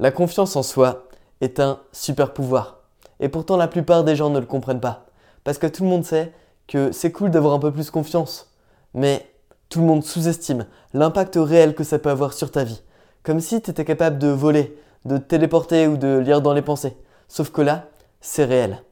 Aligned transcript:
La 0.00 0.10
confiance 0.10 0.56
en 0.56 0.62
soi 0.62 1.08
est 1.42 1.60
un 1.60 1.78
super 1.92 2.32
pouvoir. 2.32 2.78
Et 3.20 3.28
pourtant 3.28 3.58
la 3.58 3.68
plupart 3.68 4.02
des 4.02 4.16
gens 4.16 4.30
ne 4.30 4.40
le 4.40 4.46
comprennent 4.46 4.80
pas. 4.80 5.04
Parce 5.44 5.58
que 5.58 5.66
tout 5.66 5.82
le 5.82 5.90
monde 5.90 6.06
sait 6.06 6.32
que 6.68 6.90
c'est 6.90 7.12
cool 7.12 7.30
d'avoir 7.30 7.52
un 7.52 7.58
peu 7.58 7.70
plus 7.70 7.90
confiance. 7.90 8.50
Mais 8.94 9.30
tout 9.68 9.80
le 9.80 9.84
monde 9.84 10.02
sous-estime 10.02 10.64
l'impact 10.94 11.36
réel 11.36 11.74
que 11.74 11.84
ça 11.84 11.98
peut 11.98 12.08
avoir 12.08 12.32
sur 12.32 12.50
ta 12.50 12.64
vie. 12.64 12.80
Comme 13.22 13.40
si 13.40 13.60
tu 13.60 13.72
étais 13.72 13.84
capable 13.84 14.16
de 14.16 14.28
voler, 14.28 14.74
de 15.04 15.18
te 15.18 15.22
téléporter 15.24 15.86
ou 15.86 15.98
de 15.98 16.16
lire 16.16 16.40
dans 16.40 16.54
les 16.54 16.62
pensées. 16.62 16.96
Sauf 17.28 17.50
que 17.50 17.60
là, 17.60 17.88
c'est 18.22 18.46
réel. 18.46 18.82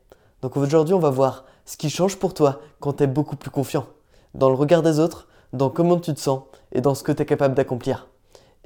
Donc 0.43 0.59
aujourd'hui, 0.59 0.93
on 0.93 0.99
va 0.99 1.09
voir 1.09 1.47
ce 1.65 1.79
qui 1.79 1.89
change 1.89 2.17
pour 2.17 2.35
toi 2.35 2.61
quand 2.81 2.93
tu 2.93 3.05
es 3.05 3.07
beaucoup 3.07 3.37
plus 3.37 3.51
confiant. 3.51 3.87
Dans 4.35 4.51
le 4.51 4.57
regard 4.57 4.83
des 4.83 4.99
autres, 4.99 5.27
dans 5.55 5.71
comment 5.71 5.99
tu 5.99 6.13
te 6.13 6.21
sens 6.21 6.43
et 6.73 6.83
dans 6.83 6.95
ce 6.95 7.03
que 7.03 7.13
tu 7.13 7.23
es 7.23 7.27
capable 7.27 7.55
d'accomplir. 7.55 8.09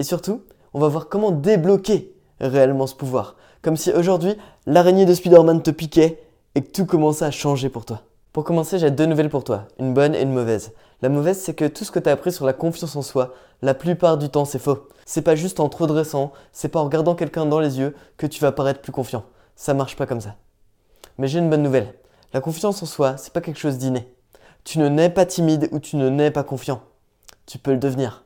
Et 0.01 0.03
surtout, 0.03 0.43
on 0.75 0.81
va 0.81 0.89
voir 0.89 1.09
comment 1.09 1.31
débloquer 1.31 2.13
réellement 2.43 2.87
ce 2.87 2.95
pouvoir. 2.95 3.37
Comme 3.63 3.77
si 3.77 3.93
aujourd'hui, 3.93 4.37
l'araignée 4.67 5.07
de 5.07 5.14
Spider-Man 5.14 5.63
te 5.63 5.71
piquait 5.71 6.23
et 6.55 6.63
que 6.63 6.71
tout 6.71 6.87
commençait 6.87 7.25
à 7.25 7.31
changer 7.31 7.69
pour 7.69 7.85
toi. 7.85 8.03
Pour 8.33 8.45
commencer, 8.45 8.79
j'ai 8.79 8.91
deux 8.91 9.07
nouvelles 9.07 9.29
pour 9.29 9.45
toi, 9.45 9.69
une 9.79 9.95
bonne 9.95 10.14
et 10.14 10.23
une 10.23 10.33
mauvaise. 10.33 10.73
La 11.03 11.09
mauvaise, 11.09 11.39
c'est 11.39 11.55
que 11.55 11.67
tout 11.67 11.85
ce 11.85 11.91
que 11.91 11.99
tu 11.99 12.09
as 12.09 12.13
appris 12.13 12.33
sur 12.33 12.47
la 12.47 12.53
confiance 12.53 12.97
en 12.97 13.03
soi, 13.03 13.35
la 13.61 13.75
plupart 13.75 14.19
du 14.19 14.29
temps, 14.29 14.45
c'est 14.45 14.59
faux. 14.59 14.89
C'est 15.05 15.23
pas 15.23 15.36
juste 15.36 15.61
en 15.61 15.69
te 15.69 15.77
redressant, 15.77 16.33
c'est 16.53 16.69
pas 16.69 16.81
en 16.81 16.85
regardant 16.85 17.14
quelqu'un 17.14 17.47
dans 17.47 17.61
les 17.61 17.79
yeux 17.79 17.95
que 18.17 18.27
tu 18.27 18.41
vas 18.41 18.53
paraître 18.53 18.81
plus 18.81 18.93
confiant. 18.93 19.25
Ça 19.57 19.75
marche 19.75 19.97
pas 19.97 20.07
comme 20.07 20.21
ça. 20.21 20.36
Mais 21.19 21.29
j'ai 21.29 21.39
une 21.39 21.50
bonne 21.50 21.63
nouvelle. 21.63 21.95
La 22.33 22.41
confiance 22.41 22.83
en 22.83 22.86
soi, 22.86 23.17
c'est 23.17 23.33
pas 23.33 23.41
quelque 23.41 23.59
chose 23.59 23.79
d'inné. 23.79 24.09
Tu 24.64 24.79
ne 24.79 24.89
nais 24.89 25.11
pas 25.11 25.27
timide 25.27 25.69
ou 25.72 25.81
tu 25.81 25.97
ne 25.97 26.09
nais 26.09 26.31
pas 26.31 26.45
confiant. 26.45 26.81
Tu 27.47 27.59
peux 27.59 27.72
le 27.72 27.79
devenir. 27.79 28.25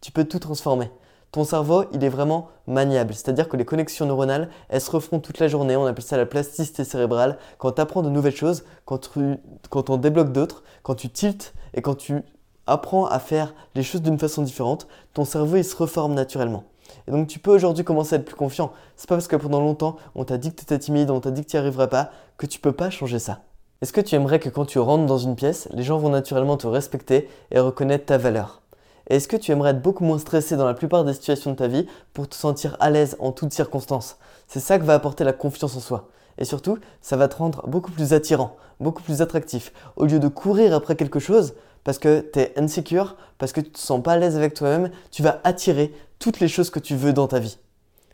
Tu 0.00 0.12
peux 0.12 0.24
tout 0.24 0.38
transformer. 0.38 0.90
Ton 1.34 1.42
cerveau, 1.42 1.86
il 1.92 2.04
est 2.04 2.08
vraiment 2.08 2.46
maniable, 2.68 3.12
c'est-à-dire 3.12 3.48
que 3.48 3.56
les 3.56 3.64
connexions 3.64 4.06
neuronales, 4.06 4.50
elles 4.68 4.80
se 4.80 4.88
refont 4.88 5.18
toute 5.18 5.40
la 5.40 5.48
journée, 5.48 5.74
on 5.74 5.84
appelle 5.84 6.04
ça 6.04 6.16
la 6.16 6.26
plasticité 6.26 6.84
cérébrale. 6.84 7.38
Quand 7.58 7.72
tu 7.72 7.80
apprends 7.80 8.02
de 8.02 8.08
nouvelles 8.08 8.36
choses, 8.36 8.62
quand, 8.84 9.10
tu, 9.10 9.34
quand 9.68 9.90
on 9.90 9.96
débloque 9.96 10.30
d'autres, 10.30 10.62
quand 10.84 10.94
tu 10.94 11.10
tiltes 11.10 11.52
et 11.74 11.82
quand 11.82 11.96
tu 11.96 12.22
apprends 12.68 13.06
à 13.06 13.18
faire 13.18 13.52
les 13.74 13.82
choses 13.82 14.00
d'une 14.00 14.16
façon 14.16 14.42
différente, 14.42 14.86
ton 15.12 15.24
cerveau, 15.24 15.56
il 15.56 15.64
se 15.64 15.74
reforme 15.74 16.14
naturellement. 16.14 16.62
Et 17.08 17.10
donc 17.10 17.26
tu 17.26 17.40
peux 17.40 17.50
aujourd'hui 17.50 17.82
commencer 17.82 18.14
à 18.14 18.18
être 18.18 18.26
plus 18.26 18.36
confiant. 18.36 18.70
C'est 18.94 19.08
pas 19.08 19.16
parce 19.16 19.26
que 19.26 19.34
pendant 19.34 19.60
longtemps, 19.60 19.96
on 20.14 20.22
t'a 20.22 20.38
dit 20.38 20.52
que 20.52 20.58
tu 20.58 20.62
étais 20.62 20.78
timide, 20.78 21.10
on 21.10 21.18
t'a 21.18 21.32
dit 21.32 21.44
que 21.44 21.50
tu 21.50 21.56
n'y 21.56 21.60
arriverais 21.62 21.88
pas, 21.88 22.12
que 22.36 22.46
tu 22.46 22.60
peux 22.60 22.70
pas 22.70 22.90
changer 22.90 23.18
ça. 23.18 23.40
Est-ce 23.82 23.92
que 23.92 24.00
tu 24.00 24.14
aimerais 24.14 24.38
que 24.38 24.50
quand 24.50 24.66
tu 24.66 24.78
rentres 24.78 25.06
dans 25.06 25.18
une 25.18 25.34
pièce, 25.34 25.68
les 25.72 25.82
gens 25.82 25.98
vont 25.98 26.10
naturellement 26.10 26.56
te 26.56 26.68
respecter 26.68 27.28
et 27.50 27.58
reconnaître 27.58 28.06
ta 28.06 28.18
valeur? 28.18 28.62
Est-ce 29.08 29.28
que 29.28 29.36
tu 29.36 29.52
aimerais 29.52 29.70
être 29.70 29.82
beaucoup 29.82 30.04
moins 30.04 30.18
stressé 30.18 30.56
dans 30.56 30.66
la 30.66 30.74
plupart 30.74 31.04
des 31.04 31.12
situations 31.12 31.50
de 31.50 31.56
ta 31.56 31.68
vie 31.68 31.86
pour 32.12 32.28
te 32.28 32.34
sentir 32.34 32.76
à 32.80 32.90
l'aise 32.90 33.16
en 33.18 33.32
toutes 33.32 33.52
circonstances? 33.52 34.16
C'est 34.48 34.60
ça 34.60 34.78
que 34.78 34.84
va 34.84 34.94
apporter 34.94 35.24
la 35.24 35.32
confiance 35.32 35.76
en 35.76 35.80
soi. 35.80 36.08
Et 36.38 36.44
surtout, 36.44 36.78
ça 37.00 37.16
va 37.16 37.28
te 37.28 37.36
rendre 37.36 37.66
beaucoup 37.68 37.92
plus 37.92 38.12
attirant, 38.12 38.56
beaucoup 38.80 39.02
plus 39.02 39.22
attractif. 39.22 39.72
Au 39.96 40.06
lieu 40.06 40.18
de 40.18 40.28
courir 40.28 40.74
après 40.74 40.96
quelque 40.96 41.20
chose 41.20 41.54
parce 41.84 41.98
que 41.98 42.20
tu 42.32 42.40
es 42.40 42.58
insecure, 42.58 43.16
parce 43.38 43.52
que 43.52 43.60
tu 43.60 43.70
te 43.70 43.78
sens 43.78 44.02
pas 44.02 44.12
à 44.12 44.16
l'aise 44.16 44.36
avec 44.36 44.54
toi-même, 44.54 44.90
tu 45.10 45.22
vas 45.22 45.40
attirer 45.44 45.94
toutes 46.18 46.40
les 46.40 46.48
choses 46.48 46.70
que 46.70 46.78
tu 46.78 46.96
veux 46.96 47.12
dans 47.12 47.28
ta 47.28 47.38
vie. 47.38 47.58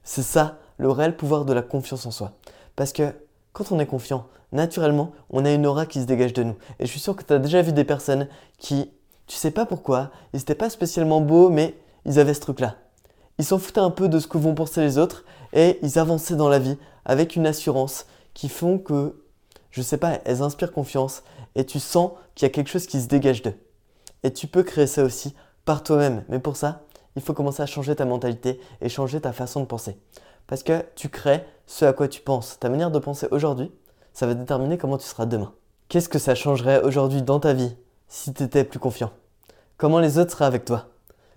C'est 0.02 0.22
ça 0.22 0.58
le 0.76 0.90
réel 0.90 1.16
pouvoir 1.16 1.44
de 1.44 1.52
la 1.52 1.62
confiance 1.62 2.04
en 2.04 2.10
soi. 2.10 2.32
Parce 2.74 2.92
que 2.92 3.14
quand 3.52 3.70
on 3.70 3.78
est 3.78 3.86
confiant, 3.86 4.26
naturellement, 4.50 5.12
on 5.30 5.44
a 5.44 5.52
une 5.52 5.66
aura 5.66 5.86
qui 5.86 6.00
se 6.00 6.06
dégage 6.06 6.32
de 6.32 6.42
nous. 6.42 6.56
Et 6.80 6.86
je 6.86 6.90
suis 6.90 7.00
sûr 7.00 7.14
que 7.14 7.22
tu 7.22 7.32
as 7.32 7.38
déjà 7.38 7.62
vu 7.62 7.72
des 7.72 7.84
personnes 7.84 8.26
qui 8.58 8.90
tu 9.30 9.36
sais 9.36 9.52
pas 9.52 9.64
pourquoi, 9.64 10.10
ils 10.32 10.38
n'étaient 10.38 10.56
pas 10.56 10.70
spécialement 10.70 11.20
beaux, 11.20 11.50
mais 11.50 11.76
ils 12.04 12.18
avaient 12.18 12.34
ce 12.34 12.40
truc-là. 12.40 12.74
Ils 13.38 13.44
s'en 13.44 13.60
foutaient 13.60 13.78
un 13.78 13.90
peu 13.90 14.08
de 14.08 14.18
ce 14.18 14.26
que 14.26 14.38
vont 14.38 14.56
penser 14.56 14.80
les 14.80 14.98
autres 14.98 15.24
et 15.52 15.78
ils 15.82 16.00
avançaient 16.00 16.34
dans 16.34 16.48
la 16.48 16.58
vie 16.58 16.76
avec 17.04 17.36
une 17.36 17.46
assurance 17.46 18.06
qui 18.34 18.48
font 18.48 18.76
que, 18.76 19.22
je 19.70 19.82
sais 19.82 19.98
pas, 19.98 20.18
elles 20.24 20.42
inspirent 20.42 20.72
confiance 20.72 21.22
et 21.54 21.64
tu 21.64 21.78
sens 21.78 22.10
qu'il 22.34 22.46
y 22.46 22.50
a 22.50 22.52
quelque 22.52 22.70
chose 22.70 22.88
qui 22.88 23.00
se 23.00 23.06
dégage 23.06 23.42
d'eux. 23.42 23.54
Et 24.24 24.32
tu 24.32 24.48
peux 24.48 24.64
créer 24.64 24.88
ça 24.88 25.04
aussi 25.04 25.32
par 25.64 25.84
toi-même. 25.84 26.24
Mais 26.28 26.40
pour 26.40 26.56
ça, 26.56 26.82
il 27.14 27.22
faut 27.22 27.32
commencer 27.32 27.62
à 27.62 27.66
changer 27.66 27.94
ta 27.94 28.06
mentalité 28.06 28.60
et 28.80 28.88
changer 28.88 29.20
ta 29.20 29.32
façon 29.32 29.60
de 29.60 29.66
penser. 29.66 29.96
Parce 30.48 30.64
que 30.64 30.84
tu 30.96 31.08
crées 31.08 31.44
ce 31.68 31.84
à 31.84 31.92
quoi 31.92 32.08
tu 32.08 32.20
penses. 32.20 32.58
Ta 32.58 32.68
manière 32.68 32.90
de 32.90 32.98
penser 32.98 33.28
aujourd'hui, 33.30 33.70
ça 34.12 34.26
va 34.26 34.34
déterminer 34.34 34.76
comment 34.76 34.98
tu 34.98 35.06
seras 35.06 35.26
demain. 35.26 35.54
Qu'est-ce 35.88 36.08
que 36.08 36.18
ça 36.18 36.34
changerait 36.34 36.82
aujourd'hui 36.82 37.22
dans 37.22 37.38
ta 37.38 37.52
vie 37.52 37.76
si 38.08 38.34
tu 38.34 38.42
étais 38.42 38.64
plus 38.64 38.80
confiant? 38.80 39.12
Comment 39.80 39.98
les 40.00 40.18
autres 40.18 40.32
seraient 40.32 40.44
avec 40.44 40.66
toi? 40.66 40.88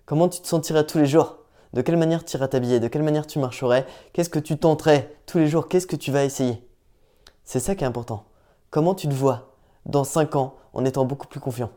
Comment 0.06 0.28
tu 0.28 0.42
te 0.42 0.48
sentirais 0.50 0.86
tous 0.86 0.98
les 0.98 1.06
jours? 1.06 1.38
De 1.72 1.82
quelle 1.82 1.96
manière 1.96 2.26
tu 2.26 2.36
irais 2.36 2.50
t'habiller? 2.50 2.82
De 2.82 2.90
quelle 2.90 3.02
manière 3.02 3.26
tu 3.26 3.40
marcherais? 3.40 3.86
Qu'est-ce 4.12 4.30
que 4.30 4.38
tu 4.38 4.58
tenterais 4.58 5.16
tous 5.26 5.38
les 5.38 5.48
jours? 5.48 5.70
Qu'est-ce 5.70 5.88
que 5.88 5.96
tu 5.96 6.12
vas 6.12 6.26
essayer? 6.26 6.62
C'est 7.46 7.62
ça 7.62 7.74
qui 7.74 7.86
est 7.86 7.88
important. 7.88 8.26
Comment 8.70 8.96
tu 8.96 9.08
te 9.08 9.14
vois 9.14 9.54
dans 9.86 10.04
5 10.04 10.36
ans 10.36 10.56
en 10.74 10.84
étant 10.84 11.06
beaucoup 11.06 11.28
plus 11.28 11.40
confiant? 11.40 11.70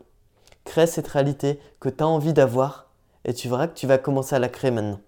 Crée 0.65 0.87
cette 0.87 1.07
réalité 1.07 1.61
que 1.79 1.87
tu 1.87 2.03
as 2.03 2.07
envie 2.07 2.33
d'avoir 2.33 2.89
et 3.23 3.33
tu 3.33 3.47
verras 3.47 3.67
que 3.67 3.75
tu 3.79 3.87
vas 3.87 3.97
commencer 3.97 4.35
à 4.35 4.39
la 4.39 4.49
créer 4.49 4.71
maintenant. 4.71 4.99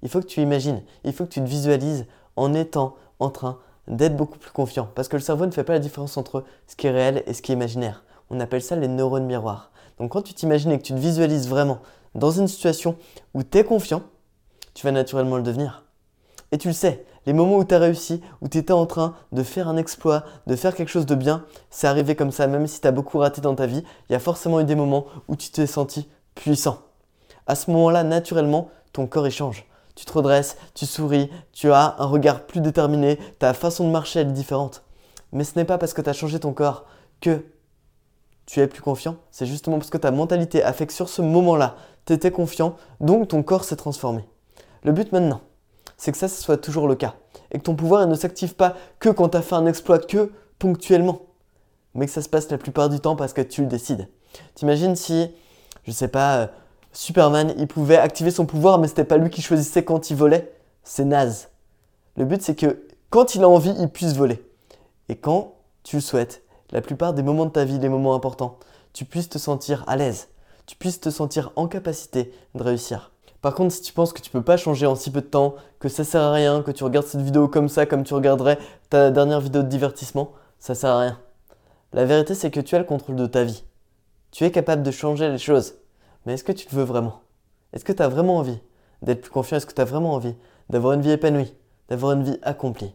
Il 0.00 0.08
faut 0.08 0.20
que 0.20 0.26
tu 0.26 0.40
imagines, 0.40 0.82
il 1.04 1.12
faut 1.12 1.26
que 1.26 1.30
tu 1.30 1.42
te 1.42 1.46
visualises 1.46 2.06
en 2.36 2.54
étant 2.54 2.96
en 3.18 3.28
train 3.28 3.58
d'être 3.86 4.16
beaucoup 4.16 4.38
plus 4.38 4.50
confiant. 4.50 4.88
Parce 4.94 5.08
que 5.08 5.16
le 5.16 5.22
cerveau 5.22 5.44
ne 5.44 5.50
fait 5.50 5.62
pas 5.62 5.74
la 5.74 5.78
différence 5.78 6.16
entre 6.16 6.44
ce 6.66 6.74
qui 6.74 6.86
est 6.86 6.90
réel 6.90 7.22
et 7.26 7.34
ce 7.34 7.42
qui 7.42 7.52
est 7.52 7.54
imaginaire. 7.54 8.02
On 8.30 8.40
appelle 8.40 8.62
ça 8.62 8.76
les 8.76 8.88
neurones 8.88 9.26
miroirs. 9.26 9.72
Donc 9.98 10.12
quand 10.12 10.22
tu 10.22 10.34
t'imagines 10.34 10.72
et 10.72 10.78
que 10.78 10.82
tu 10.82 10.92
te 10.92 10.98
visualises 10.98 11.48
vraiment 11.48 11.78
dans 12.14 12.30
une 12.30 12.48
situation 12.48 12.96
où 13.34 13.42
tu 13.42 13.58
es 13.58 13.64
confiant, 13.64 14.02
tu 14.74 14.84
vas 14.84 14.92
naturellement 14.92 15.36
le 15.36 15.42
devenir. 15.42 15.84
Et 16.52 16.58
tu 16.58 16.68
le 16.68 16.74
sais, 16.74 17.04
les 17.26 17.32
moments 17.32 17.56
où 17.56 17.64
tu 17.64 17.74
as 17.74 17.78
réussi, 17.78 18.20
où 18.40 18.48
tu 18.48 18.58
étais 18.58 18.72
en 18.72 18.86
train 18.86 19.14
de 19.32 19.42
faire 19.42 19.68
un 19.68 19.76
exploit, 19.76 20.24
de 20.46 20.54
faire 20.54 20.74
quelque 20.74 20.88
chose 20.88 21.06
de 21.06 21.14
bien, 21.14 21.44
c'est 21.70 21.86
arrivé 21.86 22.14
comme 22.14 22.30
ça, 22.30 22.46
même 22.46 22.66
si 22.66 22.80
tu 22.80 22.86
as 22.86 22.92
beaucoup 22.92 23.18
raté 23.18 23.40
dans 23.40 23.54
ta 23.54 23.66
vie, 23.66 23.82
il 24.08 24.12
y 24.12 24.16
a 24.16 24.20
forcément 24.20 24.60
eu 24.60 24.64
des 24.64 24.76
moments 24.76 25.06
où 25.28 25.34
tu 25.34 25.50
t'es 25.50 25.66
senti 25.66 26.08
puissant. 26.34 26.78
À 27.46 27.54
ce 27.54 27.70
moment-là, 27.70 28.04
naturellement, 28.04 28.70
ton 28.92 29.06
corps 29.06 29.26
échange. 29.26 29.66
Tu 29.94 30.04
te 30.04 30.12
redresses, 30.12 30.56
tu 30.74 30.86
souris, 30.86 31.30
tu 31.52 31.72
as 31.72 31.96
un 31.98 32.06
regard 32.06 32.46
plus 32.46 32.60
déterminé, 32.60 33.18
ta 33.38 33.54
façon 33.54 33.86
de 33.86 33.90
marcher 33.90 34.20
est 34.20 34.24
différente. 34.26 34.82
Mais 35.32 35.42
ce 35.42 35.58
n'est 35.58 35.64
pas 35.64 35.78
parce 35.78 35.94
que 35.94 36.02
tu 36.02 36.10
as 36.10 36.12
changé 36.12 36.38
ton 36.38 36.52
corps 36.52 36.84
que 37.20 37.44
tu 38.46 38.60
es 38.60 38.66
plus 38.66 38.82
confiant, 38.82 39.16
c'est 39.30 39.46
justement 39.46 39.78
parce 39.78 39.90
que 39.90 39.98
ta 39.98 40.10
mentalité 40.10 40.62
a 40.62 40.72
fait 40.72 40.86
que 40.86 40.92
sur 40.92 41.08
ce 41.08 41.20
moment-là, 41.22 41.76
tu 42.04 42.12
étais 42.12 42.30
confiant, 42.30 42.76
donc 43.00 43.28
ton 43.28 43.42
corps 43.42 43.64
s'est 43.64 43.76
transformé. 43.76 44.24
Le 44.84 44.92
but 44.92 45.10
maintenant, 45.12 45.40
c'est 45.96 46.12
que 46.12 46.18
ça, 46.18 46.28
soit 46.28 46.56
toujours 46.56 46.88
le 46.88 46.94
cas. 46.94 47.14
Et 47.50 47.58
que 47.58 47.64
ton 47.64 47.74
pouvoir 47.74 48.06
ne 48.06 48.14
s'active 48.14 48.54
pas 48.54 48.76
que 49.00 49.08
quand 49.08 49.30
tu 49.30 49.36
as 49.36 49.42
fait 49.42 49.54
un 49.54 49.66
exploit, 49.66 49.98
que 49.98 50.30
ponctuellement. 50.58 51.22
Mais 51.94 52.06
que 52.06 52.12
ça 52.12 52.22
se 52.22 52.28
passe 52.28 52.50
la 52.50 52.58
plupart 52.58 52.88
du 52.88 53.00
temps 53.00 53.16
parce 53.16 53.32
que 53.32 53.40
tu 53.40 53.62
le 53.62 53.66
décides. 53.66 54.08
T'imagines 54.54 54.96
si, 54.96 55.30
je 55.84 55.92
sais 55.92 56.08
pas, 56.08 56.36
euh, 56.36 56.46
Superman, 56.92 57.54
il 57.58 57.66
pouvait 57.66 57.96
activer 57.96 58.30
son 58.30 58.46
pouvoir, 58.46 58.78
mais 58.78 58.88
c'était 58.88 59.04
pas 59.04 59.16
lui 59.16 59.30
qui 59.30 59.42
choisissait 59.42 59.84
quand 59.84 60.10
il 60.10 60.16
volait? 60.16 60.52
C'est 60.84 61.04
naze. 61.04 61.48
Le 62.16 62.24
but, 62.24 62.42
c'est 62.42 62.54
que 62.54 62.86
quand 63.10 63.34
il 63.34 63.42
a 63.42 63.48
envie, 63.48 63.74
il 63.78 63.88
puisse 63.88 64.14
voler. 64.14 64.42
Et 65.08 65.16
quand 65.16 65.54
tu 65.82 65.96
le 65.96 66.02
souhaites, 66.02 66.42
la 66.70 66.80
plupart 66.80 67.14
des 67.14 67.22
moments 67.22 67.46
de 67.46 67.50
ta 67.50 67.64
vie, 67.64 67.78
les 67.78 67.88
moments 67.88 68.14
importants, 68.14 68.58
tu 68.92 69.04
puisses 69.04 69.28
te 69.28 69.38
sentir 69.38 69.84
à 69.86 69.96
l'aise, 69.96 70.28
tu 70.66 70.76
puisses 70.76 71.00
te 71.00 71.10
sentir 71.10 71.52
en 71.56 71.68
capacité 71.68 72.32
de 72.54 72.62
réussir. 72.62 73.12
Par 73.42 73.54
contre, 73.54 73.74
si 73.74 73.82
tu 73.82 73.92
penses 73.92 74.12
que 74.12 74.20
tu 74.20 74.30
peux 74.30 74.42
pas 74.42 74.56
changer 74.56 74.86
en 74.86 74.96
si 74.96 75.10
peu 75.10 75.20
de 75.20 75.26
temps, 75.26 75.54
que 75.78 75.88
ça 75.88 76.02
sert 76.02 76.22
à 76.22 76.32
rien, 76.32 76.62
que 76.62 76.72
tu 76.72 76.82
regardes 76.82 77.06
cette 77.06 77.20
vidéo 77.20 77.46
comme 77.46 77.68
ça, 77.68 77.86
comme 77.86 78.02
tu 78.02 78.14
regarderais 78.14 78.58
ta 78.90 79.10
dernière 79.10 79.40
vidéo 79.40 79.62
de 79.62 79.68
divertissement, 79.68 80.32
ça 80.58 80.74
sert 80.74 80.90
à 80.90 81.00
rien. 81.00 81.20
La 81.92 82.04
vérité, 82.04 82.34
c'est 82.34 82.50
que 82.50 82.60
tu 82.60 82.74
as 82.74 82.78
le 82.78 82.84
contrôle 82.84 83.16
de 83.16 83.26
ta 83.26 83.44
vie. 83.44 83.62
Tu 84.32 84.44
es 84.44 84.50
capable 84.50 84.82
de 84.82 84.90
changer 84.90 85.30
les 85.30 85.38
choses. 85.38 85.74
Mais 86.24 86.34
est-ce 86.34 86.44
que 86.44 86.52
tu 86.52 86.66
le 86.70 86.76
veux 86.76 86.84
vraiment? 86.84 87.20
Est-ce 87.72 87.84
que 87.84 87.92
tu 87.92 88.02
as 88.02 88.08
vraiment 88.08 88.38
envie 88.38 88.58
d'être 89.02 89.20
plus 89.20 89.30
confiant? 89.30 89.58
Est-ce 89.58 89.66
que 89.66 89.74
tu 89.74 89.80
as 89.80 89.84
vraiment 89.84 90.14
envie 90.14 90.34
d'avoir 90.68 90.94
une 90.94 91.02
vie 91.02 91.12
épanouie, 91.12 91.54
d'avoir 91.88 92.12
une 92.12 92.24
vie 92.24 92.38
accomplie? 92.42 92.94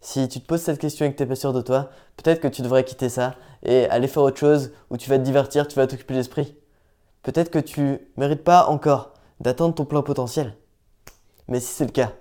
Si 0.00 0.28
tu 0.28 0.40
te 0.40 0.46
poses 0.46 0.62
cette 0.62 0.78
question 0.78 1.06
et 1.06 1.12
que 1.12 1.16
tu 1.16 1.22
n'es 1.22 1.28
pas 1.28 1.34
sûr 1.34 1.52
de 1.52 1.60
toi, 1.60 1.90
peut-être 2.16 2.40
que 2.40 2.48
tu 2.48 2.62
devrais 2.62 2.84
quitter 2.84 3.08
ça 3.08 3.34
et 3.62 3.86
aller 3.86 4.08
faire 4.08 4.22
autre 4.22 4.38
chose 4.38 4.72
où 4.90 4.96
tu 4.96 5.10
vas 5.10 5.18
te 5.18 5.24
divertir, 5.24 5.66
tu 5.66 5.76
vas 5.76 5.86
t'occuper 5.86 6.14
l'esprit. 6.14 6.56
Peut-être 7.22 7.50
que 7.50 7.58
tu 7.58 7.98
mérites 8.16 8.44
pas 8.44 8.66
encore 8.66 9.12
d'atteindre 9.40 9.74
ton 9.74 9.84
plein 9.84 10.02
potentiel. 10.02 10.56
Mais 11.48 11.60
si 11.60 11.72
c'est 11.74 11.84
le 11.84 11.90
cas, 11.90 12.12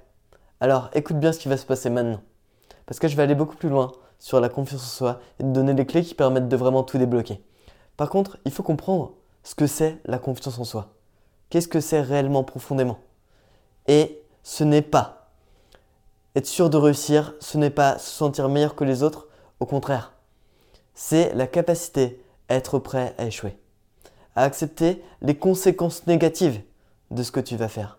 alors 0.60 0.90
écoute 0.94 1.20
bien 1.20 1.32
ce 1.32 1.40
qui 1.40 1.50
va 1.50 1.58
se 1.58 1.66
passer 1.66 1.90
maintenant. 1.90 2.22
Parce 2.86 3.00
que 3.00 3.08
je 3.08 3.16
vais 3.16 3.24
aller 3.24 3.36
beaucoup 3.36 3.56
plus 3.56 3.70
loin 3.70 3.92
sur 4.20 4.40
la 4.40 4.50
confiance 4.50 4.84
en 4.84 4.98
soi 4.98 5.20
et 5.40 5.44
te 5.44 5.50
donner 5.50 5.74
les 5.74 5.86
clés 5.86 6.04
qui 6.04 6.16
permettent 6.16 6.48
de 6.48 6.58
vraiment 6.58 6.84
tout 6.84 6.98
débloquer. 6.98 7.44
Par 7.96 8.10
contre, 8.10 8.38
il 8.46 8.52
faut 8.52 8.64
comprendre 8.64 9.14
ce 9.44 9.56
que 9.56 9.68
c'est 9.68 10.00
la 10.06 10.18
confiance 10.18 10.58
en 10.60 10.64
soi. 10.64 10.94
Qu'est-ce 11.50 11.68
que 11.68 11.80
c'est 11.80 12.02
réellement 12.02 12.44
profondément? 12.44 13.00
Et 13.88 14.22
ce 14.44 14.64
n'est 14.64 14.82
pas 14.82 15.17
être 16.38 16.46
sûr 16.46 16.70
de 16.70 16.78
réussir, 16.78 17.34
ce 17.40 17.58
n'est 17.58 17.72
pas 17.72 17.98
se 17.98 18.12
sentir 18.12 18.48
meilleur 18.48 18.76
que 18.76 18.84
les 18.84 19.02
autres, 19.02 19.28
au 19.60 19.66
contraire. 19.66 20.14
C'est 20.94 21.34
la 21.34 21.48
capacité 21.48 22.24
à 22.48 22.56
être 22.56 22.78
prêt 22.78 23.16
à 23.18 23.26
échouer, 23.26 23.58
à 24.36 24.44
accepter 24.44 25.04
les 25.22 25.36
conséquences 25.36 26.06
négatives 26.06 26.62
de 27.10 27.24
ce 27.24 27.32
que 27.32 27.40
tu 27.40 27.56
vas 27.56 27.68
faire. 27.68 27.98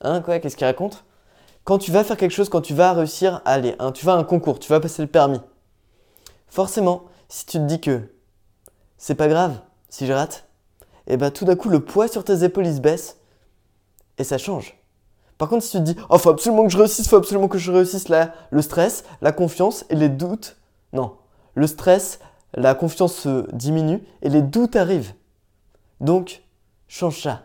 Hein, 0.00 0.20
quoi 0.20 0.40
Qu'est-ce 0.40 0.56
qu'il 0.56 0.66
raconte? 0.66 1.04
Quand 1.62 1.78
tu 1.78 1.92
vas 1.92 2.02
faire 2.02 2.16
quelque 2.16 2.32
chose, 2.32 2.48
quand 2.48 2.60
tu 2.60 2.74
vas 2.74 2.92
réussir 2.92 3.40
à 3.44 3.54
hein, 3.54 3.92
tu 3.92 4.04
vas 4.04 4.14
à 4.14 4.16
un 4.16 4.24
concours, 4.24 4.58
tu 4.58 4.68
vas 4.68 4.80
passer 4.80 5.02
le 5.02 5.08
permis, 5.08 5.40
forcément, 6.48 7.04
si 7.28 7.46
tu 7.46 7.58
te 7.58 7.64
dis 7.64 7.80
que 7.80 8.12
c'est 8.96 9.14
pas 9.14 9.28
grave 9.28 9.60
si 9.90 10.06
je 10.06 10.12
rate, 10.12 10.48
et 11.06 11.14
eh 11.14 11.16
bien 11.16 11.30
tout 11.30 11.44
d'un 11.44 11.56
coup 11.56 11.68
le 11.68 11.84
poids 11.84 12.08
sur 12.08 12.24
tes 12.24 12.42
épaules 12.42 12.66
il 12.66 12.74
se 12.74 12.80
baisse 12.80 13.18
et 14.18 14.24
ça 14.24 14.38
change. 14.38 14.77
Par 15.38 15.48
contre, 15.48 15.64
si 15.64 15.70
tu 15.70 15.78
te 15.78 15.82
dis, 15.82 15.96
oh, 16.10 16.18
faut 16.18 16.30
absolument 16.30 16.64
que 16.64 16.72
je 16.72 16.78
réussisse, 16.78 17.08
faut 17.08 17.16
absolument 17.16 17.46
que 17.48 17.58
je 17.58 17.70
réussisse, 17.70 18.08
là, 18.08 18.32
le 18.50 18.60
stress, 18.60 19.04
la 19.22 19.30
confiance 19.30 19.84
et 19.88 19.94
les 19.94 20.08
doutes, 20.08 20.56
non. 20.92 21.12
Le 21.54 21.66
stress, 21.68 22.18
la 22.54 22.74
confiance 22.74 23.14
se 23.14 23.46
diminue 23.54 24.02
et 24.22 24.28
les 24.28 24.42
doutes 24.42 24.74
arrivent. 24.74 25.14
Donc, 26.00 26.42
change 26.88 27.22
ça. 27.22 27.42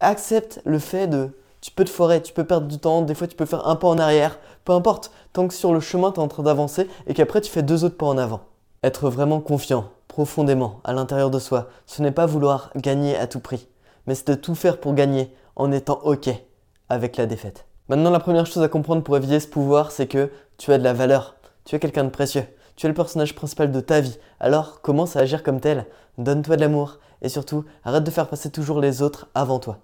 Accepte 0.00 0.60
le 0.64 0.80
fait 0.80 1.06
de, 1.06 1.30
tu 1.60 1.70
peux 1.70 1.84
te 1.84 1.90
foirer, 1.90 2.20
tu 2.20 2.32
peux 2.32 2.44
perdre 2.44 2.66
du 2.66 2.78
temps, 2.78 3.02
des 3.02 3.14
fois 3.14 3.26
tu 3.26 3.36
peux 3.36 3.46
faire 3.46 3.68
un 3.68 3.76
pas 3.76 3.88
en 3.88 3.98
arrière, 3.98 4.38
peu 4.64 4.72
importe, 4.72 5.12
tant 5.32 5.46
que 5.46 5.54
sur 5.54 5.72
le 5.72 5.80
chemin 5.80 6.10
tu 6.10 6.18
es 6.18 6.22
en 6.22 6.28
train 6.28 6.42
d'avancer 6.42 6.88
et 7.06 7.14
qu'après 7.14 7.40
tu 7.42 7.50
fais 7.50 7.62
deux 7.62 7.84
autres 7.84 7.96
pas 7.96 8.06
en 8.06 8.18
avant. 8.18 8.40
Être 8.82 9.10
vraiment 9.10 9.40
confiant, 9.40 9.90
profondément, 10.08 10.80
à 10.84 10.94
l'intérieur 10.94 11.30
de 11.30 11.38
soi, 11.38 11.68
ce 11.86 12.00
n'est 12.00 12.12
pas 12.12 12.26
vouloir 12.26 12.70
gagner 12.76 13.14
à 13.16 13.26
tout 13.26 13.40
prix, 13.40 13.68
mais 14.06 14.14
c'est 14.14 14.28
de 14.28 14.34
tout 14.34 14.54
faire 14.54 14.80
pour 14.80 14.94
gagner 14.94 15.34
en 15.54 15.70
étant 15.70 16.00
OK 16.02 16.30
avec 16.90 17.16
la 17.16 17.24
défaite. 17.24 17.64
Maintenant, 17.88 18.10
la 18.10 18.20
première 18.20 18.46
chose 18.46 18.62
à 18.62 18.68
comprendre 18.68 19.02
pour 19.02 19.16
éveiller 19.16 19.40
ce 19.40 19.48
pouvoir, 19.48 19.90
c'est 19.90 20.06
que 20.06 20.30
tu 20.58 20.72
as 20.72 20.78
de 20.78 20.84
la 20.84 20.92
valeur, 20.92 21.36
tu 21.64 21.74
es 21.74 21.78
quelqu'un 21.78 22.04
de 22.04 22.10
précieux, 22.10 22.44
tu 22.76 22.86
es 22.86 22.88
le 22.88 22.94
personnage 22.94 23.34
principal 23.34 23.72
de 23.72 23.80
ta 23.80 24.00
vie, 24.00 24.18
alors 24.38 24.82
commence 24.82 25.16
à 25.16 25.20
agir 25.20 25.42
comme 25.42 25.60
tel, 25.60 25.86
donne-toi 26.18 26.56
de 26.56 26.60
l'amour, 26.60 26.98
et 27.22 27.28
surtout, 27.28 27.64
arrête 27.84 28.04
de 28.04 28.10
faire 28.10 28.28
passer 28.28 28.50
toujours 28.50 28.80
les 28.80 29.02
autres 29.02 29.28
avant 29.34 29.58
toi. 29.58 29.78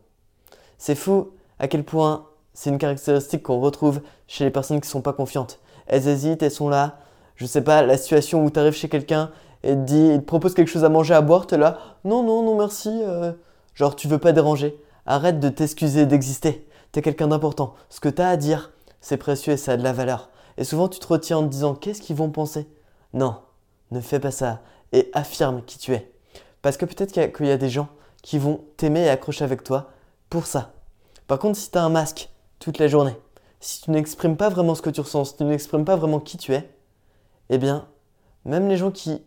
C'est 0.79 0.95
fou 0.95 1.31
à 1.59 1.69
quel 1.69 1.85
point 1.85 2.27
c'est 2.55 2.71
une 2.71 2.79
caractéristique 2.79 3.43
qu'on 3.43 3.61
retrouve 3.61 4.01
chez 4.27 4.45
les 4.45 4.51
personnes 4.51 4.81
qui 4.81 4.89
ne 4.89 4.93
sont 4.93 5.03
pas 5.03 5.13
confiantes. 5.13 5.59
Elles 5.87 6.09
hésitent, 6.09 6.43
elles 6.43 6.51
sont 6.51 6.69
là. 6.69 6.99
Je 7.37 7.47
sais 7.47 7.63
pas, 7.63 7.83
la 7.83 7.99
situation 7.99 8.45
où 8.45 8.51
tu 8.51 8.59
arrives 8.59 8.73
chez 8.73 8.89
quelqu'un 8.89 9.31
et 9.63 9.75
te 9.75 9.81
dit, 9.81 10.11
il 10.15 10.21
te 10.21 10.25
propose 10.25 10.55
quelque 10.55 10.69
chose 10.69 10.85
à 10.85 10.89
manger, 10.89 11.15
à 11.15 11.21
boire, 11.21 11.47
tu 11.47 11.55
es 11.55 11.59
là, 11.59 11.79
non, 12.05 12.23
non, 12.23 12.43
non, 12.43 12.57
merci. 12.57 12.91
Euh. 13.03 13.33
genre, 13.75 13.97
tu 13.97 14.09
veux 14.09 14.19
pas 14.19 14.33
déranger. 14.33 14.81
Arrête 15.07 15.39
de 15.39 15.49
t'excuser 15.49 16.07
d'exister. 16.07 16.66
Quelqu'un 17.03 17.29
d'important. 17.29 17.75
Ce 17.91 18.01
que 18.01 18.09
tu 18.09 18.23
as 18.23 18.29
à 18.29 18.37
dire, 18.37 18.73
c'est 19.01 19.17
précieux 19.17 19.53
et 19.53 19.57
ça 19.57 19.73
a 19.73 19.77
de 19.77 19.83
la 19.83 19.93
valeur. 19.93 20.31
Et 20.57 20.65
souvent, 20.65 20.89
tu 20.89 20.99
te 20.99 21.07
retiens 21.07 21.39
en 21.39 21.43
te 21.43 21.49
disant, 21.49 21.75
qu'est-ce 21.75 22.01
qu'ils 22.01 22.17
vont 22.17 22.31
penser? 22.31 22.67
Non, 23.13 23.37
ne 23.91 24.01
fais 24.01 24.19
pas 24.19 24.31
ça 24.31 24.63
et 24.93 25.11
affirme 25.13 25.63
qui 25.65 25.79
tu 25.79 25.93
es. 25.93 26.11
Parce 26.63 26.77
que 26.77 26.87
peut-être 26.87 27.13
qu'il 27.13 27.47
y, 27.47 27.51
a 27.51 27.57
des 27.57 27.69
gens 27.69 27.89
qui 28.23 28.39
vont 28.39 28.65
t'aimer 28.77 29.03
et 29.03 29.09
accrocher 29.09 29.45
avec 29.45 29.63
toi 29.63 29.91
pour 30.31 30.47
ça. 30.47 30.73
Par 31.27 31.39
contre, 31.39 31.59
si 31.59 31.71
tu 31.71 31.79
as 31.79 31.85
un 31.85 31.91
masque 31.91 32.31
toute 32.59 32.79
la 32.79 32.89
journée, 32.89 33.17
si 33.61 33.83
tu 33.83 33.91
n'exprimes 33.91 34.37
pas 34.37 34.49
vraiment 34.49 34.75
ce 34.75 34.83
que 34.83 34.91
tu 34.91 35.01
ressens, 35.01 35.27
si 35.27 35.37
tu 35.37 35.45
n'exprimes 35.45 35.85
pas 35.85 35.97
vraiment 35.97 36.19
qui 36.19 36.39
tu 36.39 36.55
es, 36.55 36.69
eh 37.51 37.59
bien, 37.59 37.87
même 38.45 38.69
les 38.69 38.77
gens 38.77 38.91
qui 38.91 39.23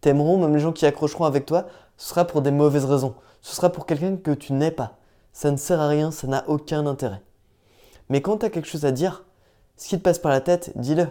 t'aimeront, 0.00 0.38
même 0.38 0.54
les 0.54 0.60
gens 0.60 0.72
qui 0.72 0.86
accrocheront 0.86 1.24
avec 1.24 1.46
toi, 1.46 1.66
ce 1.96 2.08
sera 2.08 2.24
pour 2.24 2.42
des 2.42 2.50
mauvaises 2.50 2.84
raisons. 2.84 3.14
Ce 3.42 3.54
sera 3.54 3.70
pour 3.70 3.86
quelqu'un 3.86 4.16
que 4.16 4.32
tu 4.32 4.52
n'es 4.52 4.70
pas. 4.70 4.98
Ça 5.32 5.50
ne 5.50 5.56
sert 5.56 5.80
à 5.80 5.88
rien, 5.88 6.10
ça 6.10 6.26
n'a 6.26 6.48
aucun 6.48 6.86
intérêt. 6.86 7.22
Mais 8.08 8.20
quand 8.20 8.38
tu 8.38 8.46
as 8.46 8.50
quelque 8.50 8.68
chose 8.68 8.84
à 8.84 8.92
dire, 8.92 9.24
ce 9.76 9.88
qui 9.88 9.96
te 9.96 10.02
passe 10.02 10.18
par 10.18 10.30
la 10.30 10.40
tête, 10.40 10.72
dis-le. 10.76 11.08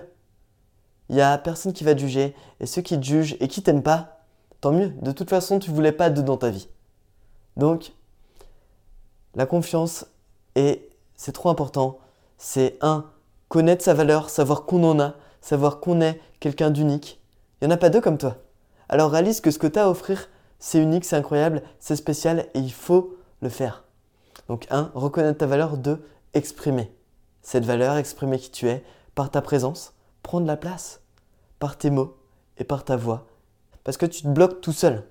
Il 1.10 1.16
n'y 1.16 1.22
a 1.22 1.38
personne 1.38 1.74
qui 1.74 1.84
va 1.84 1.94
te 1.94 2.00
juger, 2.00 2.36
et 2.60 2.66
ceux 2.66 2.82
qui 2.82 2.98
te 3.00 3.04
jugent 3.04 3.36
et 3.40 3.48
qui 3.48 3.64
t'aiment 3.64 3.84
pas, 3.84 4.22
tant 4.62 4.72
mieux. 4.72 4.90
De 5.02 5.12
toute 5.12 5.30
façon, 5.30 5.60
tu 5.60 5.72
voulais 5.72 5.92
pas 5.92 6.10
de 6.10 6.22
dans 6.22 6.38
ta 6.38 6.50
vie. 6.50 6.70
Donc, 7.58 7.94
la 9.36 9.46
confiance, 9.46 10.06
et 10.56 10.90
c'est 11.16 11.32
trop 11.32 11.50
important, 11.50 12.00
c'est 12.38 12.78
un, 12.82 13.06
connaître 13.50 13.84
sa 13.84 13.94
valeur, 13.94 14.30
savoir 14.30 14.66
qu'on 14.66 14.84
en 14.84 15.00
a, 15.00 15.16
savoir 15.42 15.80
qu'on 15.80 16.02
est 16.02 16.20
quelqu'un 16.40 16.70
d'unique. 16.70 17.20
Il 17.62 17.68
n'y 17.68 17.74
en 17.74 17.76
a 17.76 17.80
pas 17.80 17.90
deux 17.90 18.02
comme 18.02 18.18
toi. 18.18 18.38
Alors 18.90 19.12
réalise 19.12 19.42
que 19.42 19.52
ce 19.52 19.60
que 19.60 19.68
tu 19.68 19.80
as 19.80 19.86
à 19.86 19.90
offrir, 19.90 20.30
c'est 20.60 20.82
unique, 20.82 21.06
c'est 21.06 21.16
incroyable, 21.16 21.64
c'est 21.80 21.96
spécial 21.96 22.48
et 22.54 22.60
il 22.60 22.74
faut 22.74 23.18
le 23.42 23.50
faire. 23.50 23.84
Donc 24.52 24.68
un, 24.70 24.92
reconnaître 24.96 25.38
ta 25.38 25.48
valeur. 25.48 25.78
Deux, 25.78 26.04
exprimer 26.34 26.92
cette 27.42 27.64
valeur, 27.64 27.96
exprimer 27.96 28.38
qui 28.38 28.52
tu 28.52 28.68
es 28.68 28.84
par 29.16 29.32
ta 29.32 29.42
présence, 29.42 29.94
prendre 30.24 30.46
la 30.46 30.58
place, 30.58 31.00
par 31.58 31.78
tes 31.78 31.90
mots 31.90 32.18
et 32.58 32.66
par 32.66 32.84
ta 32.84 32.98
voix 32.98 33.28
parce 33.86 33.96
que 33.96 34.06
tu 34.06 34.24
te 34.24 34.28
bloques 34.28 34.60
tout 34.60 34.74
seul. 34.74 35.04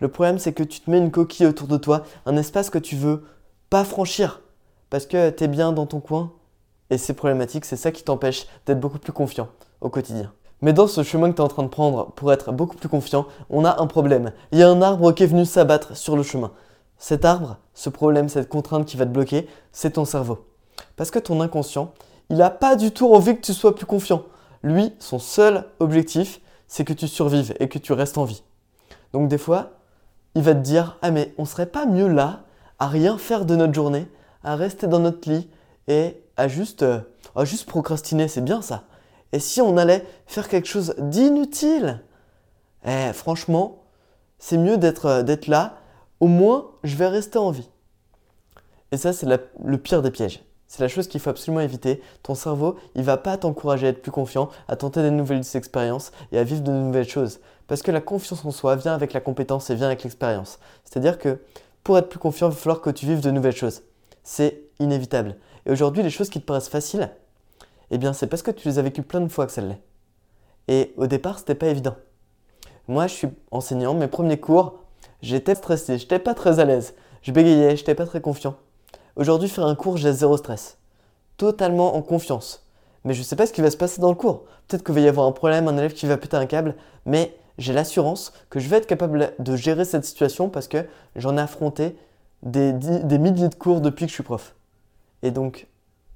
Le 0.00 0.08
problème, 0.08 0.40
c'est 0.40 0.52
que 0.52 0.64
tu 0.64 0.80
te 0.80 0.90
mets 0.90 0.98
une 0.98 1.12
coquille 1.12 1.46
autour 1.46 1.68
de 1.68 1.76
toi, 1.76 2.02
un 2.26 2.36
espace 2.36 2.68
que 2.68 2.78
tu 2.78 2.96
veux 2.96 3.24
pas 3.70 3.84
franchir, 3.84 4.42
parce 4.90 5.06
que 5.06 5.30
tu 5.30 5.44
es 5.44 5.48
bien 5.48 5.72
dans 5.72 5.86
ton 5.86 6.00
coin, 6.00 6.32
et 6.90 6.98
c'est 6.98 7.14
problématique, 7.14 7.64
c'est 7.64 7.76
ça 7.76 7.92
qui 7.92 8.02
t'empêche 8.02 8.48
d'être 8.66 8.80
beaucoup 8.80 8.98
plus 8.98 9.12
confiant 9.12 9.48
au 9.80 9.90
quotidien. 9.90 10.32
Mais 10.60 10.72
dans 10.72 10.88
ce 10.88 11.04
chemin 11.04 11.30
que 11.30 11.36
tu 11.36 11.42
es 11.42 11.44
en 11.44 11.48
train 11.48 11.62
de 11.62 11.68
prendre 11.68 12.12
pour 12.12 12.32
être 12.32 12.50
beaucoup 12.50 12.76
plus 12.76 12.88
confiant, 12.88 13.26
on 13.48 13.64
a 13.64 13.80
un 13.80 13.86
problème. 13.86 14.32
Il 14.50 14.58
y 14.58 14.62
a 14.64 14.68
un 14.68 14.82
arbre 14.82 15.12
qui 15.12 15.22
est 15.22 15.26
venu 15.26 15.44
s'abattre 15.44 15.96
sur 15.96 16.16
le 16.16 16.22
chemin. 16.22 16.50
Cet 16.98 17.24
arbre, 17.24 17.58
ce 17.74 17.90
problème, 17.90 18.28
cette 18.28 18.48
contrainte 18.48 18.86
qui 18.86 18.96
va 18.96 19.04
te 19.04 19.10
bloquer, 19.10 19.48
c'est 19.72 19.92
ton 19.92 20.04
cerveau. 20.04 20.46
Parce 20.96 21.10
que 21.10 21.18
ton 21.18 21.40
inconscient, 21.40 21.92
il 22.30 22.38
n'a 22.38 22.50
pas 22.50 22.76
du 22.76 22.90
tout 22.90 23.12
envie 23.12 23.36
que 23.36 23.42
tu 23.42 23.52
sois 23.52 23.74
plus 23.74 23.86
confiant. 23.86 24.24
Lui, 24.62 24.94
son 24.98 25.18
seul 25.18 25.64
objectif, 25.78 26.40
c'est 26.66 26.84
que 26.84 26.92
tu 26.92 27.06
survives 27.06 27.54
et 27.60 27.68
que 27.68 27.78
tu 27.78 27.92
restes 27.92 28.18
en 28.18 28.24
vie. 28.24 28.42
Donc 29.12 29.28
des 29.28 29.38
fois, 29.38 29.72
il 30.34 30.42
va 30.42 30.54
te 30.54 30.60
dire 30.60 30.98
Ah, 31.02 31.10
mais 31.10 31.34
on 31.38 31.44
serait 31.44 31.66
pas 31.66 31.86
mieux 31.86 32.08
là, 32.08 32.44
à 32.78 32.88
rien 32.88 33.18
faire 33.18 33.44
de 33.44 33.56
notre 33.56 33.74
journée, 33.74 34.08
à 34.42 34.56
rester 34.56 34.86
dans 34.86 34.98
notre 34.98 35.30
lit 35.30 35.48
et 35.88 36.20
à 36.36 36.48
juste, 36.48 36.82
euh, 36.82 37.00
à 37.34 37.44
juste 37.44 37.66
procrastiner, 37.66 38.28
c'est 38.28 38.44
bien 38.44 38.62
ça. 38.62 38.84
Et 39.32 39.38
si 39.38 39.60
on 39.60 39.76
allait 39.76 40.04
faire 40.26 40.48
quelque 40.48 40.68
chose 40.68 40.94
d'inutile 40.98 42.02
Eh, 42.86 43.12
franchement, 43.12 43.82
c'est 44.38 44.58
mieux 44.58 44.78
d'être 44.78 45.06
euh, 45.06 45.22
d'être 45.22 45.46
là, 45.46 45.78
au 46.20 46.26
moins 46.26 46.70
je 46.84 46.96
vais 46.96 47.08
rester 47.08 47.38
en 47.38 47.50
vie. 47.50 47.68
Et 48.92 48.96
ça, 48.96 49.12
c'est 49.12 49.26
le 49.26 49.78
pire 49.78 50.02
des 50.02 50.10
pièges. 50.10 50.42
C'est 50.68 50.82
la 50.82 50.88
chose 50.88 51.06
qu'il 51.06 51.20
faut 51.20 51.30
absolument 51.30 51.60
éviter. 51.60 52.02
Ton 52.22 52.34
cerveau, 52.34 52.76
il 52.94 53.02
va 53.02 53.16
pas 53.16 53.36
t'encourager 53.36 53.86
à 53.86 53.90
être 53.90 54.02
plus 54.02 54.10
confiant, 54.10 54.48
à 54.68 54.76
tenter 54.76 55.02
de 55.02 55.10
nouvelles 55.10 55.44
expériences 55.54 56.12
et 56.32 56.38
à 56.38 56.44
vivre 56.44 56.62
de 56.62 56.72
nouvelles 56.72 57.08
choses. 57.08 57.40
Parce 57.68 57.82
que 57.82 57.90
la 57.90 58.00
confiance 58.00 58.44
en 58.44 58.50
soi 58.50 58.76
vient 58.76 58.94
avec 58.94 59.12
la 59.12 59.20
compétence 59.20 59.70
et 59.70 59.74
vient 59.74 59.86
avec 59.86 60.02
l'expérience. 60.02 60.58
C'est-à-dire 60.84 61.18
que 61.18 61.40
pour 61.84 61.98
être 61.98 62.08
plus 62.08 62.18
confiant, 62.18 62.48
il 62.48 62.50
va 62.50 62.56
falloir 62.56 62.80
que 62.80 62.90
tu 62.90 63.06
vives 63.06 63.20
de 63.20 63.30
nouvelles 63.30 63.54
choses. 63.54 63.82
C'est 64.24 64.62
inévitable. 64.80 65.36
Et 65.66 65.70
aujourd'hui, 65.70 66.02
les 66.02 66.10
choses 66.10 66.30
qui 66.30 66.40
te 66.40 66.46
paraissent 66.46 66.68
faciles, 66.68 67.10
eh 67.90 67.98
bien, 67.98 68.12
c'est 68.12 68.26
parce 68.26 68.42
que 68.42 68.50
tu 68.50 68.66
les 68.66 68.78
as 68.78 68.82
vécues 68.82 69.02
plein 69.02 69.20
de 69.20 69.28
fois 69.28 69.46
que 69.46 69.52
ça 69.52 69.62
l'est. 69.62 69.80
Et 70.66 70.94
au 70.96 71.06
départ, 71.06 71.38
c'était 71.38 71.54
pas 71.54 71.68
évident. 71.68 71.94
Moi, 72.88 73.06
je 73.06 73.14
suis 73.14 73.28
enseignant, 73.52 73.94
mes 73.94 74.08
premiers 74.08 74.38
cours, 74.38 74.80
j'étais 75.26 75.54
stressé, 75.54 75.98
j'étais 75.98 76.18
pas 76.18 76.34
très 76.34 76.60
à 76.60 76.64
l'aise. 76.64 76.94
Je 77.22 77.32
bégayais, 77.32 77.76
j'étais 77.76 77.94
pas 77.94 78.06
très 78.06 78.20
confiant. 78.20 78.54
Aujourd'hui, 79.16 79.48
faire 79.48 79.66
un 79.66 79.74
cours, 79.74 79.96
j'ai 79.96 80.12
zéro 80.12 80.36
stress. 80.36 80.78
Totalement 81.36 81.96
en 81.96 82.02
confiance. 82.02 82.64
Mais 83.04 83.14
je 83.14 83.22
sais 83.22 83.36
pas 83.36 83.46
ce 83.46 83.52
qui 83.52 83.60
va 83.60 83.70
se 83.70 83.76
passer 83.76 84.00
dans 84.00 84.10
le 84.10 84.14
cours. 84.14 84.44
Peut-être 84.68 84.84
qu'il 84.84 84.94
va 84.94 85.00
y 85.00 85.08
avoir 85.08 85.26
un 85.26 85.32
problème, 85.32 85.68
un 85.68 85.76
élève 85.76 85.92
qui 85.92 86.06
va 86.06 86.16
péter 86.16 86.36
un 86.36 86.46
câble, 86.46 86.74
mais 87.04 87.36
j'ai 87.58 87.72
l'assurance 87.72 88.32
que 88.50 88.60
je 88.60 88.68
vais 88.68 88.76
être 88.76 88.86
capable 88.86 89.32
de 89.38 89.56
gérer 89.56 89.84
cette 89.84 90.04
situation 90.04 90.48
parce 90.48 90.68
que 90.68 90.84
j'en 91.16 91.36
ai 91.36 91.40
affronté 91.40 91.96
des, 92.42 92.72
des 92.72 93.18
milliers 93.18 93.48
de 93.48 93.54
cours 93.54 93.80
depuis 93.80 94.06
que 94.06 94.10
je 94.10 94.14
suis 94.14 94.22
prof. 94.22 94.54
Et 95.22 95.30
donc, 95.30 95.66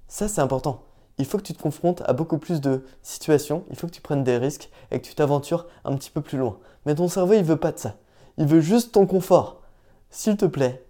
ça 0.09 0.29
c'est 0.29 0.41
important. 0.41 0.83
Il 1.19 1.25
faut 1.27 1.39
que 1.39 1.43
tu 1.43 1.53
te 1.53 1.63
confrontes 1.63 2.03
à 2.07 2.13
beaucoup 2.13 2.39
plus 2.39 2.61
de 2.61 2.85
situations, 3.03 3.65
il 3.71 3.77
faut 3.77 3.87
que 3.87 3.93
tu 3.93 4.01
prennes 4.01 4.25
des 4.25 4.39
risques 4.39 4.71
et 4.91 5.01
que 5.01 5.07
tu 5.07 5.15
t'aventures 5.15 5.67
un 5.85 5.95
petit 5.97 6.11
peu 6.11 6.21
plus 6.21 6.39
loin. 6.39 6.59
Mais 6.87 6.95
ton 6.95 7.09
cerveau, 7.09 7.35
il 7.35 7.45
veut 7.45 7.57
pas 7.57 7.73
de 7.73 7.79
ça. 7.79 7.97
Il 8.41 8.47
veut 8.47 8.63
juste 8.63 8.93
ton 8.93 9.07
confort. 9.07 9.61
S'il 10.09 10.39
te 10.39 10.47
plaît, 10.47 10.83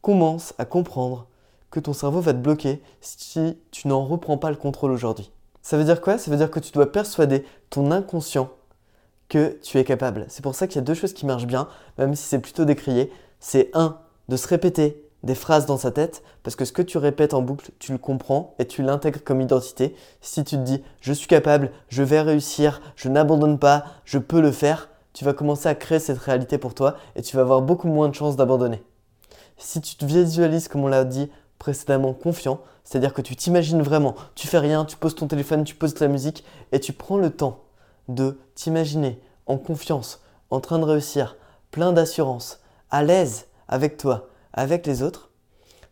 commence 0.00 0.54
à 0.56 0.64
comprendre 0.64 1.26
que 1.70 1.80
ton 1.80 1.92
cerveau 1.92 2.22
va 2.22 2.32
te 2.32 2.38
bloquer 2.38 2.80
si 3.02 3.58
tu 3.70 3.88
n'en 3.88 4.06
reprends 4.06 4.38
pas 4.38 4.48
le 4.48 4.56
contrôle 4.56 4.92
aujourd'hui. 4.92 5.30
Ça 5.60 5.76
veut 5.76 5.84
dire 5.84 6.00
quoi? 6.00 6.16
Ça 6.16 6.30
veut 6.30 6.38
dire 6.38 6.50
que 6.50 6.60
tu 6.60 6.72
dois 6.72 6.90
persuader 6.90 7.44
ton 7.68 7.90
inconscient 7.90 8.48
que 9.28 9.58
tu 9.62 9.76
es 9.76 9.84
capable. 9.84 10.24
C'est 10.28 10.42
pour 10.42 10.54
ça 10.54 10.66
qu'il 10.66 10.76
y 10.76 10.78
a 10.78 10.82
deux 10.82 10.94
choses 10.94 11.12
qui 11.12 11.26
marchent 11.26 11.46
bien, 11.46 11.68
même 11.98 12.14
si 12.14 12.26
c'est 12.26 12.38
plutôt 12.38 12.64
décrié. 12.64 13.12
C'est 13.38 13.68
un, 13.74 13.98
de 14.30 14.38
se 14.38 14.48
répéter 14.48 15.04
des 15.24 15.34
phrases 15.34 15.66
dans 15.66 15.76
sa 15.76 15.90
tête, 15.90 16.22
parce 16.42 16.56
que 16.56 16.64
ce 16.64 16.72
que 16.72 16.80
tu 16.80 16.96
répètes 16.96 17.34
en 17.34 17.42
boucle, 17.42 17.70
tu 17.78 17.92
le 17.92 17.98
comprends 17.98 18.54
et 18.58 18.66
tu 18.66 18.82
l'intègres 18.82 19.22
comme 19.22 19.42
identité. 19.42 19.94
Si 20.22 20.42
tu 20.42 20.56
te 20.56 20.62
dis 20.62 20.82
je 21.02 21.12
suis 21.12 21.28
capable, 21.28 21.70
je 21.90 22.02
vais 22.02 22.22
réussir, 22.22 22.80
je 22.96 23.10
n'abandonne 23.10 23.58
pas, 23.58 23.84
je 24.06 24.16
peux 24.16 24.40
le 24.40 24.52
faire, 24.52 24.88
tu 25.18 25.24
vas 25.24 25.32
commencer 25.32 25.68
à 25.68 25.74
créer 25.74 25.98
cette 25.98 26.18
réalité 26.18 26.58
pour 26.58 26.74
toi 26.74 26.94
et 27.16 27.22
tu 27.22 27.34
vas 27.34 27.42
avoir 27.42 27.60
beaucoup 27.60 27.88
moins 27.88 28.08
de 28.08 28.14
chances 28.14 28.36
d'abandonner. 28.36 28.84
Si 29.56 29.80
tu 29.80 29.96
te 29.96 30.04
visualises, 30.04 30.68
comme 30.68 30.84
on 30.84 30.86
l'a 30.86 31.02
dit, 31.02 31.28
précédemment 31.58 32.12
confiant, 32.12 32.60
c'est-à-dire 32.84 33.12
que 33.12 33.20
tu 33.20 33.34
t'imagines 33.34 33.82
vraiment, 33.82 34.14
tu 34.36 34.46
fais 34.46 34.60
rien, 34.60 34.84
tu 34.84 34.96
poses 34.96 35.16
ton 35.16 35.26
téléphone, 35.26 35.64
tu 35.64 35.74
poses 35.74 35.94
ta 35.94 36.06
musique 36.06 36.44
et 36.70 36.78
tu 36.78 36.92
prends 36.92 37.16
le 37.16 37.30
temps 37.30 37.64
de 38.06 38.38
t'imaginer 38.54 39.20
en 39.46 39.58
confiance, 39.58 40.20
en 40.50 40.60
train 40.60 40.78
de 40.78 40.84
réussir, 40.84 41.36
plein 41.72 41.92
d'assurance, 41.92 42.60
à 42.92 43.02
l'aise 43.02 43.48
avec 43.66 43.96
toi, 43.96 44.28
avec 44.52 44.86
les 44.86 45.02
autres. 45.02 45.30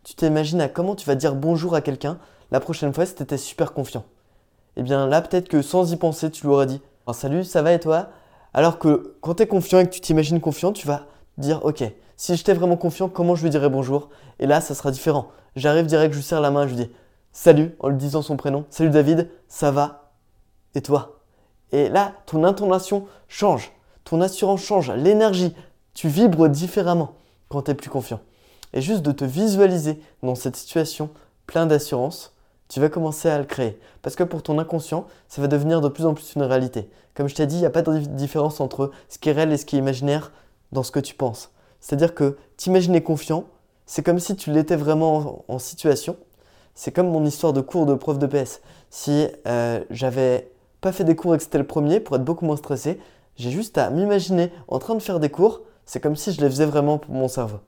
Tu 0.05 0.15
t'imagines 0.15 0.61
à 0.61 0.69
comment 0.69 0.95
tu 0.95 1.05
vas 1.05 1.15
dire 1.15 1.35
bonjour 1.35 1.75
à 1.75 1.81
quelqu'un, 1.81 2.17
la 2.51 2.61
prochaine 2.61 2.93
fois 2.93 3.05
si 3.05 3.15
tu 3.15 3.23
étais 3.23 3.37
super 3.37 3.73
confiant 3.73 4.05
Eh 4.77 4.83
bien 4.83 5.05
là, 5.05 5.21
peut-être 5.21 5.49
que 5.49 5.61
sans 5.61 5.91
y 5.91 5.97
penser, 5.97 6.31
tu 6.31 6.45
lui 6.45 6.53
aurais 6.53 6.67
dit 6.67 6.79
Salut, 7.11 7.43
ça 7.43 7.61
va 7.61 7.73
et 7.73 7.79
toi? 7.81 8.07
Alors 8.57 8.79
que 8.79 9.15
quand 9.21 9.35
tu 9.35 9.43
es 9.43 9.47
confiant 9.47 9.81
et 9.81 9.85
que 9.85 9.93
tu 9.93 10.01
t'imagines 10.01 10.41
confiant, 10.41 10.73
tu 10.73 10.87
vas 10.87 11.05
dire 11.37 11.63
Ok, 11.63 11.83
si 12.15 12.35
j'étais 12.35 12.55
vraiment 12.55 12.75
confiant, 12.75 13.07
comment 13.07 13.35
je 13.35 13.43
lui 13.43 13.51
dirais 13.51 13.69
bonjour? 13.69 14.09
Et 14.39 14.47
là, 14.47 14.61
ça 14.61 14.73
sera 14.73 14.89
différent. 14.89 15.27
J'arrive 15.55 15.85
direct, 15.85 16.11
je 16.11 16.17
lui 16.17 16.25
serre 16.25 16.41
la 16.41 16.49
main, 16.49 16.65
je 16.65 16.73
lui 16.73 16.85
dis 16.85 16.91
Salut 17.31 17.75
en 17.79 17.89
lui 17.89 17.97
disant 17.97 18.23
son 18.23 18.35
prénom. 18.35 18.65
Salut 18.71 18.89
David, 18.89 19.29
ça 19.47 19.69
va? 19.69 20.09
Et 20.73 20.81
toi? 20.81 21.19
Et 21.71 21.87
là, 21.89 22.13
ton 22.25 22.43
intonation 22.43 23.05
change, 23.27 23.71
ton 24.05 24.21
assurance 24.21 24.63
change, 24.63 24.89
l'énergie. 24.89 25.53
Tu 25.93 26.07
vibres 26.07 26.49
différemment 26.49 27.13
quand 27.49 27.61
tu 27.61 27.69
es 27.69 27.75
plus 27.75 27.91
confiant. 27.91 28.21
Et 28.73 28.81
juste 28.81 29.03
de 29.03 29.11
te 29.11 29.23
visualiser 29.23 30.01
dans 30.23 30.33
cette 30.33 30.55
situation 30.55 31.11
plein 31.45 31.67
d'assurance, 31.67 32.33
tu 32.69 32.79
vas 32.79 32.89
commencer 32.89 33.29
à 33.29 33.37
le 33.37 33.45
créer. 33.45 33.79
Parce 34.01 34.15
que 34.15 34.23
pour 34.23 34.43
ton 34.43 34.59
inconscient, 34.59 35.07
ça 35.27 35.41
va 35.41 35.47
devenir 35.47 35.81
de 35.81 35.89
plus 35.89 36.05
en 36.05 36.13
plus 36.13 36.33
une 36.35 36.43
réalité. 36.43 36.89
Comme 37.15 37.27
je 37.27 37.35
t'ai 37.35 37.47
dit, 37.47 37.55
il 37.55 37.59
n'y 37.59 37.65
a 37.65 37.71
pas 37.71 37.81
de 37.81 37.97
différence 37.99 38.59
entre 38.59 38.91
ce 39.09 39.17
qui 39.17 39.29
est 39.29 39.33
réel 39.33 39.51
et 39.51 39.57
ce 39.57 39.65
qui 39.65 39.75
est 39.75 39.79
imaginaire 39.79 40.31
dans 40.71 40.83
ce 40.83 40.91
que 40.91 40.99
tu 40.99 41.15
penses. 41.15 41.51
C'est-à-dire 41.79 42.13
que 42.13 42.37
t'imaginer 42.57 43.01
confiant, 43.01 43.45
c'est 43.85 44.03
comme 44.03 44.19
si 44.19 44.35
tu 44.35 44.51
l'étais 44.51 44.75
vraiment 44.75 45.45
en, 45.47 45.59
situation. 45.59 46.17
C'est 46.75 46.91
comme 46.91 47.09
mon 47.09 47.25
histoire 47.25 47.53
de 47.53 47.61
cours 47.61 47.85
de 47.85 47.95
prof 47.95 48.19
de 48.19 48.27
PS. 48.27 48.61
Si 48.89 49.27
euh, 49.47 49.83
j'avais 49.89 50.51
pas 50.81 50.91
fait 50.91 51.03
des 51.03 51.15
cours 51.15 51.33
et 51.33 51.37
que 51.37 51.43
c'était 51.43 51.57
le 51.57 51.65
premier, 51.65 51.99
pour 51.99 52.15
être 52.17 52.23
beaucoup 52.23 52.45
moins 52.45 52.57
stressé, 52.57 52.99
j'ai 53.37 53.49
juste 53.49 53.77
à 53.77 53.89
m'imaginer 53.89 54.51
en 54.67 54.79
train 54.79 54.95
de 54.95 55.01
faire 55.01 55.19
des 55.19 55.29
cours. 55.29 55.61
C'est 55.85 56.01
comme 56.01 56.15
si 56.15 56.33
je 56.33 56.41
les 56.41 56.49
faisais 56.49 56.65
vraiment 56.65 56.97
pour 56.97 57.13
mon 57.13 57.27
cerveau. 57.27 57.59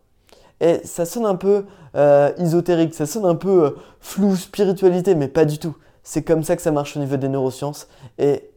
Et 0.61 0.81
ça 0.83 1.05
sonne 1.05 1.25
un 1.25 1.35
peu 1.35 1.65
euh, 1.95 2.31
ésotérique, 2.37 2.93
ça 2.93 3.05
sonne 3.05 3.25
un 3.25 3.35
peu 3.35 3.65
euh, 3.65 3.71
flou, 3.99 4.35
spiritualité, 4.35 5.15
mais 5.15 5.27
pas 5.27 5.45
du 5.45 5.57
tout. 5.57 5.75
C'est 6.03 6.23
comme 6.23 6.43
ça 6.43 6.55
que 6.55 6.61
ça 6.61 6.71
marche 6.71 6.97
au 6.97 6.99
niveau 6.99 7.17
des 7.17 7.29
neurosciences. 7.29 7.87
Et 8.17 8.49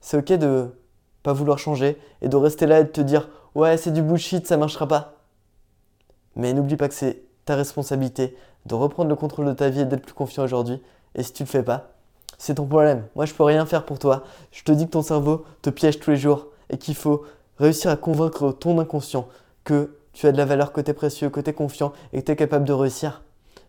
c'est 0.00 0.18
ok 0.18 0.32
de 0.38 0.68
pas 1.22 1.32
vouloir 1.32 1.58
changer 1.58 1.98
et 2.22 2.28
de 2.28 2.36
rester 2.36 2.66
là 2.66 2.80
et 2.80 2.84
de 2.84 2.88
te 2.88 3.00
dire 3.00 3.28
ouais 3.54 3.76
c'est 3.76 3.90
du 3.90 4.02
bullshit, 4.02 4.46
ça 4.46 4.56
marchera 4.56 4.86
pas. 4.86 5.14
Mais 6.36 6.52
n'oublie 6.52 6.76
pas 6.76 6.88
que 6.88 6.94
c'est 6.94 7.22
ta 7.44 7.56
responsabilité 7.56 8.36
de 8.66 8.74
reprendre 8.74 9.08
le 9.08 9.16
contrôle 9.16 9.46
de 9.46 9.52
ta 9.52 9.70
vie 9.70 9.80
et 9.80 9.84
d'être 9.84 10.04
plus 10.04 10.14
confiant 10.14 10.44
aujourd'hui. 10.44 10.82
Et 11.14 11.22
si 11.22 11.32
tu 11.32 11.42
le 11.42 11.48
fais 11.48 11.62
pas, 11.62 11.90
c'est 12.36 12.54
ton 12.54 12.66
problème. 12.66 13.06
Moi 13.16 13.24
je 13.24 13.34
peux 13.34 13.42
rien 13.44 13.66
faire 13.66 13.84
pour 13.84 13.98
toi. 13.98 14.24
Je 14.52 14.62
te 14.62 14.72
dis 14.72 14.86
que 14.86 14.92
ton 14.92 15.02
cerveau 15.02 15.44
te 15.62 15.70
piège 15.70 15.98
tous 15.98 16.10
les 16.10 16.16
jours 16.16 16.48
et 16.70 16.78
qu'il 16.78 16.94
faut 16.94 17.24
réussir 17.58 17.90
à 17.90 17.96
convaincre 17.96 18.52
ton 18.52 18.78
inconscient 18.78 19.28
que 19.64 19.97
tu 20.18 20.26
as 20.26 20.32
de 20.32 20.36
la 20.36 20.44
valeur, 20.44 20.72
es 20.76 20.92
précieux, 20.94 21.30
es 21.46 21.52
confiant 21.52 21.92
et 22.12 22.22
que 22.22 22.26
tu 22.26 22.32
es 22.32 22.36
capable 22.36 22.64
de 22.64 22.72
réussir. 22.72 23.22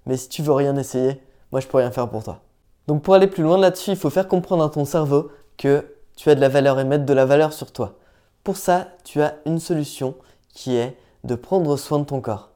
Mais 0.08 0.18
si 0.18 0.29
tu 0.29 0.41
veux 0.41 0.53
rien 0.53 0.75
essayer, 0.77 1.22
moi 1.51 1.62
je 1.62 1.68
peux 1.68 1.77
rien 1.77 1.91
faire 1.91 2.10
pour 2.10 2.24
toi. 2.24 2.39
Donc 2.88 3.03
pour 3.03 3.13
aller 3.13 3.27
plus 3.27 3.44
loin 3.44 3.60
là-dessus, 3.60 3.91
il 3.91 3.96
faut 3.96 4.10
faire 4.10 4.27
comprendre 4.27 4.63
à 4.63 4.70
ton 4.70 4.84
cerveau 4.84 5.29
que 5.58 5.86
tu 6.15 6.27
as 6.32 6.34
de 6.34 6.41
la 6.41 6.50
valeur 6.50 6.79
et 6.79 6.86
mettre 6.86 7.06
de 7.06 7.13
la 7.13 7.25
valeur 7.25 7.53
sur 7.53 7.72
toi. 7.72 8.00
Pour 8.44 8.58
ça, 8.58 8.88
tu 9.03 9.22
as 9.22 9.36
une 9.46 9.60
solution 9.60 10.15
qui 10.51 10.75
est 10.75 10.98
de 11.24 11.36
prendre 11.36 11.77
soin 11.77 12.00
de 12.00 12.06
ton 12.06 12.20
corps. 12.20 12.50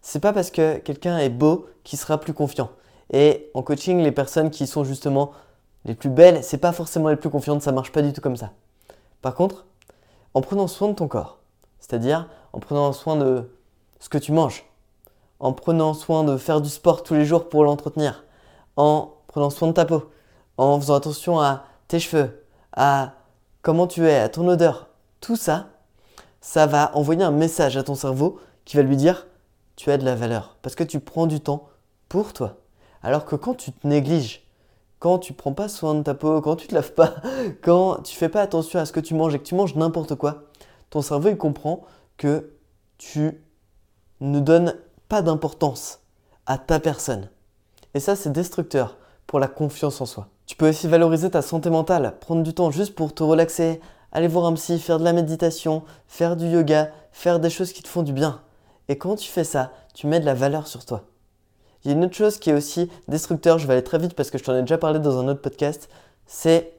C'est 0.00 0.18
pas 0.18 0.32
parce 0.32 0.50
que 0.50 0.78
quelqu'un 0.78 1.18
est 1.18 1.28
beau 1.28 1.66
qu'il 1.84 2.00
sera 2.00 2.18
plus 2.18 2.32
confiant. 2.32 2.70
Et 3.12 3.52
en 3.54 3.62
coaching, 3.62 4.02
les 4.02 4.10
personnes 4.10 4.50
qui 4.50 4.66
sont 4.66 4.82
justement 4.82 5.30
les 5.84 5.94
plus 5.94 6.10
belles, 6.10 6.42
c'est 6.42 6.58
pas 6.58 6.72
forcément 6.72 7.08
les 7.08 7.14
plus 7.14 7.30
confiantes, 7.30 7.62
ça 7.62 7.70
marche 7.70 7.92
pas 7.92 8.02
du 8.02 8.12
tout 8.12 8.20
comme 8.20 8.36
ça. 8.36 8.50
Par 9.20 9.36
contre, 9.36 9.64
en 10.34 10.40
prenant 10.40 10.66
soin 10.66 10.88
de 10.88 10.94
ton 10.94 11.06
corps, 11.06 11.38
c'est-à-dire 11.78 12.28
en 12.52 12.60
prenant 12.60 12.92
soin 12.92 13.16
de 13.16 13.50
ce 14.00 14.08
que 14.08 14.18
tu 14.18 14.32
manges, 14.32 14.64
en 15.40 15.52
prenant 15.52 15.94
soin 15.94 16.24
de 16.24 16.36
faire 16.36 16.60
du 16.60 16.68
sport 16.68 17.02
tous 17.02 17.14
les 17.14 17.24
jours 17.24 17.48
pour 17.48 17.64
l'entretenir, 17.64 18.24
en 18.76 19.14
prenant 19.28 19.50
soin 19.50 19.68
de 19.68 19.72
ta 19.72 19.84
peau, 19.84 20.10
en 20.56 20.80
faisant 20.80 20.94
attention 20.94 21.40
à 21.40 21.64
tes 21.88 21.98
cheveux, 21.98 22.44
à 22.72 23.12
comment 23.62 23.86
tu 23.86 24.06
es, 24.06 24.18
à 24.18 24.28
ton 24.28 24.46
odeur, 24.48 24.88
tout 25.20 25.36
ça, 25.36 25.68
ça 26.40 26.66
va 26.66 26.90
envoyer 26.94 27.22
un 27.22 27.30
message 27.30 27.76
à 27.76 27.82
ton 27.82 27.94
cerveau 27.94 28.38
qui 28.64 28.76
va 28.76 28.82
lui 28.82 28.96
dire 28.96 29.26
tu 29.76 29.90
as 29.90 29.98
de 29.98 30.04
la 30.04 30.14
valeur 30.14 30.56
parce 30.62 30.74
que 30.74 30.84
tu 30.84 31.00
prends 31.00 31.26
du 31.26 31.40
temps 31.40 31.68
pour 32.08 32.32
toi. 32.32 32.56
Alors 33.02 33.24
que 33.24 33.36
quand 33.36 33.54
tu 33.54 33.72
te 33.72 33.86
négliges, 33.86 34.42
quand 34.98 35.18
tu 35.18 35.32
prends 35.32 35.52
pas 35.52 35.68
soin 35.68 35.94
de 35.94 36.02
ta 36.02 36.14
peau, 36.14 36.40
quand 36.40 36.56
tu 36.56 36.66
te 36.68 36.74
laves 36.74 36.92
pas, 36.92 37.14
quand 37.62 38.02
tu 38.02 38.16
fais 38.16 38.28
pas 38.28 38.42
attention 38.42 38.78
à 38.78 38.84
ce 38.84 38.92
que 38.92 39.00
tu 39.00 39.14
manges 39.14 39.34
et 39.34 39.38
que 39.38 39.44
tu 39.44 39.54
manges 39.54 39.74
n'importe 39.74 40.14
quoi, 40.14 40.44
ton 40.90 41.00
cerveau 41.00 41.30
il 41.30 41.36
comprend 41.36 41.84
que 42.16 42.52
tu 42.98 43.42
ne 44.20 44.40
donnes 44.40 44.76
pas 45.08 45.22
d'importance 45.22 46.00
à 46.46 46.58
ta 46.58 46.80
personne. 46.80 47.28
Et 47.94 48.00
ça, 48.00 48.16
c'est 48.16 48.32
destructeur 48.32 48.96
pour 49.26 49.40
la 49.40 49.48
confiance 49.48 50.00
en 50.00 50.06
soi. 50.06 50.28
Tu 50.46 50.56
peux 50.56 50.68
aussi 50.68 50.88
valoriser 50.88 51.30
ta 51.30 51.42
santé 51.42 51.70
mentale, 51.70 52.14
prendre 52.20 52.42
du 52.42 52.54
temps 52.54 52.70
juste 52.70 52.94
pour 52.94 53.14
te 53.14 53.22
relaxer, 53.22 53.80
aller 54.12 54.28
voir 54.28 54.46
un 54.46 54.54
psy, 54.54 54.78
faire 54.78 54.98
de 54.98 55.04
la 55.04 55.12
méditation, 55.12 55.82
faire 56.06 56.36
du 56.36 56.46
yoga, 56.46 56.90
faire 57.12 57.40
des 57.40 57.50
choses 57.50 57.72
qui 57.72 57.82
te 57.82 57.88
font 57.88 58.02
du 58.02 58.12
bien. 58.12 58.40
Et 58.88 58.98
quand 58.98 59.16
tu 59.16 59.30
fais 59.30 59.44
ça, 59.44 59.72
tu 59.94 60.06
mets 60.06 60.20
de 60.20 60.26
la 60.26 60.34
valeur 60.34 60.66
sur 60.66 60.84
toi. 60.84 61.04
Il 61.84 61.90
y 61.90 61.94
a 61.94 61.96
une 61.96 62.04
autre 62.04 62.14
chose 62.14 62.38
qui 62.38 62.50
est 62.50 62.54
aussi 62.54 62.90
destructeur, 63.08 63.58
je 63.58 63.66
vais 63.66 63.74
aller 63.74 63.84
très 63.84 63.98
vite 63.98 64.14
parce 64.14 64.30
que 64.30 64.38
je 64.38 64.44
t'en 64.44 64.54
ai 64.54 64.60
déjà 64.60 64.78
parlé 64.78 64.98
dans 64.98 65.18
un 65.18 65.28
autre 65.28 65.40
podcast, 65.40 65.88
c'est 66.26 66.72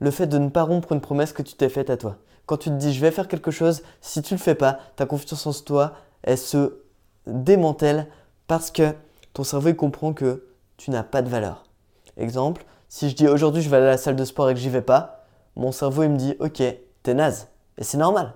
le 0.00 0.10
fait 0.10 0.26
de 0.26 0.38
ne 0.38 0.48
pas 0.48 0.64
rompre 0.64 0.92
une 0.92 1.00
promesse 1.00 1.32
que 1.32 1.42
tu 1.42 1.54
t'es 1.54 1.68
faite 1.68 1.90
à 1.90 1.96
toi. 1.96 2.16
Quand 2.46 2.58
tu 2.58 2.68
te 2.68 2.74
dis 2.74 2.92
je 2.92 3.00
vais 3.00 3.10
faire 3.10 3.28
quelque 3.28 3.50
chose, 3.50 3.82
si 4.00 4.22
tu 4.22 4.34
le 4.34 4.38
fais 4.38 4.54
pas, 4.54 4.78
ta 4.96 5.06
confiance 5.06 5.46
en 5.46 5.52
toi, 5.52 5.94
elle 6.22 6.38
se 6.38 6.78
démantèle 7.26 8.06
parce 8.46 8.70
que 8.70 8.94
ton 9.32 9.44
cerveau 9.44 9.68
il 9.68 9.76
comprend 9.76 10.12
que 10.12 10.46
tu 10.76 10.90
n'as 10.90 11.02
pas 11.02 11.22
de 11.22 11.28
valeur. 11.28 11.64
Exemple, 12.16 12.64
si 12.88 13.08
je 13.08 13.16
dis 13.16 13.28
aujourd'hui 13.28 13.62
je 13.62 13.70
vais 13.70 13.78
aller 13.78 13.86
à 13.86 13.90
la 13.90 13.96
salle 13.96 14.16
de 14.16 14.24
sport 14.24 14.50
et 14.50 14.54
que 14.54 14.60
j'y 14.60 14.68
vais 14.68 14.82
pas, 14.82 15.24
mon 15.56 15.72
cerveau 15.72 16.02
il 16.02 16.10
me 16.10 16.16
dit 16.16 16.36
ok, 16.38 16.62
t'es 17.02 17.14
naze. 17.14 17.48
Et 17.78 17.84
c'est 17.84 17.98
normal. 17.98 18.34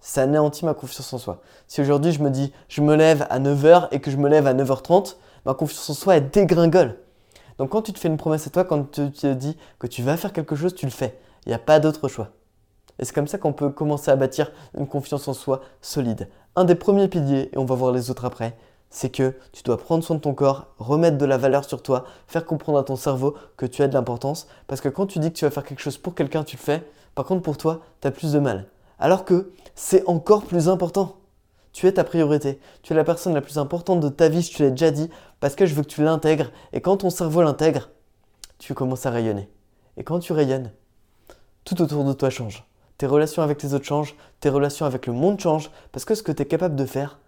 Ça 0.00 0.22
anéantit 0.22 0.64
ma 0.64 0.72
confiance 0.72 1.12
en 1.12 1.18
soi. 1.18 1.42
Si 1.68 1.82
aujourd'hui 1.82 2.12
je 2.12 2.22
me 2.22 2.30
dis 2.30 2.52
je 2.68 2.80
me 2.80 2.96
lève 2.96 3.26
à 3.28 3.38
9h 3.38 3.88
et 3.90 4.00
que 4.00 4.10
je 4.10 4.16
me 4.16 4.28
lève 4.28 4.46
à 4.46 4.54
9h30, 4.54 5.16
ma 5.44 5.52
confiance 5.52 5.90
en 5.90 5.94
soi 5.94 6.16
elle 6.16 6.30
dégringole. 6.30 6.96
Donc 7.58 7.70
quand 7.70 7.82
tu 7.82 7.92
te 7.92 7.98
fais 7.98 8.08
une 8.08 8.16
promesse 8.16 8.46
à 8.46 8.50
toi, 8.50 8.64
quand 8.64 8.90
tu 8.90 9.10
te 9.10 9.34
dis 9.34 9.56
que 9.78 9.86
tu 9.86 10.02
vas 10.02 10.16
faire 10.16 10.32
quelque 10.32 10.56
chose, 10.56 10.74
tu 10.74 10.86
le 10.86 10.92
fais. 10.92 11.18
Il 11.44 11.50
n'y 11.50 11.54
a 11.54 11.58
pas 11.58 11.78
d'autre 11.78 12.08
choix. 12.08 12.30
Et 13.00 13.04
c'est 13.06 13.14
comme 13.14 13.26
ça 13.26 13.38
qu'on 13.38 13.54
peut 13.54 13.70
commencer 13.70 14.10
à 14.10 14.16
bâtir 14.16 14.52
une 14.76 14.86
confiance 14.86 15.26
en 15.26 15.32
soi 15.32 15.62
solide. 15.80 16.28
Un 16.54 16.64
des 16.64 16.74
premiers 16.74 17.08
piliers, 17.08 17.48
et 17.52 17.58
on 17.58 17.64
va 17.64 17.74
voir 17.74 17.92
les 17.92 18.10
autres 18.10 18.26
après, 18.26 18.56
c'est 18.90 19.08
que 19.08 19.34
tu 19.52 19.62
dois 19.62 19.78
prendre 19.78 20.04
soin 20.04 20.16
de 20.16 20.20
ton 20.20 20.34
corps, 20.34 20.66
remettre 20.78 21.16
de 21.16 21.24
la 21.24 21.38
valeur 21.38 21.64
sur 21.64 21.82
toi, 21.82 22.04
faire 22.26 22.44
comprendre 22.44 22.78
à 22.78 22.84
ton 22.84 22.96
cerveau 22.96 23.34
que 23.56 23.64
tu 23.64 23.82
as 23.82 23.88
de 23.88 23.94
l'importance. 23.94 24.48
Parce 24.66 24.82
que 24.82 24.88
quand 24.88 25.06
tu 25.06 25.18
dis 25.18 25.32
que 25.32 25.38
tu 25.38 25.44
vas 25.46 25.50
faire 25.50 25.64
quelque 25.64 25.80
chose 25.80 25.96
pour 25.96 26.14
quelqu'un, 26.14 26.44
tu 26.44 26.56
le 26.56 26.60
fais. 26.60 26.82
Par 27.14 27.24
contre, 27.24 27.42
pour 27.42 27.56
toi, 27.56 27.80
tu 28.02 28.08
as 28.08 28.10
plus 28.10 28.32
de 28.32 28.38
mal. 28.38 28.66
Alors 28.98 29.24
que 29.24 29.52
c'est 29.74 30.06
encore 30.06 30.44
plus 30.44 30.68
important. 30.68 31.16
Tu 31.72 31.86
es 31.86 31.92
ta 31.92 32.04
priorité. 32.04 32.60
Tu 32.82 32.92
es 32.92 32.96
la 32.96 33.04
personne 33.04 33.32
la 33.32 33.40
plus 33.40 33.58
importante 33.58 34.00
de 34.00 34.08
ta 34.08 34.28
vie, 34.28 34.42
je 34.42 34.54
te 34.54 34.62
l'ai 34.62 34.70
déjà 34.70 34.90
dit, 34.90 35.08
parce 35.38 35.54
que 35.54 35.64
je 35.64 35.74
veux 35.74 35.82
que 35.82 35.88
tu 35.88 36.02
l'intègres. 36.02 36.50
Et 36.72 36.80
quand 36.80 36.98
ton 36.98 37.10
cerveau 37.10 37.42
l'intègre, 37.42 37.90
tu 38.58 38.74
commences 38.74 39.06
à 39.06 39.10
rayonner. 39.10 39.48
Et 39.96 40.04
quand 40.04 40.18
tu 40.18 40.32
rayonnes, 40.32 40.72
tout 41.64 41.80
autour 41.80 42.04
de 42.04 42.12
toi 42.12 42.28
change 42.28 42.69
tes 43.00 43.06
relations 43.06 43.40
avec 43.40 43.62
les 43.62 43.72
autres 43.72 43.86
changent, 43.86 44.14
tes 44.40 44.50
relations 44.50 44.84
avec 44.84 45.06
le 45.06 45.14
monde 45.14 45.40
changent, 45.40 45.70
parce 45.90 46.04
que 46.04 46.14
ce 46.14 46.22
que 46.22 46.32
tu 46.32 46.42
es 46.42 46.44
capable 46.44 46.76
de 46.76 46.84
faire, 46.84 47.18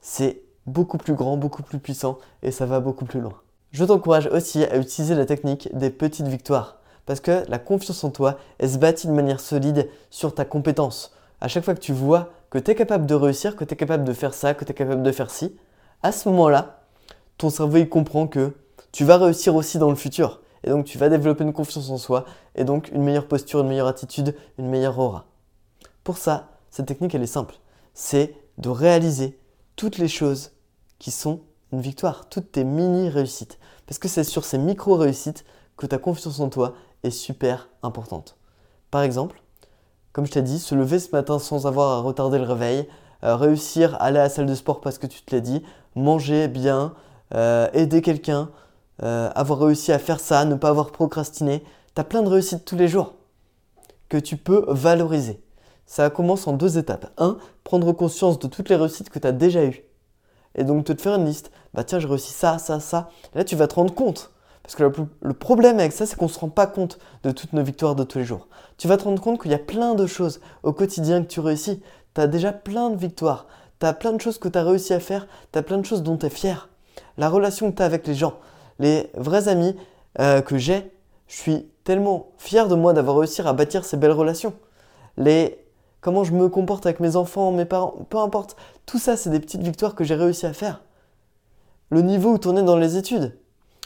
c'est 0.00 0.42
beaucoup 0.66 0.98
plus 0.98 1.14
grand, 1.14 1.36
beaucoup 1.36 1.62
plus 1.62 1.78
puissant, 1.78 2.18
et 2.42 2.50
ça 2.50 2.66
va 2.66 2.80
beaucoup 2.80 3.04
plus 3.04 3.20
loin. 3.20 3.34
Je 3.70 3.84
t'encourage 3.84 4.26
aussi 4.26 4.64
à 4.64 4.76
utiliser 4.76 5.14
la 5.14 5.26
technique 5.26 5.68
des 5.72 5.90
petites 5.90 6.26
victoires, 6.26 6.78
parce 7.06 7.20
que 7.20 7.44
la 7.46 7.60
confiance 7.60 8.02
en 8.02 8.10
toi, 8.10 8.38
elle 8.58 8.70
se 8.70 8.78
bâtit 8.78 9.06
de 9.06 9.12
manière 9.12 9.38
solide 9.38 9.88
sur 10.10 10.34
ta 10.34 10.44
compétence. 10.44 11.14
À 11.40 11.46
chaque 11.46 11.64
fois 11.64 11.76
que 11.76 11.80
tu 11.80 11.92
vois 11.92 12.30
que 12.50 12.58
tu 12.58 12.72
es 12.72 12.74
capable 12.74 13.06
de 13.06 13.14
réussir, 13.14 13.54
que 13.54 13.64
tu 13.64 13.74
es 13.74 13.76
capable 13.76 14.02
de 14.02 14.12
faire 14.12 14.34
ça, 14.34 14.54
que 14.54 14.64
tu 14.64 14.72
es 14.72 14.74
capable 14.74 15.04
de 15.04 15.12
faire 15.12 15.30
ci, 15.30 15.56
à 16.02 16.10
ce 16.10 16.28
moment-là, 16.28 16.80
ton 17.38 17.50
cerveau 17.50 17.76
il 17.76 17.88
comprend 17.88 18.26
que 18.26 18.52
tu 18.90 19.04
vas 19.04 19.16
réussir 19.16 19.54
aussi 19.54 19.78
dans 19.78 19.90
le 19.90 19.96
futur. 19.96 20.40
Et 20.64 20.70
donc 20.70 20.84
tu 20.84 20.98
vas 20.98 21.08
développer 21.08 21.44
une 21.44 21.52
confiance 21.52 21.90
en 21.90 21.98
soi 21.98 22.24
et 22.54 22.64
donc 22.64 22.90
une 22.92 23.02
meilleure 23.02 23.26
posture, 23.26 23.60
une 23.60 23.68
meilleure 23.68 23.86
attitude, 23.86 24.34
une 24.58 24.68
meilleure 24.68 24.98
aura. 24.98 25.26
Pour 26.04 26.18
ça, 26.18 26.50
cette 26.70 26.86
technique 26.86 27.14
elle 27.14 27.22
est 27.22 27.26
simple. 27.26 27.56
C'est 27.94 28.34
de 28.58 28.68
réaliser 28.68 29.38
toutes 29.76 29.98
les 29.98 30.08
choses 30.08 30.52
qui 30.98 31.10
sont 31.10 31.40
une 31.72 31.80
victoire, 31.80 32.28
toutes 32.28 32.52
tes 32.52 32.64
mini 32.64 33.08
réussites. 33.08 33.58
Parce 33.86 33.98
que 33.98 34.08
c'est 34.08 34.24
sur 34.24 34.44
ces 34.44 34.58
micro 34.58 34.96
réussites 34.96 35.44
que 35.76 35.86
ta 35.86 35.98
confiance 35.98 36.40
en 36.40 36.48
toi 36.48 36.74
est 37.02 37.10
super 37.10 37.68
importante. 37.82 38.36
Par 38.90 39.02
exemple, 39.02 39.42
comme 40.12 40.26
je 40.26 40.32
t'ai 40.32 40.42
dit, 40.42 40.58
se 40.58 40.74
lever 40.74 40.98
ce 40.98 41.10
matin 41.12 41.38
sans 41.38 41.66
avoir 41.66 41.92
à 41.92 42.00
retarder 42.00 42.38
le 42.38 42.44
réveil, 42.44 42.88
euh, 43.24 43.36
réussir 43.36 43.94
à 43.94 44.04
aller 44.04 44.18
à 44.18 44.24
la 44.24 44.28
salle 44.28 44.46
de 44.46 44.54
sport 44.54 44.80
parce 44.80 44.98
que 44.98 45.06
tu 45.06 45.22
te 45.22 45.34
l'as 45.34 45.40
dit, 45.40 45.62
manger 45.94 46.48
bien, 46.48 46.94
euh, 47.34 47.68
aider 47.72 48.02
quelqu'un, 48.02 48.50
euh, 49.02 49.30
avoir 49.34 49.60
réussi 49.60 49.92
à 49.92 49.98
faire 49.98 50.20
ça, 50.20 50.44
ne 50.44 50.54
pas 50.54 50.68
avoir 50.68 50.92
procrastiné. 50.92 51.62
Tu 51.94 52.00
as 52.00 52.04
plein 52.04 52.22
de 52.22 52.28
réussites 52.28 52.64
tous 52.64 52.76
les 52.76 52.88
jours 52.88 53.14
que 54.08 54.18
tu 54.18 54.36
peux 54.36 54.64
valoriser. 54.68 55.40
Ça 55.86 56.10
commence 56.10 56.46
en 56.46 56.52
deux 56.52 56.78
étapes. 56.78 57.10
Un, 57.18 57.38
prendre 57.64 57.92
conscience 57.92 58.38
de 58.38 58.46
toutes 58.46 58.68
les 58.68 58.76
réussites 58.76 59.10
que 59.10 59.18
tu 59.18 59.26
as 59.26 59.32
déjà 59.32 59.64
eues. 59.64 59.82
Et 60.54 60.64
donc 60.64 60.84
te 60.84 60.94
faire 60.94 61.14
une 61.14 61.24
liste. 61.24 61.50
Bah 61.74 61.84
tiens, 61.84 61.98
j'ai 61.98 62.08
réussi 62.08 62.32
ça, 62.32 62.58
ça, 62.58 62.80
ça. 62.80 63.10
là, 63.34 63.44
tu 63.44 63.56
vas 63.56 63.66
te 63.66 63.76
rendre 63.76 63.94
compte. 63.94 64.30
Parce 64.62 64.74
que 64.74 64.84
le, 65.22 65.34
problème 65.34 65.80
avec 65.80 65.92
ça, 65.92 66.06
c'est 66.06 66.16
qu'on 66.16 66.26
ne 66.26 66.30
se 66.30 66.38
rend 66.38 66.48
pas 66.48 66.66
compte 66.66 66.98
de 67.22 67.30
toutes 67.30 67.52
nos 67.54 67.62
victoires 67.62 67.94
de 67.96 68.04
tous 68.04 68.18
les 68.18 68.24
jours. 68.24 68.48
Tu 68.76 68.86
vas 68.86 68.96
te 68.96 69.04
rendre 69.04 69.20
compte 69.20 69.40
qu'il 69.40 69.50
y 69.50 69.54
a 69.54 69.58
plein 69.58 69.94
de 69.94 70.06
choses 70.06 70.40
au 70.62 70.72
quotidien 70.72 71.22
que 71.22 71.28
tu 71.28 71.40
réussis. 71.40 71.82
Tu 72.14 72.20
as 72.20 72.26
déjà 72.26 72.52
plein 72.52 72.90
de 72.90 72.96
victoires. 72.96 73.46
Tu 73.80 73.86
as 73.86 73.92
plein 73.92 74.12
de 74.12 74.20
choses 74.20 74.38
que 74.38 74.48
tu 74.48 74.58
as 74.58 74.64
réussi 74.64 74.92
à 74.92 75.00
faire. 75.00 75.26
Tu 75.52 75.58
as 75.58 75.62
plein 75.62 75.78
de 75.78 75.86
choses 75.86 76.02
dont 76.02 76.16
tu 76.16 76.26
es 76.26 76.30
fier. 76.30 76.68
La 77.16 77.28
relation 77.28 77.70
que 77.70 77.76
tu 77.76 77.82
as 77.82 77.86
avec 77.86 78.06
les 78.06 78.14
gens, 78.14 78.34
les 78.80 79.10
vrais 79.14 79.46
amis 79.46 79.76
euh, 80.18 80.40
que 80.40 80.58
j'ai, 80.58 80.90
je 81.28 81.36
suis 81.36 81.70
tellement 81.84 82.32
fier 82.38 82.66
de 82.66 82.74
moi 82.74 82.92
d'avoir 82.92 83.18
réussi 83.18 83.40
à 83.42 83.52
bâtir 83.52 83.84
ces 83.84 83.96
belles 83.96 84.10
relations. 84.10 84.54
Les 85.16 85.64
comment 86.00 86.24
je 86.24 86.32
me 86.32 86.48
comporte 86.48 86.86
avec 86.86 86.98
mes 86.98 87.14
enfants, 87.14 87.52
mes 87.52 87.66
parents, 87.66 88.06
peu 88.08 88.18
importe. 88.18 88.56
Tout 88.86 88.98
ça, 88.98 89.16
c'est 89.16 89.30
des 89.30 89.38
petites 89.38 89.62
victoires 89.62 89.94
que 89.94 90.02
j'ai 90.02 90.14
réussi 90.14 90.46
à 90.46 90.52
faire. 90.52 90.82
Le 91.90 92.02
niveau 92.02 92.32
où 92.32 92.38
tu 92.38 92.48
en 92.48 92.56
es 92.56 92.62
dans 92.62 92.76
les 92.76 92.96
études. 92.96 93.38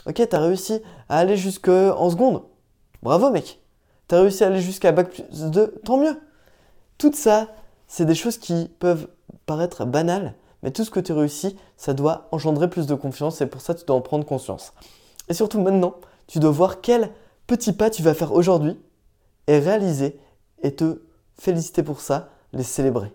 Ok, 0.07 0.15
tu 0.15 0.35
as 0.35 0.39
réussi 0.39 0.81
à 1.09 1.19
aller 1.19 1.35
jusqu'en 1.35 2.09
seconde. 2.09 2.43
Bravo, 3.03 3.29
mec. 3.31 3.59
Tu 4.07 4.15
as 4.15 4.21
réussi 4.21 4.43
à 4.43 4.47
aller 4.47 4.61
jusqu'à 4.61 4.91
Bac 4.91 5.09
plus 5.09 5.23
2, 5.31 5.81
tant 5.83 5.97
mieux. 5.97 6.17
Tout 6.97 7.11
ça, 7.13 7.47
c'est 7.87 8.05
des 8.05 8.15
choses 8.15 8.37
qui 8.37 8.71
peuvent 8.79 9.07
paraître 9.45 9.85
banales, 9.85 10.35
mais 10.65 10.71
tout 10.71 10.83
ce 10.83 10.89
que 10.89 10.99
tu 10.99 11.13
réussis, 11.13 11.55
ça 11.77 11.93
doit 11.93 12.27
engendrer 12.31 12.67
plus 12.67 12.87
de 12.87 12.95
confiance 12.95 13.39
et 13.39 13.45
pour 13.45 13.61
ça, 13.61 13.75
tu 13.75 13.85
dois 13.85 13.95
en 13.95 14.01
prendre 14.01 14.25
conscience. 14.25 14.73
Et 15.29 15.35
surtout 15.35 15.61
maintenant, 15.61 15.93
tu 16.25 16.39
dois 16.39 16.49
voir 16.49 16.81
quel 16.81 17.11
petit 17.45 17.71
pas 17.71 17.91
tu 17.91 18.01
vas 18.01 18.15
faire 18.15 18.33
aujourd'hui 18.33 18.75
et 19.45 19.59
réaliser 19.59 20.19
et 20.63 20.73
te 20.73 21.03
féliciter 21.37 21.83
pour 21.83 22.01
ça, 22.01 22.29
les 22.51 22.63
célébrer. 22.63 23.13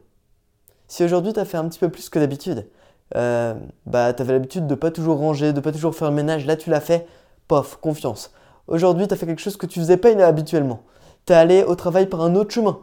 Si 0.86 1.02
aujourd'hui 1.02 1.32
tu 1.32 1.40
as 1.40 1.44
fait 1.44 1.56
un 1.56 1.68
petit 1.68 1.80
peu 1.80 1.88
plus 1.88 2.08
que 2.08 2.20
d'habitude, 2.20 2.68
euh, 3.16 3.54
bah 3.84 4.12
tu 4.12 4.22
avais 4.22 4.34
l'habitude 4.34 4.68
de 4.68 4.76
pas 4.76 4.92
toujours 4.92 5.18
ranger, 5.18 5.52
de 5.52 5.58
pas 5.58 5.72
toujours 5.72 5.96
faire 5.96 6.10
le 6.10 6.14
ménage, 6.14 6.46
là 6.46 6.54
tu 6.54 6.70
l'as 6.70 6.80
fait, 6.80 7.08
pof, 7.48 7.78
confiance. 7.80 8.30
Aujourd'hui 8.68 9.08
tu 9.08 9.14
as 9.14 9.16
fait 9.16 9.26
quelque 9.26 9.42
chose 9.42 9.56
que 9.56 9.66
tu 9.66 9.80
faisais 9.80 9.96
pas 9.96 10.10
habituellement. 10.24 10.82
Tu 11.26 11.32
es 11.32 11.36
allé 11.36 11.64
au 11.64 11.74
travail 11.74 12.06
par 12.06 12.20
un 12.20 12.36
autre 12.36 12.54
chemin. 12.54 12.78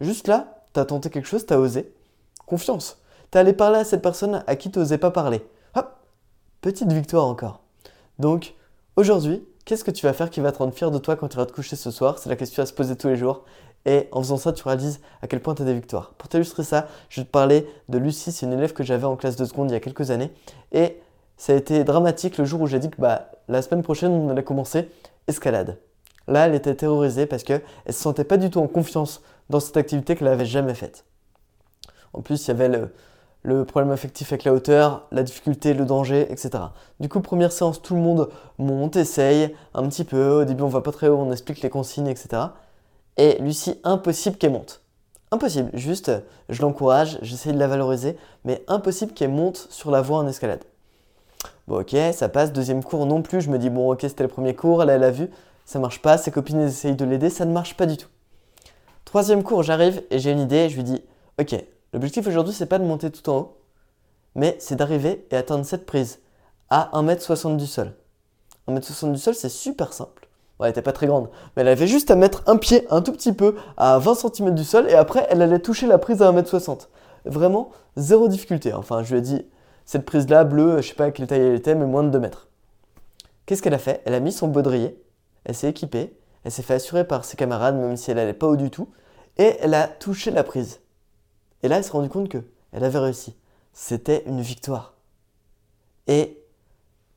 Juste 0.00 0.26
là, 0.26 0.64
tu 0.74 0.80
as 0.80 0.84
tenté 0.84 1.10
quelque 1.10 1.28
chose, 1.28 1.46
tu 1.46 1.54
as 1.54 1.60
osé. 1.60 1.94
Confiance. 2.44 2.96
Tu 3.30 3.38
es 3.38 3.40
allé 3.40 3.52
parler 3.52 3.78
à 3.78 3.84
cette 3.84 4.02
personne 4.02 4.42
à 4.46 4.56
qui 4.56 4.70
tu 4.70 4.78
n'osais 4.78 4.98
pas 4.98 5.10
parler. 5.10 5.44
Hop, 5.76 5.92
petite 6.60 6.92
victoire 6.92 7.26
encore. 7.26 7.60
Donc 8.18 8.54
aujourd'hui, 8.96 9.46
qu'est-ce 9.64 9.84
que 9.84 9.92
tu 9.92 10.04
vas 10.04 10.12
faire 10.12 10.30
qui 10.30 10.40
va 10.40 10.50
te 10.50 10.58
rendre 10.58 10.74
fier 10.74 10.90
de 10.90 10.98
toi 10.98 11.14
quand 11.14 11.28
tu 11.28 11.36
vas 11.36 11.46
te 11.46 11.52
coucher 11.52 11.76
ce 11.76 11.90
soir? 11.90 12.18
C'est 12.18 12.28
la 12.28 12.36
question 12.36 12.62
à 12.62 12.66
se 12.66 12.72
poser 12.72 12.96
tous 12.96 13.08
les 13.08 13.16
jours. 13.16 13.44
Et 13.86 14.08
en 14.12 14.20
faisant 14.20 14.36
ça, 14.36 14.52
tu 14.52 14.62
réalises 14.64 15.00
à 15.22 15.28
quel 15.28 15.40
point 15.40 15.54
tu 15.54 15.62
as 15.62 15.64
des 15.64 15.74
victoires. 15.74 16.12
Pour 16.18 16.28
t'illustrer 16.28 16.64
ça, 16.64 16.88
je 17.08 17.20
vais 17.20 17.24
te 17.24 17.30
parler 17.30 17.66
de 17.88 17.98
Lucie, 17.98 18.32
c'est 18.32 18.46
une 18.46 18.52
élève 18.52 18.72
que 18.72 18.82
j'avais 18.82 19.06
en 19.06 19.16
classe 19.16 19.36
de 19.36 19.44
seconde 19.44 19.70
il 19.70 19.74
y 19.74 19.76
a 19.76 19.80
quelques 19.80 20.10
années. 20.10 20.32
Et 20.72 21.00
ça 21.36 21.54
a 21.54 21.56
été 21.56 21.84
dramatique 21.84 22.36
le 22.36 22.44
jour 22.44 22.60
où 22.60 22.66
j'ai 22.66 22.78
dit 22.78 22.90
que 22.90 23.00
bah, 23.00 23.30
la 23.48 23.62
semaine 23.62 23.82
prochaine, 23.82 24.10
on 24.10 24.28
allait 24.28 24.44
commencer 24.44 24.90
escalade. 25.28 25.78
Là, 26.26 26.46
elle 26.46 26.54
était 26.54 26.74
terrorisée 26.74 27.26
parce 27.26 27.44
qu'elle 27.44 27.62
ne 27.86 27.92
se 27.92 27.98
sentait 27.98 28.24
pas 28.24 28.36
du 28.36 28.50
tout 28.50 28.58
en 28.58 28.66
confiance 28.66 29.22
dans 29.48 29.60
cette 29.60 29.76
activité 29.76 30.16
qu'elle 30.16 30.28
n'avait 30.28 30.44
jamais 30.44 30.74
faite. 30.74 31.04
En 32.12 32.22
plus, 32.22 32.44
il 32.44 32.48
y 32.48 32.50
avait 32.50 32.68
le, 32.68 32.92
le 33.42 33.64
problème 33.64 33.90
affectif 33.90 34.32
avec 34.32 34.44
la 34.44 34.52
hauteur, 34.52 35.06
la 35.12 35.22
difficulté, 35.22 35.72
le 35.72 35.84
danger, 35.84 36.26
etc. 36.30 36.50
Du 37.00 37.08
coup, 37.08 37.20
première 37.20 37.52
séance, 37.52 37.80
tout 37.80 37.94
le 37.94 38.00
monde 38.00 38.28
monte, 38.58 38.96
essaye 38.96 39.54
un 39.74 39.88
petit 39.88 40.04
peu. 40.04 40.42
Au 40.42 40.44
début, 40.44 40.62
on 40.62 40.68
va 40.68 40.82
pas 40.82 40.92
très 40.92 41.08
haut, 41.08 41.16
on 41.16 41.32
explique 41.32 41.62
les 41.62 41.70
consignes, 41.70 42.08
etc. 42.08 42.42
Et 43.16 43.38
Lucie, 43.40 43.80
impossible 43.84 44.36
qu'elle 44.36 44.52
monte. 44.52 44.82
Impossible, 45.32 45.70
juste, 45.74 46.10
je 46.48 46.60
l'encourage, 46.60 47.18
j'essaie 47.22 47.52
de 47.52 47.58
la 47.58 47.68
valoriser, 47.68 48.16
mais 48.44 48.64
impossible 48.66 49.12
qu'elle 49.12 49.30
monte 49.30 49.68
sur 49.70 49.90
la 49.90 50.02
voie 50.02 50.18
en 50.18 50.26
escalade. 50.26 50.64
Bon, 51.68 51.80
ok, 51.80 51.96
ça 52.12 52.28
passe. 52.28 52.52
Deuxième 52.52 52.82
cours 52.82 53.06
non 53.06 53.22
plus. 53.22 53.40
Je 53.40 53.50
me 53.50 53.58
dis, 53.58 53.70
bon, 53.70 53.92
ok, 53.92 54.00
c'était 54.02 54.24
le 54.24 54.28
premier 54.28 54.54
cours, 54.54 54.82
elle, 54.82 54.90
a 54.90 55.10
vu, 55.10 55.30
ça 55.64 55.78
marche 55.78 56.02
pas. 56.02 56.18
Ses 56.18 56.30
copines 56.30 56.60
essayent 56.60 56.96
de 56.96 57.04
l'aider, 57.04 57.30
ça 57.30 57.44
ne 57.44 57.52
marche 57.52 57.76
pas 57.76 57.86
du 57.86 57.96
tout. 57.96 58.08
Troisième 59.04 59.42
cours, 59.42 59.62
j'arrive 59.62 60.02
et 60.10 60.18
j'ai 60.18 60.32
une 60.32 60.40
idée. 60.40 60.68
Je 60.68 60.76
lui 60.76 60.82
dis, 60.82 61.02
ok, 61.40 61.54
l'objectif 61.92 62.26
aujourd'hui, 62.26 62.54
c'est 62.54 62.66
pas 62.66 62.78
de 62.78 62.84
monter 62.84 63.10
tout 63.10 63.28
en 63.30 63.38
haut, 63.38 63.56
mais 64.34 64.56
c'est 64.60 64.76
d'arriver 64.76 65.26
et 65.30 65.36
atteindre 65.36 65.64
cette 65.64 65.86
prise 65.86 66.20
à 66.68 66.90
1m60 66.94 67.56
du 67.56 67.66
sol. 67.66 67.94
1m60 68.68 69.12
du 69.12 69.18
sol, 69.18 69.34
c'est 69.34 69.48
super 69.48 69.92
simple 69.92 70.30
elle 70.64 70.70
n'était 70.70 70.82
pas 70.82 70.92
très 70.92 71.06
grande, 71.06 71.28
mais 71.56 71.62
elle 71.62 71.68
avait 71.68 71.86
juste 71.86 72.10
à 72.10 72.16
mettre 72.16 72.42
un 72.46 72.56
pied 72.56 72.86
un 72.90 73.02
tout 73.02 73.12
petit 73.12 73.32
peu 73.32 73.56
à 73.76 73.98
20 73.98 74.14
cm 74.14 74.54
du 74.54 74.64
sol 74.64 74.88
et 74.88 74.94
après 74.94 75.26
elle 75.30 75.42
allait 75.42 75.58
toucher 75.58 75.86
la 75.86 75.98
prise 75.98 76.22
à 76.22 76.32
1m60. 76.32 76.88
Vraiment, 77.24 77.70
zéro 77.96 78.28
difficulté. 78.28 78.72
Enfin, 78.72 79.02
je 79.02 79.12
lui 79.12 79.18
ai 79.18 79.22
dit, 79.22 79.46
cette 79.84 80.04
prise-là, 80.04 80.44
bleue, 80.44 80.80
je 80.80 80.88
sais 80.88 80.94
pas 80.94 81.06
à 81.06 81.10
quelle 81.10 81.26
taille 81.26 81.40
elle 81.40 81.54
était, 81.54 81.74
mais 81.74 81.86
moins 81.86 82.02
de 82.02 82.10
2 82.10 82.18
mètres. 82.18 82.48
Qu'est-ce 83.46 83.62
qu'elle 83.62 83.74
a 83.74 83.78
fait? 83.78 84.02
Elle 84.04 84.14
a 84.14 84.20
mis 84.20 84.32
son 84.32 84.48
baudrier, 84.48 85.02
elle 85.44 85.54
s'est 85.54 85.68
équipée, 85.68 86.16
elle 86.44 86.52
s'est 86.52 86.62
fait 86.62 86.74
assurer 86.74 87.04
par 87.04 87.24
ses 87.24 87.36
camarades, 87.36 87.76
même 87.76 87.96
si 87.96 88.10
elle 88.10 88.16
n'allait 88.16 88.32
pas 88.32 88.46
haut 88.46 88.56
du 88.56 88.70
tout, 88.70 88.88
et 89.38 89.56
elle 89.60 89.74
a 89.74 89.88
touché 89.88 90.30
la 90.30 90.44
prise. 90.44 90.80
Et 91.62 91.68
là, 91.68 91.78
elle 91.78 91.84
s'est 91.84 91.92
rendue 91.92 92.08
compte 92.08 92.28
que 92.28 92.42
elle 92.72 92.84
avait 92.84 92.98
réussi. 92.98 93.34
C'était 93.72 94.24
une 94.26 94.40
victoire. 94.40 94.94
Et 96.06 96.42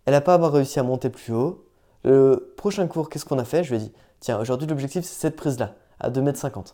elle 0.06 0.14
n'a 0.14 0.22
pas 0.22 0.38
réussi 0.50 0.80
à 0.80 0.84
monter 0.84 1.10
plus 1.10 1.34
haut, 1.34 1.66
le 2.04 2.54
prochain 2.58 2.88
cours, 2.88 3.10
qu'est-ce 3.10 3.26
qu'on 3.26 3.40
a 3.40 3.46
fait? 3.46 3.64
Je 3.64 3.70
lui 3.70 3.78
ai 3.78 3.86
dit, 3.86 3.94
tiens, 4.20 4.40
aujourd'hui 4.40 4.68
l'objectif 4.68 5.06
c'est 5.06 5.20
cette 5.20 5.36
prise-là, 5.36 5.76
à 6.00 6.10
2m50. 6.10 6.74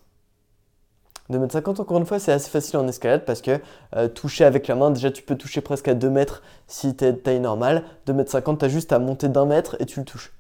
2m50, 1.32 1.80
encore 1.80 2.00
une 2.00 2.08
fois, 2.08 2.18
c'est 2.18 2.32
assez 2.32 2.50
facile 2.50 2.78
en 2.78 2.88
escalade 2.88 3.24
parce 3.24 3.42
que 3.42 3.60
euh, 3.96 4.08
toucher 4.08 4.46
avec 4.46 4.66
la 4.68 4.74
main, 4.74 4.90
déjà 4.90 5.12
tu 5.12 5.22
peux 5.22 5.36
toucher 5.36 5.62
presque 5.62 5.88
à 5.88 5.94
2 5.94 6.10
mètres 6.10 6.42
si 6.66 6.96
tu 6.96 7.06
es 7.06 7.14
de 7.14 7.18
taille 7.18 7.40
normale. 7.40 7.84
2m50, 8.08 8.58
tu 8.58 8.66
as 8.66 8.70
juste 8.70 8.92
à 8.92 8.98
monter 8.98 9.30
d'un 9.30 9.46
mètre 9.46 9.76
et 9.80 9.86
tu 9.86 10.00
le 10.00 10.06
touches. 10.06 10.34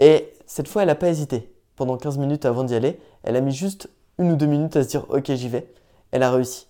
Et 0.00 0.34
cette 0.44 0.68
fois, 0.68 0.82
elle 0.82 0.88
n'a 0.88 0.94
pas 0.94 1.08
hésité. 1.08 1.50
Pendant 1.76 1.96
15 1.96 2.18
minutes 2.18 2.44
avant 2.44 2.64
d'y 2.64 2.74
aller, 2.74 3.00
elle 3.22 3.36
a 3.36 3.40
mis 3.40 3.52
juste 3.52 3.88
une 4.18 4.32
ou 4.32 4.36
deux 4.36 4.46
minutes 4.46 4.76
à 4.76 4.82
se 4.82 4.88
dire 4.88 5.06
ok, 5.10 5.32
j'y 5.32 5.48
vais. 5.48 5.72
Elle 6.10 6.22
a 6.22 6.30
réussi. 6.30 6.66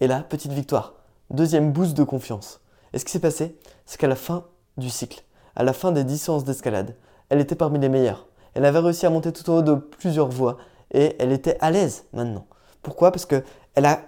Et 0.00 0.06
là, 0.06 0.20
petite 0.20 0.52
victoire. 0.52 0.94
Deuxième 1.30 1.72
boost 1.72 1.96
de 1.96 2.04
confiance. 2.04 2.60
Et 2.92 2.98
ce 2.98 3.04
qui 3.04 3.12
s'est 3.12 3.18
passé, 3.18 3.58
c'est 3.84 3.98
qu'à 3.98 4.08
la 4.08 4.16
fin 4.16 4.44
du 4.76 4.90
cycle, 4.90 5.22
à 5.56 5.64
la 5.64 5.72
fin 5.72 5.92
des 5.92 6.04
10 6.04 6.18
séances 6.18 6.44
d'escalade. 6.44 6.96
Elle 7.28 7.40
était 7.40 7.54
parmi 7.54 7.78
les 7.78 7.88
meilleures. 7.88 8.26
Elle 8.54 8.64
avait 8.64 8.78
réussi 8.78 9.06
à 9.06 9.10
monter 9.10 9.32
tout 9.32 9.48
en 9.50 9.58
haut 9.58 9.62
de 9.62 9.74
plusieurs 9.74 10.28
voies 10.28 10.56
et 10.92 11.16
elle 11.18 11.32
était 11.32 11.58
à 11.60 11.70
l'aise 11.70 12.04
maintenant. 12.12 12.46
Pourquoi? 12.82 13.12
Parce 13.12 13.26
que 13.26 13.42
a, 13.76 14.00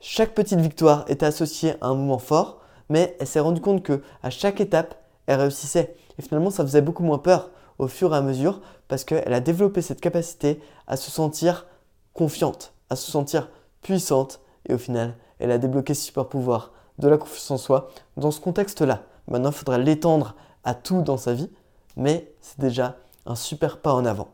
chaque 0.00 0.34
petite 0.34 0.60
victoire 0.60 1.04
était 1.08 1.26
associée 1.26 1.74
à 1.80 1.86
un 1.86 1.94
moment 1.94 2.18
fort, 2.18 2.60
mais 2.88 3.16
elle 3.18 3.26
s'est 3.26 3.40
rendue 3.40 3.60
compte 3.60 3.82
que 3.82 4.02
à 4.22 4.30
chaque 4.30 4.60
étape, 4.60 4.94
elle 5.26 5.40
réussissait. 5.40 5.96
Et 6.18 6.22
finalement, 6.22 6.50
ça 6.50 6.64
faisait 6.64 6.82
beaucoup 6.82 7.02
moins 7.02 7.18
peur 7.18 7.50
au 7.78 7.88
fur 7.88 8.14
et 8.14 8.16
à 8.16 8.22
mesure 8.22 8.60
parce 8.88 9.04
qu'elle 9.04 9.32
a 9.32 9.40
développé 9.40 9.82
cette 9.82 10.00
capacité 10.00 10.60
à 10.86 10.96
se 10.96 11.10
sentir 11.10 11.66
confiante, 12.12 12.72
à 12.90 12.96
se 12.96 13.10
sentir 13.10 13.50
puissante 13.82 14.40
et 14.68 14.74
au 14.74 14.78
final, 14.78 15.14
elle 15.38 15.50
a 15.50 15.58
débloqué 15.58 15.94
ce 15.94 16.02
super 16.02 16.28
pouvoir 16.28 16.72
de 16.98 17.08
la 17.08 17.18
confiance 17.18 17.50
en 17.50 17.58
soi 17.58 17.90
dans 18.16 18.30
ce 18.30 18.40
contexte-là. 18.40 19.02
Maintenant, 19.28 19.50
il 19.50 19.56
faudra 19.56 19.78
l'étendre 19.78 20.34
à 20.64 20.74
tout 20.74 21.02
dans 21.02 21.16
sa 21.16 21.34
vie, 21.34 21.50
mais 21.96 22.32
c'est 22.40 22.60
déjà 22.60 22.96
un 23.26 23.34
super 23.34 23.78
pas 23.78 23.92
en 23.92 24.04
avant. 24.04 24.28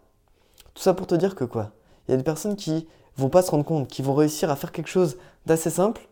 Tout 0.74 0.82
ça 0.82 0.94
pour 0.94 1.06
te 1.06 1.14
dire 1.14 1.34
que 1.34 1.44
quoi? 1.44 1.72
Il 2.06 2.12
y 2.12 2.14
a 2.14 2.16
des 2.16 2.22
personnes 2.22 2.56
qui 2.56 2.88
vont 3.16 3.28
pas 3.28 3.42
se 3.42 3.50
rendre 3.50 3.64
compte, 3.64 3.88
qui 3.88 4.02
vont 4.02 4.14
réussir 4.14 4.50
à 4.50 4.56
faire 4.56 4.72
quelque 4.72 4.88
chose 4.88 5.18
d'assez 5.46 5.70
simple, 5.70 6.08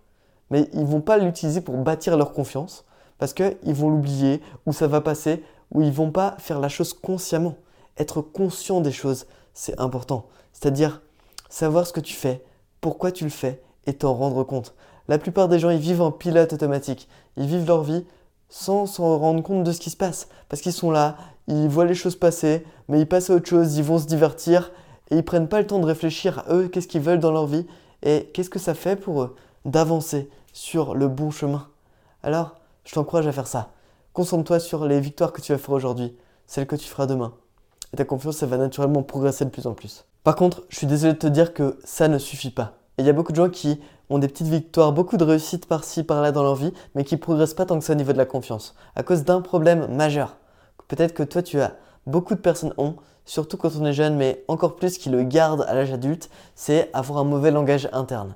mais 0.51 0.69
ils 0.73 0.85
vont 0.85 1.01
pas 1.01 1.19
l'utiliser 1.19 1.61
pour 1.61 1.77
bâtir 1.77 2.17
leur 2.17 2.33
confiance, 2.33 2.85
parce 3.19 3.33
qu'ils 3.33 3.75
vont 3.75 3.91
l'oublier, 3.91 4.43
ou 4.67 4.73
ça 4.73 4.87
va 4.87 5.01
passer, 5.01 5.45
ou 5.73 5.83
ils 5.83 5.93
vont 5.93 6.11
pas 6.11 6.37
faire 6.39 6.59
la 6.59 6.69
chose 6.69 6.93
consciemment. 6.93 7.57
Être 8.01 8.23
conscient 8.23 8.81
des 8.81 8.93
choses, 8.93 9.27
c'est 9.53 9.79
important. 9.79 10.27
C'est-à-dire 10.53 11.03
savoir 11.51 11.87
ce 11.87 11.93
que 11.93 12.01
tu 12.01 12.15
fais, 12.15 12.43
pourquoi 12.81 13.13
tu 13.13 13.25
le 13.25 13.31
fais, 13.31 13.63
et 13.87 13.93
t'en 13.93 14.15
rendre 14.15 14.43
compte. 14.43 14.75
La 15.07 15.19
plupart 15.19 15.49
des 15.49 15.59
gens, 15.59 15.69
ils 15.69 15.79
vivent 15.79 16.01
en 16.01 16.11
pilote 16.11 16.55
automatique. 16.55 17.09
Ils 17.37 17.47
vivent 17.47 17.67
leur 17.67 17.83
vie 17.83 18.07
sans 18.49 18.87
s'en 18.87 19.19
rendre 19.19 19.43
compte 19.43 19.65
de 19.65 19.73
ce 19.73 19.81
qui 19.81 19.91
se 19.91 19.99
passe. 19.99 20.29
Parce 20.49 20.63
qu'ils 20.63 20.73
sont 20.73 20.91
là, 20.91 21.19
ils 21.47 21.69
voient 21.69 21.85
les 21.85 21.95
choses 21.95 22.17
passer, 22.17 22.65
mais 22.89 23.01
ils 23.01 23.07
passent 23.07 23.29
à 23.29 23.35
autre 23.35 23.49
chose, 23.49 23.77
ils 23.77 23.85
vont 23.85 23.99
se 23.99 24.07
divertir 24.07 24.73
et 25.11 25.17
ils 25.17 25.25
prennent 25.25 25.49
pas 25.49 25.61
le 25.61 25.67
temps 25.67 25.79
de 25.79 25.87
réfléchir 25.87 26.45
à 26.47 26.55
eux, 26.55 26.69
qu'est-ce 26.69 26.89
qu'ils 26.89 27.03
veulent 27.03 27.21
dans 27.21 27.33
leur 27.33 27.47
vie 27.47 27.67
et 28.03 28.31
qu'est-ce 28.33 28.51
que 28.51 28.59
ça 28.59 28.73
fait 28.73 28.97
pour 28.97 29.23
eux 29.23 29.37
d'avancer 29.67 30.31
sur 30.55 30.95
le 30.95 31.09
bon 31.09 31.31
chemin. 31.31 31.69
Alors, 32.23 32.57
je 32.85 32.95
t'encourage 32.95 33.27
à 33.27 33.33
faire 33.33 33.47
ça. 33.47 33.71
Concentre-toi 34.15 34.59
sur 34.59 34.87
les 34.87 35.01
victoires 35.01 35.33
que 35.33 35.41
tu 35.41 35.53
vas 35.53 35.59
faire 35.59 35.75
aujourd'hui, 35.75 36.17
celles 36.47 36.67
que 36.67 36.77
tu 36.77 36.89
feras 36.89 37.07
demain. 37.07 37.35
Et 37.93 37.97
ta 37.97 38.05
confiance, 38.05 38.37
ça 38.37 38.47
va 38.47 38.57
naturellement 38.57 39.03
progresser 39.03 39.45
de 39.45 39.51
plus 39.51 39.67
en 39.67 39.75
plus. 39.75 40.05
Par 40.23 40.37
contre, 40.37 40.65
je 40.69 40.77
suis 40.77 40.87
désolé 40.87 41.15
de 41.15 41.19
te 41.19 41.27
dire 41.27 41.55
que 41.55 41.79
ça 41.85 42.09
ne 42.09 42.19
suffit 42.19 42.51
pas. 42.51 42.75
Et 42.99 43.03
il 43.03 43.07
y 43.07 43.11
a 43.11 43.13
beaucoup 43.13 43.33
de 43.33 43.37
gens 43.37 43.49
qui 43.49 43.81
ont 44.11 44.19
des 44.19 44.29
petites 44.29 44.49
victoires, 44.49 44.93
beaucoup 44.93 45.17
de 45.17 45.25
réussites 45.25 45.67
par-ci, 45.67 46.03
par-là 46.03 46.33
dans 46.33 46.43
leur 46.43 46.57
vie, 46.57 46.73
mais 46.95 47.05
qui 47.05 47.17
progressent 47.17 47.55
pas 47.55 47.65
tant 47.65 47.79
que 47.79 47.85
ça 47.85 47.95
au 47.95 47.97
niveau 47.97 48.13
de 48.13 48.19
la 48.19 48.27
confiance, 48.27 48.75
à 48.97 49.03
cause 49.03 49.25
d'un 49.25 49.41
problème 49.41 49.87
majeur. 49.95 50.37
Peut-être 50.89 51.15
que 51.15 51.23
toi 51.23 51.43
tu 51.43 51.61
as, 51.61 51.77
beaucoup 52.07 52.35
de 52.35 52.41
personnes 52.41 52.75
ont, 52.77 52.97
surtout 53.25 53.57
quand 53.57 53.71
on 53.77 53.87
est 53.87 53.93
jeune, 53.93 54.17
mais 54.17 54.45
encore 54.49 54.77
plus 54.77 54.99
qui 54.99 55.09
le 55.09 55.23
gardent 55.23 55.65
à 55.69 55.75
l'âge 55.75 55.93
adulte, 55.93 56.29
c'est 56.55 56.91
avoir 56.93 57.21
un 57.21 57.25
mauvais 57.25 57.51
langage 57.53 57.89
interne. 57.93 58.35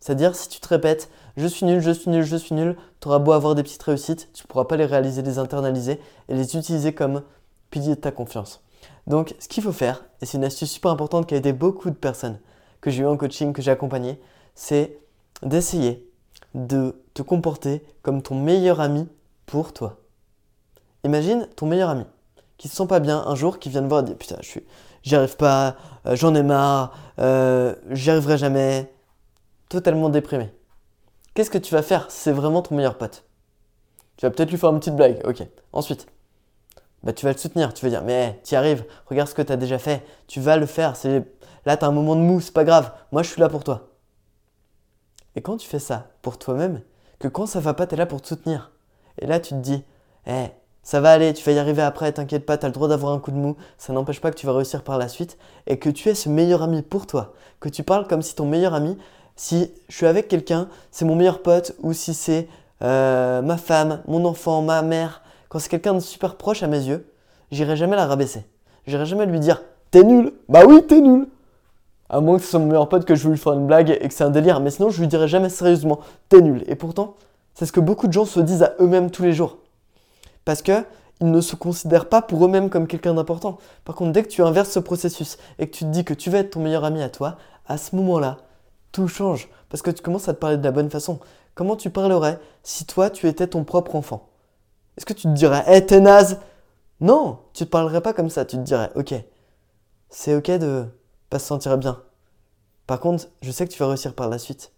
C'est-à-dire, 0.00 0.34
si 0.34 0.48
tu 0.48 0.60
te 0.60 0.68
répètes, 0.68 1.10
je 1.36 1.46
suis 1.46 1.66
nul, 1.66 1.80
je 1.80 1.90
suis 1.90 2.10
nul, 2.10 2.22
je 2.22 2.36
suis 2.36 2.54
nul, 2.54 2.76
tu 3.00 3.08
auras 3.08 3.18
beau 3.18 3.32
avoir 3.32 3.54
des 3.54 3.62
petites 3.62 3.82
réussites, 3.82 4.30
tu 4.32 4.44
ne 4.44 4.48
pourras 4.48 4.64
pas 4.64 4.76
les 4.76 4.86
réaliser, 4.86 5.20
les 5.20 5.38
internaliser 5.38 6.00
et 6.28 6.34
les 6.34 6.56
utiliser 6.56 6.94
comme 6.94 7.22
pilier 7.70 7.90
de 7.94 8.00
ta 8.00 8.10
confiance. 8.10 8.62
Donc, 9.10 9.34
ce 9.40 9.48
qu'il 9.48 9.64
faut 9.64 9.72
faire, 9.72 10.04
et 10.22 10.24
c'est 10.24 10.38
une 10.38 10.44
astuce 10.44 10.70
super 10.70 10.92
importante 10.92 11.26
qui 11.26 11.34
a 11.34 11.38
aidé 11.38 11.52
beaucoup 11.52 11.90
de 11.90 11.96
personnes 11.96 12.38
que 12.80 12.90
j'ai 12.90 13.02
eu 13.02 13.06
en 13.06 13.16
coaching, 13.16 13.52
que 13.52 13.60
j'ai 13.60 13.72
accompagné, 13.72 14.20
c'est 14.54 15.00
d'essayer 15.42 16.08
de 16.54 16.94
te 17.12 17.20
comporter 17.20 17.82
comme 18.02 18.22
ton 18.22 18.36
meilleur 18.36 18.80
ami 18.80 19.08
pour 19.46 19.72
toi. 19.72 19.98
Imagine 21.02 21.48
ton 21.56 21.66
meilleur 21.66 21.90
ami 21.90 22.04
qui 22.56 22.68
se 22.68 22.76
sent 22.76 22.86
pas 22.86 23.00
bien 23.00 23.24
un 23.26 23.34
jour, 23.34 23.58
qui 23.58 23.68
vient 23.68 23.82
te 23.82 23.88
voir 23.88 24.02
et 24.02 24.04
dit 24.04 24.14
putain, 24.14 24.36
je 24.42 24.46
suis, 24.46 24.62
j'y 25.02 25.16
arrive 25.16 25.36
pas, 25.36 25.74
euh, 26.06 26.14
j'en 26.14 26.32
ai 26.36 26.44
marre, 26.44 26.96
euh, 27.18 27.74
j'y 27.90 28.12
arriverai 28.12 28.38
jamais, 28.38 28.94
totalement 29.68 30.08
déprimé. 30.08 30.52
Qu'est-ce 31.34 31.50
que 31.50 31.58
tu 31.58 31.74
vas 31.74 31.82
faire 31.82 32.08
C'est 32.12 32.30
vraiment 32.30 32.62
ton 32.62 32.76
meilleur 32.76 32.96
pote? 32.96 33.24
Tu 34.18 34.24
vas 34.24 34.30
peut-être 34.30 34.52
lui 34.52 34.58
faire 34.58 34.70
une 34.70 34.78
petite 34.78 34.94
blague, 34.94 35.20
ok. 35.24 35.44
Ensuite, 35.72 36.06
bah, 37.02 37.12
tu 37.12 37.24
vas 37.24 37.32
le 37.32 37.38
soutenir, 37.38 37.72
tu 37.74 37.84
vas 37.84 37.90
dire 37.90 38.02
mais 38.02 38.40
tu 38.44 38.54
y 38.54 38.56
arrives, 38.56 38.84
regarde 39.06 39.28
ce 39.28 39.34
que 39.34 39.42
tu 39.42 39.52
as 39.52 39.56
déjà 39.56 39.78
fait, 39.78 40.04
tu 40.26 40.40
vas 40.40 40.56
le 40.56 40.66
faire, 40.66 40.96
c'est 40.96 41.24
là 41.66 41.76
tu 41.76 41.84
as 41.84 41.88
un 41.88 41.92
moment 41.92 42.16
de 42.16 42.20
mou, 42.20 42.40
c'est 42.40 42.52
pas 42.52 42.64
grave, 42.64 42.92
moi 43.12 43.22
je 43.22 43.30
suis 43.30 43.40
là 43.40 43.48
pour 43.48 43.64
toi. 43.64 43.88
Et 45.36 45.42
quand 45.42 45.56
tu 45.56 45.68
fais 45.68 45.78
ça 45.78 46.08
pour 46.22 46.38
toi-même, 46.38 46.82
que 47.18 47.28
quand 47.28 47.46
ça 47.46 47.60
va 47.60 47.74
pas, 47.74 47.86
tu 47.86 47.94
es 47.94 47.98
là 47.98 48.06
pour 48.06 48.20
te 48.20 48.28
soutenir. 48.28 48.72
Et 49.18 49.26
là 49.26 49.40
tu 49.40 49.50
te 49.50 49.60
dis, 49.60 49.82
eh, 50.26 50.46
ça 50.82 51.00
va 51.00 51.12
aller, 51.12 51.32
tu 51.34 51.44
vas 51.44 51.52
y 51.52 51.58
arriver 51.58 51.82
après, 51.82 52.12
t'inquiète 52.12 52.46
pas, 52.46 52.58
tu 52.58 52.64
as 52.64 52.68
le 52.68 52.74
droit 52.74 52.88
d'avoir 52.88 53.12
un 53.12 53.18
coup 53.18 53.30
de 53.30 53.36
mou, 53.36 53.56
ça 53.78 53.92
n'empêche 53.92 54.20
pas 54.20 54.30
que 54.30 54.36
tu 54.36 54.46
vas 54.46 54.54
réussir 54.54 54.82
par 54.82 54.98
la 54.98 55.08
suite, 55.08 55.38
et 55.66 55.78
que 55.78 55.90
tu 55.90 56.08
es 56.08 56.14
ce 56.14 56.28
meilleur 56.28 56.62
ami 56.62 56.82
pour 56.82 57.06
toi, 57.06 57.34
que 57.60 57.68
tu 57.68 57.82
parles 57.82 58.06
comme 58.06 58.22
si 58.22 58.34
ton 58.34 58.46
meilleur 58.46 58.74
ami, 58.74 58.96
si 59.36 59.72
je 59.88 59.96
suis 59.96 60.06
avec 60.06 60.28
quelqu'un, 60.28 60.68
c'est 60.90 61.04
mon 61.04 61.16
meilleur 61.16 61.42
pote, 61.42 61.74
ou 61.80 61.92
si 61.92 62.14
c'est 62.14 62.48
euh, 62.82 63.42
ma 63.42 63.56
femme, 63.56 64.02
mon 64.06 64.24
enfant, 64.24 64.62
ma 64.62 64.82
mère, 64.82 65.22
quand 65.50 65.58
c'est 65.58 65.68
quelqu'un 65.68 65.94
de 65.94 66.00
super 66.00 66.36
proche 66.36 66.62
à 66.62 66.68
mes 66.68 66.78
yeux, 66.78 67.12
j'irai 67.50 67.76
jamais 67.76 67.96
la 67.96 68.06
rabaisser. 68.06 68.46
J'irai 68.86 69.04
jamais 69.04 69.26
lui 69.26 69.40
dire 69.40 69.62
T'es 69.90 70.04
nul 70.04 70.32
Bah 70.48 70.62
oui, 70.66 70.86
t'es 70.86 71.00
nul 71.00 71.26
À 72.08 72.20
moins 72.20 72.38
que 72.38 72.44
ce 72.44 72.50
soit 72.50 72.60
mon 72.60 72.66
meilleur 72.66 72.88
pote 72.88 73.04
que 73.04 73.16
je 73.16 73.24
veux 73.24 73.32
lui 73.32 73.38
faire 73.38 73.54
une 73.54 73.66
blague 73.66 73.90
et 74.00 74.08
que 74.08 74.14
c'est 74.14 74.24
un 74.24 74.30
délire, 74.30 74.60
mais 74.60 74.70
sinon 74.70 74.90
je 74.90 75.00
lui 75.00 75.08
dirai 75.08 75.26
jamais 75.26 75.48
sérieusement 75.48 75.98
T'es 76.28 76.40
nul. 76.40 76.62
Et 76.68 76.76
pourtant, 76.76 77.16
c'est 77.54 77.66
ce 77.66 77.72
que 77.72 77.80
beaucoup 77.80 78.06
de 78.06 78.12
gens 78.12 78.24
se 78.24 78.38
disent 78.38 78.62
à 78.62 78.74
eux-mêmes 78.78 79.10
tous 79.10 79.24
les 79.24 79.32
jours. 79.32 79.58
Parce 80.44 80.62
que 80.62 80.84
ils 81.20 81.30
ne 81.30 81.40
se 81.40 81.56
considèrent 81.56 82.08
pas 82.08 82.22
pour 82.22 82.44
eux-mêmes 82.44 82.70
comme 82.70 82.86
quelqu'un 82.86 83.12
d'important. 83.12 83.58
Par 83.84 83.96
contre, 83.96 84.12
dès 84.12 84.22
que 84.22 84.28
tu 84.28 84.42
inverses 84.42 84.70
ce 84.70 84.78
processus 84.78 85.36
et 85.58 85.68
que 85.68 85.76
tu 85.76 85.84
te 85.84 85.90
dis 85.90 86.04
que 86.04 86.14
tu 86.14 86.30
vas 86.30 86.38
être 86.38 86.52
ton 86.52 86.60
meilleur 86.60 86.84
ami 86.84 87.02
à 87.02 87.10
toi, 87.10 87.36
à 87.66 87.76
ce 87.76 87.94
moment-là, 87.96 88.38
tout 88.92 89.08
change. 89.08 89.50
Parce 89.68 89.82
que 89.82 89.90
tu 89.90 90.00
commences 90.00 90.28
à 90.28 90.32
te 90.32 90.38
parler 90.38 90.56
de 90.56 90.64
la 90.64 90.70
bonne 90.70 90.90
façon. 90.90 91.18
Comment 91.54 91.76
tu 91.76 91.90
parlerais 91.90 92.38
si 92.62 92.86
toi, 92.86 93.10
tu 93.10 93.26
étais 93.26 93.48
ton 93.48 93.64
propre 93.64 93.96
enfant? 93.96 94.29
Est-ce 95.00 95.06
que 95.06 95.14
tu 95.14 95.22
te 95.22 95.32
dirais, 95.32 95.64
hé, 95.66 95.86
t'es 95.86 95.98
naze? 95.98 96.40
Non, 97.00 97.38
tu 97.54 97.64
te 97.64 97.70
parlerais 97.70 98.02
pas 98.02 98.12
comme 98.12 98.28
ça. 98.28 98.44
Tu 98.44 98.56
te 98.56 98.60
dirais, 98.60 98.90
ok, 98.96 99.14
c'est 100.10 100.34
ok 100.34 100.50
de 100.58 100.84
pas 101.30 101.38
se 101.38 101.46
sentir 101.46 101.78
bien. 101.78 102.02
Par 102.86 103.00
contre, 103.00 103.28
je 103.40 103.50
sais 103.50 103.66
que 103.66 103.72
tu 103.72 103.78
vas 103.78 103.88
réussir 103.88 104.12
par 104.12 104.28
la 104.28 104.38
suite. 104.38 104.72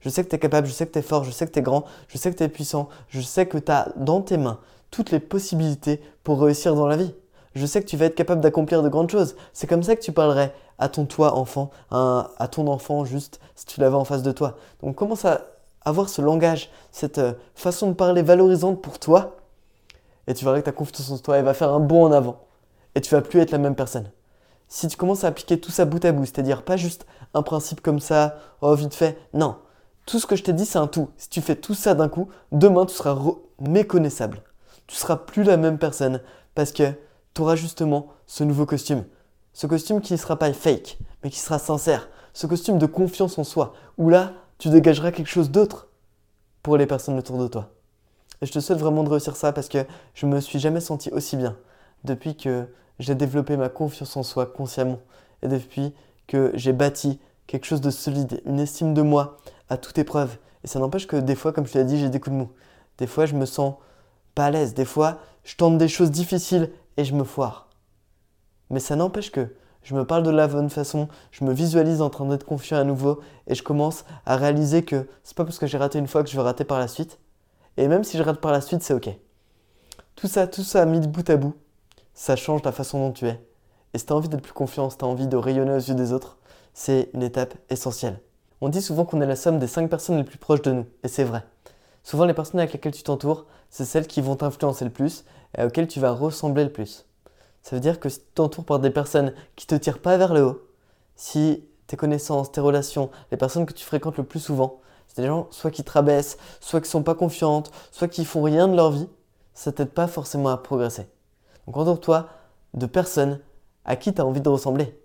Je 0.00 0.08
sais 0.08 0.24
que 0.24 0.30
tu 0.30 0.34
es 0.34 0.40
capable, 0.40 0.66
je 0.66 0.72
sais 0.72 0.84
que 0.84 0.90
tu 0.90 0.98
es 0.98 1.02
fort, 1.02 1.22
je 1.22 1.30
sais 1.30 1.46
que 1.46 1.52
tu 1.52 1.60
es 1.60 1.62
grand, 1.62 1.84
je 2.08 2.18
sais 2.18 2.32
que 2.32 2.36
tu 2.36 2.42
es 2.42 2.48
puissant, 2.48 2.88
je 3.06 3.20
sais 3.20 3.46
que 3.46 3.56
tu 3.56 3.70
as 3.70 3.92
dans 3.94 4.20
tes 4.20 4.36
mains 4.36 4.58
toutes 4.90 5.12
les 5.12 5.20
possibilités 5.20 6.02
pour 6.24 6.40
réussir 6.40 6.74
dans 6.74 6.88
la 6.88 6.96
vie. 6.96 7.14
Je 7.54 7.64
sais 7.64 7.80
que 7.80 7.86
tu 7.86 7.96
vas 7.96 8.06
être 8.06 8.16
capable 8.16 8.40
d'accomplir 8.40 8.82
de 8.82 8.88
grandes 8.88 9.10
choses. 9.10 9.36
C'est 9.52 9.68
comme 9.68 9.84
ça 9.84 9.94
que 9.94 10.02
tu 10.02 10.10
parlerais 10.10 10.52
à 10.80 10.88
ton 10.88 11.06
toi 11.06 11.36
enfant, 11.36 11.70
à 11.92 12.48
ton 12.50 12.66
enfant 12.66 13.04
juste 13.04 13.38
si 13.54 13.64
tu 13.64 13.80
l'avais 13.80 13.94
en 13.94 14.04
face 14.04 14.24
de 14.24 14.32
toi. 14.32 14.56
Donc 14.82 14.96
commence 14.96 15.24
à 15.24 15.42
avoir 15.82 16.08
ce 16.08 16.20
langage, 16.20 16.68
cette 16.90 17.18
euh, 17.18 17.34
façon 17.54 17.90
de 17.90 17.94
parler 17.94 18.22
valorisante 18.22 18.82
pour 18.82 18.98
toi 18.98 19.37
et 20.28 20.34
tu 20.34 20.44
verras 20.44 20.60
que 20.60 20.66
ta 20.66 20.72
confiance 20.72 21.10
en 21.10 21.18
toi, 21.18 21.38
elle 21.38 21.44
va 21.44 21.54
faire 21.54 21.72
un 21.72 21.80
bond 21.80 22.04
en 22.04 22.12
avant. 22.12 22.44
Et 22.94 23.00
tu 23.00 23.12
vas 23.14 23.22
plus 23.22 23.40
être 23.40 23.50
la 23.50 23.58
même 23.58 23.74
personne. 23.74 24.12
Si 24.68 24.86
tu 24.86 24.96
commences 24.98 25.24
à 25.24 25.28
appliquer 25.28 25.58
tout 25.58 25.70
ça 25.70 25.86
bout 25.86 26.04
à 26.04 26.12
bout, 26.12 26.26
c'est-à-dire 26.26 26.64
pas 26.64 26.76
juste 26.76 27.06
un 27.32 27.42
principe 27.42 27.80
comme 27.80 27.98
ça, 27.98 28.36
oh 28.60 28.74
vite 28.74 28.94
fait, 28.94 29.18
non. 29.32 29.56
Tout 30.04 30.18
ce 30.18 30.26
que 30.26 30.36
je 30.36 30.42
t'ai 30.42 30.52
dit, 30.52 30.66
c'est 30.66 30.78
un 30.78 30.86
tout. 30.86 31.08
Si 31.16 31.30
tu 31.30 31.40
fais 31.40 31.56
tout 31.56 31.72
ça 31.72 31.94
d'un 31.94 32.10
coup, 32.10 32.28
demain, 32.52 32.84
tu 32.84 32.94
seras 32.94 33.18
méconnaissable. 33.58 34.42
Tu 34.86 34.96
seras 34.96 35.16
plus 35.16 35.44
la 35.44 35.56
même 35.56 35.78
personne 35.78 36.20
parce 36.54 36.72
que 36.72 36.92
tu 37.32 37.40
auras 37.40 37.56
justement 37.56 38.08
ce 38.26 38.44
nouveau 38.44 38.66
costume. 38.66 39.04
Ce 39.54 39.66
costume 39.66 40.02
qui 40.02 40.12
ne 40.12 40.18
sera 40.18 40.38
pas 40.38 40.52
fake, 40.52 40.98
mais 41.24 41.30
qui 41.30 41.38
sera 41.38 41.58
sincère. 41.58 42.10
Ce 42.34 42.46
costume 42.46 42.78
de 42.78 42.86
confiance 42.86 43.38
en 43.38 43.44
soi, 43.44 43.72
où 43.96 44.10
là, 44.10 44.32
tu 44.58 44.68
dégageras 44.68 45.10
quelque 45.10 45.30
chose 45.30 45.50
d'autre 45.50 45.88
pour 46.62 46.76
les 46.76 46.86
personnes 46.86 47.18
autour 47.18 47.38
de 47.38 47.48
toi. 47.48 47.70
Je 48.42 48.52
te 48.52 48.60
souhaite 48.60 48.78
vraiment 48.78 49.02
de 49.02 49.08
réussir 49.08 49.36
ça 49.36 49.52
parce 49.52 49.68
que 49.68 49.84
je 50.14 50.26
me 50.26 50.40
suis 50.40 50.58
jamais 50.58 50.80
senti 50.80 51.10
aussi 51.10 51.36
bien 51.36 51.56
depuis 52.04 52.36
que 52.36 52.66
j'ai 52.98 53.14
développé 53.14 53.56
ma 53.56 53.68
confiance 53.68 54.16
en 54.16 54.22
soi 54.22 54.46
consciemment 54.46 55.00
et 55.42 55.48
depuis 55.48 55.92
que 56.26 56.52
j'ai 56.54 56.72
bâti 56.72 57.20
quelque 57.46 57.66
chose 57.66 57.80
de 57.80 57.90
solide, 57.90 58.40
une 58.44 58.60
estime 58.60 58.94
de 58.94 59.02
moi 59.02 59.38
à 59.68 59.76
toute 59.76 59.98
épreuve. 59.98 60.38
Et 60.62 60.66
ça 60.66 60.78
n'empêche 60.78 61.06
que 61.06 61.16
des 61.16 61.34
fois, 61.34 61.52
comme 61.52 61.66
je 61.66 61.74
l'ai 61.74 61.84
dit, 61.84 61.98
j'ai 61.98 62.10
des 62.10 62.20
coups 62.20 62.34
de 62.34 62.40
mou. 62.40 62.50
Des 62.98 63.06
fois, 63.06 63.26
je 63.26 63.34
me 63.34 63.46
sens 63.46 63.74
pas 64.34 64.46
à 64.46 64.50
l'aise. 64.50 64.74
Des 64.74 64.84
fois, 64.84 65.18
je 65.44 65.56
tente 65.56 65.78
des 65.78 65.88
choses 65.88 66.10
difficiles 66.10 66.70
et 66.96 67.04
je 67.04 67.14
me 67.14 67.24
foire. 67.24 67.68
Mais 68.70 68.80
ça 68.80 68.96
n'empêche 68.96 69.32
que 69.32 69.54
je 69.82 69.94
me 69.94 70.04
parle 70.04 70.22
de 70.22 70.30
la 70.30 70.48
bonne 70.48 70.68
façon, 70.68 71.08
je 71.30 71.44
me 71.44 71.52
visualise 71.52 72.02
en 72.02 72.10
train 72.10 72.26
d'être 72.26 72.44
confiant 72.44 72.76
à 72.76 72.84
nouveau 72.84 73.20
et 73.46 73.54
je 73.54 73.62
commence 73.62 74.04
à 74.26 74.36
réaliser 74.36 74.84
que 74.84 75.08
c'est 75.22 75.36
pas 75.36 75.44
parce 75.44 75.58
que 75.58 75.66
j'ai 75.66 75.78
raté 75.78 75.98
une 75.98 76.08
fois 76.08 76.22
que 76.22 76.28
je 76.28 76.36
vais 76.36 76.42
rater 76.42 76.64
par 76.64 76.78
la 76.78 76.88
suite. 76.88 77.18
Et 77.78 77.86
même 77.86 78.02
si 78.02 78.18
je 78.18 78.22
rate 78.24 78.40
par 78.40 78.50
la 78.50 78.60
suite, 78.60 78.82
c'est 78.82 78.92
ok. 78.92 79.08
Tout 80.16 80.26
ça, 80.26 80.48
tout 80.48 80.64
ça 80.64 80.84
mis 80.84 80.98
de 80.98 81.06
bout 81.06 81.30
à 81.30 81.36
bout, 81.36 81.54
ça 82.12 82.34
change 82.34 82.64
la 82.64 82.72
façon 82.72 82.98
dont 82.98 83.12
tu 83.12 83.26
es. 83.28 83.40
Et 83.94 83.98
si 83.98 84.04
tu 84.04 84.12
as 84.12 84.16
envie 84.16 84.28
d'être 84.28 84.42
plus 84.42 84.52
confiant, 84.52 84.90
si 84.90 84.98
tu 84.98 85.04
as 85.04 85.08
envie 85.08 85.28
de 85.28 85.36
rayonner 85.36 85.70
aux 85.70 85.76
yeux 85.76 85.94
des 85.94 86.12
autres, 86.12 86.38
c'est 86.74 87.08
une 87.14 87.22
étape 87.22 87.54
essentielle. 87.70 88.20
On 88.60 88.68
dit 88.68 88.82
souvent 88.82 89.04
qu'on 89.04 89.20
est 89.20 89.26
la 89.26 89.36
somme 89.36 89.60
des 89.60 89.68
5 89.68 89.88
personnes 89.88 90.16
les 90.16 90.24
plus 90.24 90.38
proches 90.38 90.62
de 90.62 90.72
nous, 90.72 90.86
et 91.04 91.08
c'est 91.08 91.22
vrai. 91.22 91.44
Souvent, 92.02 92.24
les 92.24 92.34
personnes 92.34 92.58
avec 92.58 92.72
lesquelles 92.72 92.94
tu 92.94 93.04
t'entoures, 93.04 93.46
c'est 93.70 93.84
celles 93.84 94.08
qui 94.08 94.22
vont 94.22 94.34
t'influencer 94.34 94.84
le 94.84 94.90
plus 94.90 95.24
et 95.56 95.62
auxquelles 95.62 95.86
tu 95.86 96.00
vas 96.00 96.10
ressembler 96.10 96.64
le 96.64 96.72
plus. 96.72 97.06
Ça 97.62 97.76
veut 97.76 97.80
dire 97.80 98.00
que 98.00 98.08
si 98.08 98.18
tu 98.18 98.26
t'entoures 98.34 98.64
par 98.64 98.80
des 98.80 98.90
personnes 98.90 99.34
qui 99.54 99.68
te 99.68 99.76
tirent 99.76 100.00
pas 100.00 100.16
vers 100.16 100.34
le 100.34 100.42
haut, 100.42 100.66
si 101.14 101.64
tes 101.86 101.96
connaissances, 101.96 102.50
tes 102.50 102.60
relations, 102.60 103.08
les 103.30 103.36
personnes 103.36 103.66
que 103.66 103.72
tu 103.72 103.84
fréquentes 103.84 104.16
le 104.16 104.24
plus 104.24 104.40
souvent, 104.40 104.80
c'est 105.08 105.22
des 105.22 105.26
gens 105.26 105.48
soit 105.50 105.70
qui 105.70 105.82
te 105.82 105.90
rabaissent, 105.90 106.38
soit 106.60 106.80
qui 106.80 106.88
sont 106.88 107.02
pas 107.02 107.14
confiantes, 107.14 107.72
soit 107.90 108.08
qui 108.08 108.24
font 108.24 108.42
rien 108.42 108.68
de 108.68 108.76
leur 108.76 108.92
vie. 108.92 109.08
Ça 109.54 109.72
t'aide 109.72 109.90
pas 109.90 110.06
forcément 110.06 110.50
à 110.50 110.56
progresser. 110.56 111.08
Donc 111.66 111.76
entoure-toi 111.76 112.28
de 112.74 112.86
personnes 112.86 113.40
à 113.84 113.96
qui 113.96 114.14
tu 114.14 114.20
as 114.20 114.26
envie 114.26 114.40
de 114.40 114.48
ressembler, 114.48 114.96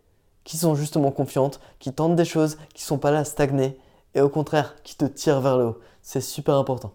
qui 0.44 0.58
sont 0.58 0.76
justement 0.76 1.12
confiantes, 1.12 1.60
qui 1.80 1.94
tentent 1.94 2.16
des 2.16 2.26
choses, 2.26 2.58
qui 2.74 2.84
sont 2.84 3.00
pas 3.00 3.12
là 3.12 3.20
à 3.20 3.26
stagner 3.26 3.80
et 4.13 4.22
au 4.22 4.30
contraire 4.30 4.76
qui 4.84 4.96
te 4.96 5.06
tirent 5.06 5.42
vers 5.42 5.58
le 5.58 5.66
haut. 5.66 5.80
C'est 6.02 6.22
super 6.22 6.56
important. 6.56 6.94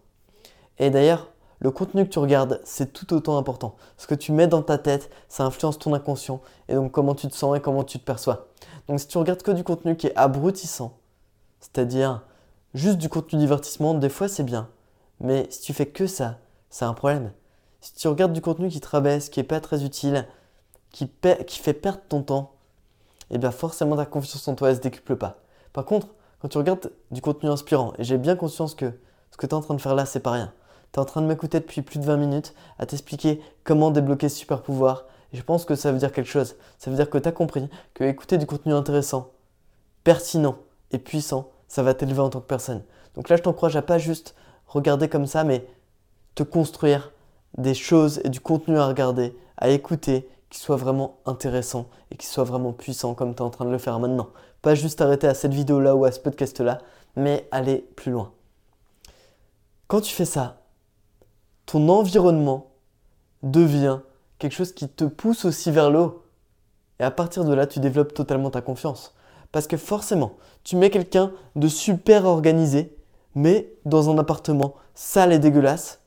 Et 0.79 0.91
d'ailleurs, 0.91 1.29
le 1.61 1.73
contenu 1.73 2.05
que 2.05 2.13
tu 2.13 2.21
regardes, 2.21 2.61
c'est 2.65 2.93
tout 2.93 3.13
autant 3.13 3.37
important. 3.37 3.75
Ce 3.97 4.07
que 4.07 4.15
tu 4.15 4.31
mets 4.31 4.47
dans 4.47 4.63
ta 4.63 4.79
tête, 4.79 5.11
ça 5.29 5.45
influence 5.45 5.79
ton 5.79 5.93
inconscient 5.93 6.41
et 6.69 6.75
donc 6.75 6.93
comment 6.93 7.15
tu 7.15 7.27
te 7.27 7.35
sens 7.35 7.57
et 7.57 7.61
comment 7.61 7.83
tu 7.83 7.99
te 7.99 8.05
perçois. 8.05 8.47
Donc 8.87 9.01
si 9.01 9.09
tu 9.09 9.19
regardes 9.19 9.43
que 9.43 9.51
du 9.51 9.65
contenu 9.65 9.97
qui 9.97 10.07
est 10.07 10.17
abrutissant, 10.17 10.99
c'est-à-dire 11.59 12.23
Juste 12.75 12.99
du 12.99 13.09
contenu 13.09 13.39
divertissement, 13.39 13.95
des 13.95 14.09
fois 14.09 14.29
c'est 14.29 14.43
bien. 14.45 14.69
Mais 15.21 15.47
si 15.51 15.61
tu 15.63 15.73
fais 15.73 15.87
que 15.87 16.07
ça, 16.07 16.39
c'est 16.71 16.85
un 16.85 16.95
problème. 16.95 17.33
Si 17.81 17.95
tu 17.95 18.09
regardes 18.09 18.33
du 18.33 18.41
contenu 18.41 18.69
qui 18.69 18.81
te 18.81 18.89
rabaisse, 18.89 19.31
qui 19.31 19.41
est 19.41 19.45
pas 19.45 19.61
très 19.61 19.85
utile, 19.85 20.27
qui, 20.91 21.11
fait 21.61 21.73
perdre 21.73 22.01
ton 22.09 22.23
temps, 22.23 22.55
eh 23.31 23.39
bien 23.39 23.51
forcément 23.51 23.97
ta 23.97 24.07
confiance 24.07 24.47
en 24.49 24.55
toi 24.55 24.71
elle 24.71 24.77
se 24.77 24.81
décuple 24.81 25.17
pas. 25.17 25.39
Par 25.73 25.85
contre, 25.85 26.09
quand 26.41 26.49
tu 26.49 26.59
regardes 26.59 26.91
du 27.11 27.21
contenu 27.21 27.49
inspirant, 27.49 27.93
et 27.99 28.05
j'ai 28.05 28.19
bien 28.19 28.37
conscience 28.37 28.75
que 28.75 28.93
ce 29.31 29.37
que 29.37 29.47
tu 29.47 29.51
es 29.51 29.55
en 29.55 29.61
train 29.61 29.75
de 29.75 29.81
faire 29.81 29.95
là, 29.95 30.07
c'est 30.07 30.21
pas 30.21 30.33
rien. 30.33 30.53
Tu 30.93 30.99
es 30.99 31.03
en 31.03 31.05
train 31.05 31.23
de 31.23 31.27
m'écouter 31.27 31.61
depuis 31.61 31.83
plus 31.83 31.99
de 31.99 32.05
20 32.05 32.17
minutes 32.17 32.55
à 32.79 32.87
t'expliquer 32.87 33.41
comment 33.65 33.91
débloquer 33.91 34.29
ce 34.29 34.37
super 34.37 34.63
pouvoir. 34.63 35.05
Je 35.33 35.43
pense 35.43 35.65
que 35.65 35.75
ça 35.75 35.93
veut 35.93 35.99
dire 35.99 36.13
quelque 36.13 36.31
chose. 36.31 36.57
Ça 36.79 36.91
veut 36.91 36.97
dire 36.97 37.11
que 37.11 37.19
tu 37.19 37.29
as 37.29 37.33
compris 37.33 37.69
que 37.95 38.05
écouter 38.05 38.39
du 38.39 38.47
contenu 38.47 38.73
intéressant, 38.73 39.33
pertinent 40.05 40.57
et 40.91 40.99
puissant, 40.99 41.51
ça 41.69 41.83
va 41.83 41.95
t'élever 41.95 42.21
en 42.21 42.31
tant 42.31 42.41
que 42.41 42.47
personne. 42.47 42.83
Donc 43.15 43.29
là, 43.29 43.37
je 43.37 43.43
t'encourage 43.43 43.77
à 43.77 43.83
pas 43.83 43.99
juste 43.99 44.35
regarder 44.67 45.09
comme 45.09 45.27
ça, 45.27 45.45
mais 45.45 45.67
te 46.35 46.43
construire 46.43 47.13
des 47.57 47.75
choses 47.75 48.21
et 48.25 48.29
du 48.29 48.41
contenu 48.41 48.79
à 48.79 48.87
regarder, 48.87 49.37
à 49.57 49.69
écouter, 49.71 50.29
qui 50.51 50.59
soit 50.59 50.77
vraiment 50.77 51.19
intéressant 51.27 51.89
et 52.11 52.17
qui 52.17 52.27
soit 52.27 52.45
vraiment 52.45 52.73
puissant 52.73 53.15
comme 53.15 53.35
tu 53.35 53.43
es 53.43 53.43
en 53.43 53.51
train 53.51 53.65
de 53.65 53.71
le 53.71 53.79
faire 53.79 53.99
maintenant. 53.99 54.31
Pas 54.63 54.75
juste 54.75 55.01
arrêter 55.01 55.27
à 55.27 55.35
cette 55.35 55.53
vidéo-là 55.53 55.95
ou 55.95 56.05
à 56.05 56.13
ce 56.13 56.21
podcast-là, 56.21 56.79
mais 57.17 57.47
aller 57.51 57.87
plus 57.97 58.13
loin. 58.13 58.33
Quand 59.89 60.01
tu 60.01 60.15
fais 60.15 60.25
ça, 60.25 60.63
ton 61.67 61.89
environnement 61.89 62.71
devient 63.43 64.01
quelque 64.39 64.53
chose 64.53 64.73
qui 64.73 64.89
te 64.89 65.05
pousse 65.05 65.45
aussi 65.45 65.71
vers 65.71 65.91
le 65.91 65.99
haut. 66.01 66.25
Et 67.01 67.05
à 67.05 67.11
partir 67.11 67.45
de 67.45 67.55
là, 67.55 67.67
tu 67.67 67.81
développes 67.81 68.15
totalement 68.15 68.51
ta 68.51 68.61
confiance. 68.61 69.15
Parce 69.53 69.67
que 69.67 69.77
forcément, 69.77 70.33
tu 70.65 70.77
mets 70.77 70.91
quelqu'un 70.91 71.33
de 71.57 71.69
super 71.69 72.27
organisé, 72.27 72.97
mais 73.35 73.73
dans 73.85 74.11
un 74.11 74.19
appartement 74.19 74.75
sale 74.95 75.33
et 75.33 75.39
dégueulasse, 75.39 76.01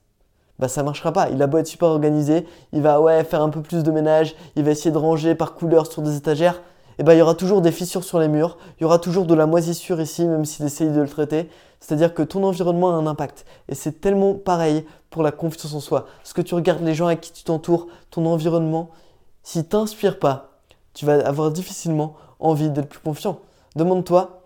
bah 0.60 0.68
ça 0.68 0.84
marchera 0.84 1.12
pas. 1.12 1.30
Il 1.30 1.42
a 1.42 1.48
beau 1.48 1.58
être 1.58 1.68
super 1.68 1.90
organisé, 1.90 2.46
il 2.72 2.82
va 2.82 3.02
ouais, 3.02 3.24
faire 3.24 3.42
un 3.42 3.50
peu 3.50 3.62
plus 3.62 3.84
de 3.84 3.92
ménage, 3.92 4.36
il 4.56 4.64
va 4.64 4.72
essayer 4.72 4.92
de 4.92 4.98
ranger 4.98 5.34
par 5.34 5.56
couleur 5.56 5.92
sur 5.92 6.04
des 6.04 6.16
étagères, 6.16 6.62
et 7.00 7.04
bah 7.04 7.16
il 7.16 7.18
y 7.18 7.22
aura 7.22 7.34
toujours 7.34 7.62
des 7.62 7.72
fissures 7.72 8.04
sur 8.04 8.20
les 8.20 8.28
murs, 8.28 8.58
il 8.80 8.84
y 8.84 8.86
aura 8.86 9.00
toujours 9.00 9.26
de 9.26 9.34
la 9.34 9.48
moisissure 9.48 10.00
ici, 10.00 10.26
même 10.26 10.46
s'il 10.46 10.66
essaye 10.66 10.90
de 10.90 11.02
le 11.02 11.10
traiter. 11.10 11.50
C'est-à-dire 11.80 12.14
que 12.14 12.22
ton 12.22 12.44
environnement 12.44 12.92
a 12.92 12.94
un 12.94 13.08
impact. 13.08 13.44
Et 13.68 13.74
c'est 13.74 14.02
tellement 14.02 14.36
pareil 14.36 14.86
pour 15.10 15.24
la 15.24 15.32
confiance 15.32 15.74
en 15.74 15.80
soi. 15.80 16.06
Ce 16.24 16.36
que 16.36 16.42
tu 16.42 16.54
regardes 16.54 16.84
les 16.84 16.94
gens 16.94 17.08
avec 17.08 17.22
qui 17.22 17.32
tu 17.32 17.44
t'entoures, 17.44 17.88
ton 18.12 18.28
environnement, 18.28 18.92
s'il 19.42 19.66
t'inspire 19.66 20.20
pas, 20.20 20.60
tu 20.94 21.08
vas 21.08 21.26
avoir 21.28 21.50
difficilement 21.50 22.16
envie 22.42 22.70
d'être 22.70 22.90
plus 22.90 23.00
confiant. 23.00 23.40
Demande-toi, 23.76 24.42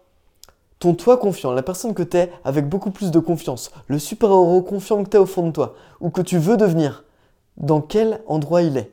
ton 0.79 0.93
toi 0.93 1.17
confiant, 1.17 1.51
la 1.51 1.63
personne 1.63 1.93
que 1.93 2.03
tu 2.03 2.17
es 2.17 2.31
avec 2.43 2.69
beaucoup 2.69 2.91
plus 2.91 3.09
de 3.09 3.19
confiance, 3.19 3.71
le 3.87 3.97
super-héros 3.97 4.61
confiant 4.61 5.03
que 5.03 5.09
tu 5.09 5.17
es 5.17 5.19
au 5.19 5.25
fond 5.25 5.47
de 5.47 5.51
toi, 5.51 5.75
ou 5.99 6.09
que 6.09 6.21
tu 6.21 6.37
veux 6.37 6.57
devenir, 6.57 7.05
dans 7.57 7.81
quel 7.81 8.21
endroit 8.27 8.61
il 8.61 8.77
est? 8.77 8.91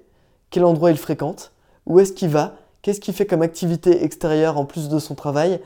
Quel 0.50 0.64
endroit 0.64 0.90
il 0.90 0.96
fréquente? 0.96 1.52
Où 1.86 1.98
est-ce 1.98 2.12
qu'il 2.12 2.28
va? 2.28 2.54
Qu'est-ce 2.82 3.00
qu'il 3.00 3.14
fait 3.14 3.26
comme 3.26 3.42
activité 3.42 4.04
extérieure 4.04 4.58
en 4.58 4.64
plus 4.64 4.88
de 4.88 4.98
son 4.98 5.14
travail? 5.14 5.60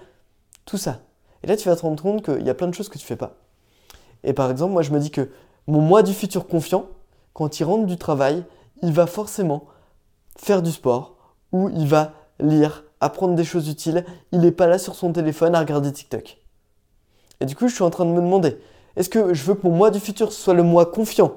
Tout 0.64 0.78
ça. 0.78 1.00
Et 1.42 1.46
là, 1.46 1.56
tu 1.56 1.68
vas 1.68 1.76
te 1.76 1.82
rendre 1.82 2.02
compte 2.02 2.24
qu'il 2.24 2.46
y 2.46 2.50
a 2.50 2.54
plein 2.54 2.68
de 2.68 2.74
choses 2.74 2.88
que 2.88 2.98
tu 2.98 3.06
fais 3.06 3.16
pas. 3.16 3.34
Et 4.24 4.32
par 4.32 4.50
exemple, 4.50 4.72
moi, 4.72 4.82
je 4.82 4.90
me 4.90 4.98
dis 4.98 5.10
que 5.10 5.30
mon 5.66 5.80
moi 5.80 6.02
du 6.02 6.12
futur 6.12 6.46
confiant, 6.46 6.86
quand 7.32 7.60
il 7.60 7.64
rentre 7.64 7.86
du 7.86 7.98
travail, 7.98 8.44
il 8.82 8.92
va 8.92 9.06
forcément 9.06 9.64
faire 10.36 10.62
du 10.62 10.72
sport 10.72 11.16
ou 11.52 11.68
il 11.68 11.86
va 11.86 12.12
lire, 12.40 12.84
apprendre 13.00 13.34
des 13.34 13.44
choses 13.44 13.68
utiles. 13.68 14.04
Il 14.32 14.40
n'est 14.40 14.52
pas 14.52 14.66
là 14.66 14.78
sur 14.78 14.94
son 14.94 15.12
téléphone 15.12 15.54
à 15.54 15.60
regarder 15.60 15.92
TikTok. 15.92 16.38
Et 17.40 17.46
du 17.46 17.54
coup, 17.54 17.68
je 17.68 17.74
suis 17.74 17.84
en 17.84 17.90
train 17.90 18.04
de 18.04 18.10
me 18.10 18.20
demander, 18.20 18.58
est-ce 18.96 19.10
que 19.10 19.34
je 19.34 19.42
veux 19.44 19.54
que 19.54 19.66
mon 19.66 19.74
moi 19.74 19.90
du 19.90 20.00
futur 20.00 20.32
soit 20.32 20.54
le 20.54 20.62
moi 20.62 20.86
confiant, 20.86 21.34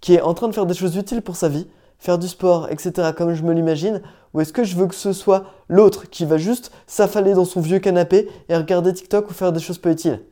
qui 0.00 0.14
est 0.14 0.20
en 0.20 0.34
train 0.34 0.48
de 0.48 0.54
faire 0.54 0.66
des 0.66 0.74
choses 0.74 0.96
utiles 0.96 1.22
pour 1.22 1.36
sa 1.36 1.48
vie, 1.48 1.68
faire 1.98 2.18
du 2.18 2.28
sport, 2.28 2.68
etc., 2.70 3.10
comme 3.16 3.34
je 3.34 3.42
me 3.42 3.52
l'imagine, 3.52 4.02
ou 4.34 4.40
est-ce 4.40 4.52
que 4.52 4.64
je 4.64 4.76
veux 4.76 4.86
que 4.86 4.94
ce 4.94 5.12
soit 5.12 5.44
l'autre 5.68 6.10
qui 6.10 6.24
va 6.24 6.36
juste 6.36 6.72
s'affaler 6.86 7.34
dans 7.34 7.44
son 7.44 7.60
vieux 7.60 7.78
canapé 7.78 8.28
et 8.48 8.56
regarder 8.56 8.92
TikTok 8.92 9.30
ou 9.30 9.34
faire 9.34 9.52
des 9.52 9.60
choses 9.60 9.78
peu 9.78 9.90
utiles? 9.90 10.22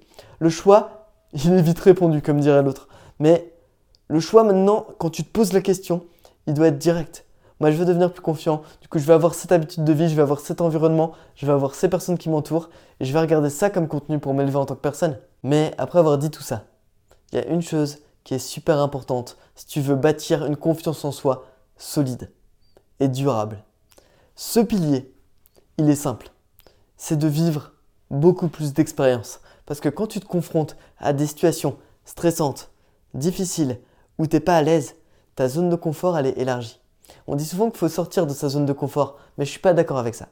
Le 0.40 0.50
choix, 0.50 1.08
il 1.32 1.52
est 1.52 1.62
vite 1.62 1.80
répondu, 1.80 2.20
comme 2.20 2.40
dirait 2.40 2.62
l'autre. 2.62 2.88
Mais 3.18 3.52
le 4.08 4.20
choix 4.20 4.44
maintenant, 4.44 4.86
quand 4.98 5.10
tu 5.10 5.24
te 5.24 5.30
poses 5.30 5.52
la 5.52 5.60
question, 5.60 6.04
il 6.46 6.54
doit 6.54 6.68
être 6.68 6.78
direct. 6.78 7.24
Moi, 7.60 7.70
je 7.70 7.76
veux 7.76 7.84
devenir 7.84 8.12
plus 8.12 8.22
confiant. 8.22 8.62
Du 8.80 8.88
coup, 8.88 8.98
je 8.98 9.04
vais 9.04 9.12
avoir 9.12 9.34
cette 9.34 9.52
habitude 9.52 9.84
de 9.84 9.92
vie, 9.92 10.08
je 10.08 10.14
vais 10.14 10.22
avoir 10.22 10.40
cet 10.40 10.60
environnement, 10.60 11.12
je 11.36 11.46
vais 11.46 11.52
avoir 11.52 11.74
ces 11.74 11.88
personnes 11.88 12.18
qui 12.18 12.28
m'entourent 12.28 12.68
et 13.00 13.04
je 13.04 13.12
vais 13.12 13.20
regarder 13.20 13.50
ça 13.50 13.70
comme 13.70 13.88
contenu 13.88 14.18
pour 14.18 14.34
m'élever 14.34 14.56
en 14.56 14.66
tant 14.66 14.74
que 14.74 14.80
personne. 14.80 15.18
Mais 15.42 15.72
après 15.78 15.98
avoir 15.98 16.18
dit 16.18 16.30
tout 16.30 16.42
ça, 16.42 16.64
il 17.32 17.38
y 17.38 17.40
a 17.40 17.46
une 17.46 17.62
chose 17.62 17.98
qui 18.24 18.34
est 18.34 18.38
super 18.38 18.78
importante 18.80 19.36
si 19.54 19.66
tu 19.66 19.80
veux 19.80 19.94
bâtir 19.94 20.46
une 20.46 20.56
confiance 20.56 21.04
en 21.04 21.12
soi 21.12 21.46
solide 21.76 22.30
et 23.00 23.08
durable. 23.08 23.62
Ce 24.34 24.60
pilier, 24.60 25.12
il 25.78 25.88
est 25.88 25.94
simple. 25.94 26.30
C'est 26.96 27.18
de 27.18 27.28
vivre 27.28 27.72
beaucoup 28.10 28.48
plus 28.48 28.72
d'expérience. 28.72 29.40
Parce 29.66 29.80
que 29.80 29.88
quand 29.88 30.06
tu 30.06 30.20
te 30.20 30.26
confrontes 30.26 30.76
à 30.98 31.12
des 31.12 31.26
situations 31.26 31.76
stressantes, 32.04 32.70
difficiles, 33.14 33.80
où 34.18 34.26
tu 34.26 34.36
n'es 34.36 34.40
pas 34.40 34.56
à 34.56 34.62
l'aise, 34.62 34.94
ta 35.34 35.48
zone 35.48 35.68
de 35.68 35.76
confort, 35.76 36.18
elle 36.18 36.26
est 36.26 36.38
élargie. 36.38 36.80
On 37.26 37.36
dit 37.36 37.44
souvent 37.44 37.70
qu'il 37.70 37.78
faut 37.78 37.88
sortir 37.88 38.26
de 38.26 38.32
sa 38.32 38.48
zone 38.48 38.66
de 38.66 38.72
confort, 38.72 39.16
mais 39.38 39.44
je 39.44 39.50
suis 39.50 39.60
pas 39.60 39.72
d'accord 39.72 39.98
avec 39.98 40.14
ça. 40.14 40.28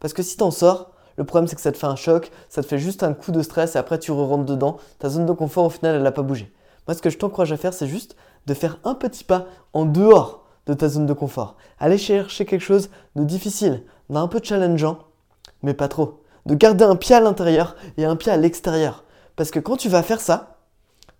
Parce 0.00 0.12
que 0.12 0.22
si 0.22 0.36
tu 0.36 0.42
en 0.42 0.50
sors, 0.50 0.90
le 1.16 1.24
problème 1.24 1.46
c'est 1.46 1.54
que 1.54 1.62
ça 1.62 1.72
te 1.72 1.78
fait 1.78 1.86
un 1.86 1.96
choc, 1.96 2.30
ça 2.48 2.62
te 2.62 2.66
fait 2.66 2.78
juste 2.78 3.02
un 3.02 3.14
coup 3.14 3.32
de 3.32 3.42
stress 3.42 3.76
et 3.76 3.78
après 3.78 3.98
tu 3.98 4.10
re 4.10 4.26
rentres 4.26 4.46
dedans. 4.46 4.78
Ta 4.98 5.08
zone 5.08 5.26
de 5.26 5.32
confort 5.32 5.66
au 5.66 5.70
final 5.70 5.94
elle 5.94 6.02
n'a 6.02 6.12
pas 6.12 6.22
bougé. 6.22 6.52
Moi 6.86 6.94
ce 6.94 7.02
que 7.02 7.10
je 7.10 7.18
t'encourage 7.18 7.52
à 7.52 7.56
faire 7.56 7.74
c'est 7.74 7.86
juste 7.86 8.16
de 8.46 8.54
faire 8.54 8.78
un 8.84 8.94
petit 8.94 9.24
pas 9.24 9.46
en 9.72 9.84
dehors 9.84 10.44
de 10.66 10.74
ta 10.74 10.88
zone 10.88 11.06
de 11.06 11.12
confort. 11.12 11.56
Aller 11.78 11.98
chercher 11.98 12.44
quelque 12.44 12.62
chose 12.62 12.90
de 13.14 13.24
difficile, 13.24 13.84
d'un 14.10 14.28
peu 14.28 14.40
challengeant, 14.42 14.98
mais 15.62 15.74
pas 15.74 15.88
trop. 15.88 16.22
De 16.46 16.54
garder 16.54 16.84
un 16.84 16.96
pied 16.96 17.14
à 17.14 17.20
l'intérieur 17.20 17.76
et 17.96 18.04
un 18.04 18.16
pied 18.16 18.32
à 18.32 18.36
l'extérieur. 18.36 19.04
Parce 19.36 19.50
que 19.50 19.60
quand 19.60 19.76
tu 19.76 19.88
vas 19.88 20.02
faire 20.02 20.20
ça, 20.20 20.58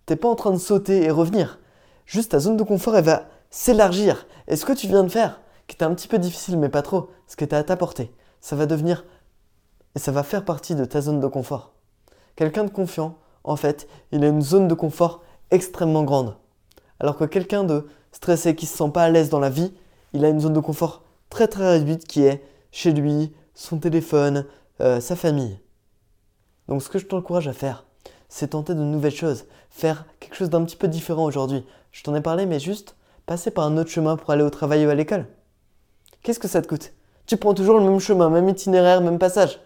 t'es 0.06 0.16
pas 0.16 0.28
en 0.28 0.34
train 0.34 0.50
de 0.50 0.58
sauter 0.58 1.04
et 1.04 1.10
revenir. 1.10 1.60
Juste 2.06 2.32
ta 2.32 2.40
zone 2.40 2.56
de 2.56 2.64
confort 2.64 2.96
elle 2.96 3.04
va 3.04 3.26
s'élargir. 3.52 4.26
Et 4.48 4.56
ce 4.56 4.64
que 4.64 4.72
tu 4.72 4.88
viens 4.88 5.04
de 5.04 5.08
faire, 5.08 5.40
qui 5.68 5.76
était 5.76 5.84
un 5.84 5.94
petit 5.94 6.08
peu 6.08 6.18
difficile 6.18 6.58
mais 6.58 6.68
pas 6.68 6.82
trop, 6.82 7.10
ce 7.28 7.36
que 7.36 7.44
tu 7.44 7.54
as 7.54 7.58
à 7.58 7.62
t'apporter, 7.62 8.12
ça 8.40 8.56
va 8.56 8.66
devenir 8.66 9.04
et 9.94 10.00
ça 10.00 10.10
va 10.10 10.24
faire 10.24 10.44
partie 10.44 10.74
de 10.74 10.84
ta 10.84 11.00
zone 11.00 11.20
de 11.20 11.26
confort. 11.28 11.74
Quelqu'un 12.34 12.64
de 12.64 12.70
confiant, 12.70 13.18
en 13.44 13.56
fait, 13.56 13.86
il 14.10 14.24
a 14.24 14.28
une 14.28 14.42
zone 14.42 14.66
de 14.66 14.74
confort 14.74 15.22
extrêmement 15.50 16.02
grande. 16.02 16.36
Alors 16.98 17.16
que 17.16 17.24
quelqu'un 17.24 17.62
de 17.62 17.86
stressé 18.10 18.56
qui 18.56 18.66
se 18.66 18.76
sent 18.76 18.90
pas 18.92 19.04
à 19.04 19.10
l'aise 19.10 19.28
dans 19.28 19.40
la 19.40 19.50
vie, 19.50 19.72
il 20.14 20.24
a 20.24 20.28
une 20.28 20.40
zone 20.40 20.54
de 20.54 20.60
confort 20.60 21.02
très 21.28 21.46
très 21.46 21.68
réduite 21.70 22.06
qui 22.06 22.24
est 22.24 22.42
chez 22.70 22.92
lui, 22.92 23.32
son 23.54 23.78
téléphone, 23.78 24.46
euh, 24.80 25.00
sa 25.00 25.14
famille. 25.14 25.58
Donc 26.68 26.82
ce 26.82 26.88
que 26.88 26.98
je 26.98 27.06
t'encourage 27.06 27.48
à 27.48 27.52
faire, 27.52 27.84
c'est 28.28 28.48
tenter 28.48 28.74
de 28.74 28.82
nouvelles 28.82 29.14
choses, 29.14 29.44
faire 29.68 30.06
quelque 30.20 30.36
chose 30.36 30.48
d'un 30.48 30.64
petit 30.64 30.76
peu 30.76 30.88
différent 30.88 31.24
aujourd'hui. 31.24 31.66
Je 31.90 32.02
t'en 32.02 32.14
ai 32.14 32.22
parlé, 32.22 32.46
mais 32.46 32.58
juste 32.58 32.96
passer 33.26 33.50
par 33.50 33.64
un 33.64 33.76
autre 33.76 33.90
chemin 33.90 34.16
pour 34.16 34.30
aller 34.30 34.42
au 34.42 34.50
travail 34.50 34.86
ou 34.86 34.90
à 34.90 34.94
l'école. 34.94 35.26
Qu'est-ce 36.22 36.38
que 36.38 36.48
ça 36.48 36.62
te 36.62 36.68
coûte? 36.68 36.92
Tu 37.26 37.36
prends 37.36 37.54
toujours 37.54 37.78
le 37.78 37.84
même 37.84 38.00
chemin, 38.00 38.30
même 38.30 38.48
itinéraire, 38.48 39.00
même 39.00 39.18
passage. 39.18 39.60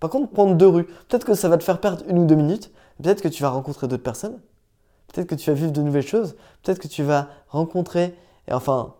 Par 0.00 0.10
contre, 0.10 0.32
prendre 0.32 0.54
deux 0.54 0.68
rues, 0.68 0.86
peut-être 1.08 1.24
que 1.24 1.34
ça 1.34 1.48
va 1.48 1.58
te 1.58 1.64
faire 1.64 1.80
perdre 1.80 2.04
une 2.08 2.18
ou 2.18 2.26
deux 2.26 2.34
minutes, 2.34 2.72
peut-être 3.02 3.22
que 3.22 3.28
tu 3.28 3.42
vas 3.42 3.50
rencontrer 3.50 3.88
d'autres 3.88 4.02
personnes, 4.02 4.40
peut-être 5.08 5.28
que 5.28 5.34
tu 5.34 5.50
vas 5.50 5.54
vivre 5.54 5.72
de 5.72 5.82
nouvelles 5.82 6.06
choses, 6.06 6.36
peut-être 6.62 6.78
que 6.78 6.88
tu 6.88 7.02
vas 7.02 7.28
rencontrer, 7.48 8.14
et 8.48 8.52
enfin, 8.52 8.94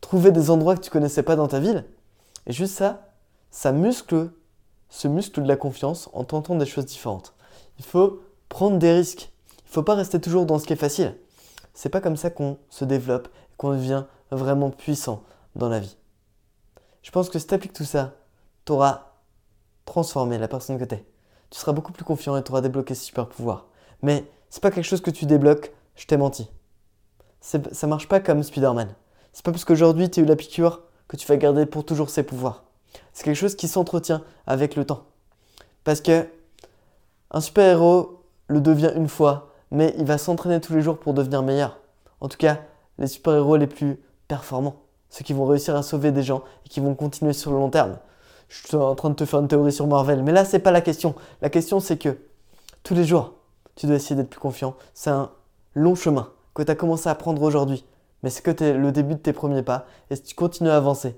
trouver 0.00 0.30
des 0.30 0.50
endroits 0.50 0.76
que 0.76 0.80
tu 0.80 0.90
connaissais 0.90 1.22
pas 1.22 1.36
dans 1.36 1.48
ta 1.48 1.60
ville. 1.60 1.84
Et 2.46 2.52
juste 2.52 2.76
ça, 2.76 3.12
ça 3.50 3.72
muscle 3.72 4.30
ce 4.88 5.08
muscle 5.08 5.42
de 5.42 5.48
la 5.48 5.56
confiance 5.56 6.10
en 6.12 6.24
tentant 6.24 6.56
des 6.56 6.66
choses 6.66 6.86
différentes. 6.86 7.34
Il 7.78 7.84
faut 7.84 8.20
prendre 8.48 8.78
des 8.78 8.92
risques. 8.92 9.30
Il 9.64 9.72
faut 9.72 9.82
pas 9.82 9.94
rester 9.94 10.20
toujours 10.20 10.46
dans 10.46 10.58
ce 10.58 10.66
qui 10.66 10.72
est 10.72 10.76
facile. 10.76 11.14
C'est 11.72 11.88
pas 11.88 12.00
comme 12.00 12.16
ça 12.16 12.30
qu'on 12.30 12.58
se 12.68 12.84
développe 12.84 13.28
qu'on 13.60 13.72
devient 13.72 14.04
vraiment 14.30 14.70
puissant 14.70 15.22
dans 15.54 15.68
la 15.68 15.80
vie. 15.80 15.98
Je 17.02 17.10
pense 17.10 17.28
que 17.28 17.38
si 17.38 17.46
tu 17.46 17.52
appliques 17.52 17.74
tout 17.74 17.84
ça, 17.84 18.14
tu 18.64 18.72
auras 18.72 19.08
transformé 19.84 20.38
la 20.38 20.48
personne 20.48 20.78
que 20.78 20.84
tu 20.84 20.94
es. 20.94 21.04
Tu 21.50 21.58
seras 21.58 21.72
beaucoup 21.72 21.92
plus 21.92 22.04
confiant 22.04 22.38
et 22.38 22.42
tu 22.42 22.52
auras 22.52 22.62
débloqué 22.62 22.94
ce 22.94 23.04
super 23.04 23.28
pouvoir. 23.28 23.66
Mais 24.00 24.24
c'est 24.48 24.62
pas 24.62 24.70
quelque 24.70 24.86
chose 24.86 25.02
que 25.02 25.10
tu 25.10 25.26
débloques, 25.26 25.74
je 25.94 26.06
t'ai 26.06 26.16
menti. 26.16 26.48
Ça 27.42 27.86
marche 27.86 28.08
pas 28.08 28.20
comme 28.20 28.42
Spider-Man. 28.42 28.94
C'est 29.34 29.44
pas 29.44 29.52
parce 29.52 29.66
qu'aujourd'hui 29.66 30.10
tu 30.10 30.20
as 30.20 30.22
eu 30.22 30.26
la 30.26 30.36
piqûre 30.36 30.80
que 31.06 31.18
tu 31.18 31.26
vas 31.26 31.36
garder 31.36 31.66
pour 31.66 31.84
toujours 31.84 32.08
ses 32.08 32.22
pouvoirs. 32.22 32.64
C'est 33.12 33.24
quelque 33.24 33.36
chose 33.36 33.56
qui 33.56 33.68
s'entretient 33.68 34.24
avec 34.46 34.74
le 34.74 34.86
temps. 34.86 35.04
Parce 35.84 36.00
que 36.00 36.26
un 37.30 37.42
super-héros 37.42 38.24
le 38.46 38.62
devient 38.62 38.92
une 38.96 39.08
fois, 39.08 39.50
mais 39.70 39.94
il 39.98 40.06
va 40.06 40.16
s'entraîner 40.16 40.62
tous 40.62 40.72
les 40.72 40.80
jours 40.80 40.98
pour 40.98 41.12
devenir 41.12 41.42
meilleur. 41.42 41.78
En 42.22 42.28
tout 42.28 42.38
cas, 42.38 42.60
les 43.00 43.06
super-héros 43.06 43.56
les 43.56 43.66
plus 43.66 43.98
performants, 44.28 44.76
ceux 45.08 45.24
qui 45.24 45.32
vont 45.32 45.46
réussir 45.46 45.74
à 45.74 45.82
sauver 45.82 46.12
des 46.12 46.22
gens 46.22 46.44
et 46.64 46.68
qui 46.68 46.80
vont 46.80 46.94
continuer 46.94 47.32
sur 47.32 47.50
le 47.50 47.56
long 47.56 47.70
terme. 47.70 47.98
Je 48.48 48.66
suis 48.66 48.76
en 48.76 48.94
train 48.94 49.10
de 49.10 49.14
te 49.14 49.24
faire 49.24 49.40
une 49.40 49.48
théorie 49.48 49.72
sur 49.72 49.86
Marvel, 49.86 50.22
mais 50.22 50.32
là, 50.32 50.44
c'est 50.44 50.58
pas 50.58 50.70
la 50.70 50.80
question. 50.80 51.14
La 51.40 51.50
question, 51.50 51.80
c'est 51.80 51.96
que 51.96 52.18
tous 52.82 52.94
les 52.94 53.04
jours, 53.04 53.34
tu 53.74 53.86
dois 53.86 53.96
essayer 53.96 54.16
d'être 54.16 54.30
plus 54.30 54.40
confiant. 54.40 54.74
C'est 54.94 55.10
un 55.10 55.30
long 55.74 55.94
chemin 55.94 56.30
que 56.54 56.62
tu 56.62 56.70
as 56.70 56.74
commencé 56.74 57.08
à 57.08 57.14
prendre 57.14 57.42
aujourd'hui, 57.42 57.84
mais 58.22 58.30
c'est 58.30 58.42
que 58.42 58.50
le 58.50 58.92
début 58.92 59.14
de 59.14 59.20
tes 59.20 59.32
premiers 59.32 59.62
pas, 59.62 59.86
et 60.10 60.16
si 60.16 60.22
tu 60.22 60.34
continues 60.34 60.70
à 60.70 60.76
avancer, 60.76 61.16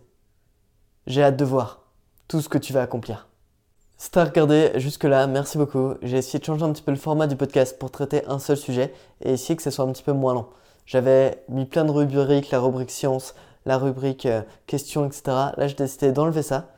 j'ai 1.07 1.23
hâte 1.23 1.37
de 1.37 1.45
voir 1.45 1.83
tout 2.29 2.41
ce 2.41 2.49
que 2.49 2.59
tu 2.59 2.73
vas 2.73 2.83
accomplir. 2.83 3.29
Si 3.97 4.11
t'as 4.11 4.25
regardé 4.25 4.73
jusque-là, 4.77 5.27
merci 5.27 5.59
beaucoup. 5.59 5.95
J'ai 6.03 6.19
essayé 6.19 6.39
de 6.39 6.45
changer 6.45 6.65
un 6.65 6.73
petit 6.73 6.83
peu 6.83 6.91
le 6.91 6.97
format 6.97 7.27
du 7.27 7.37
podcast 7.37 7.79
pour 7.79 7.91
traiter 7.91 8.25
un 8.27 8.39
seul 8.39 8.57
sujet 8.57 8.93
et 9.21 9.35
essayer 9.35 9.57
que 9.57 9.63
ce 9.63 9.71
soit 9.71 9.85
un 9.85 9.93
petit 9.93 10.03
peu 10.03 10.13
moins 10.13 10.35
long. 10.35 10.47
J'avais 10.87 11.45
mis 11.49 11.65
plein 11.65 11.85
de 11.85 11.91
rubriques, 11.91 12.51
la 12.51 12.61
rubrique 12.61 12.91
science, 12.91 13.35
la 13.67 13.79
rubrique 13.79 14.27
euh, 14.27 14.43
questions, 14.67 15.07
etc. 15.07 15.23
Là, 15.57 15.67
j'ai 15.67 15.75
décidé 15.75 16.13
d'enlever 16.13 16.43
ça 16.43 16.69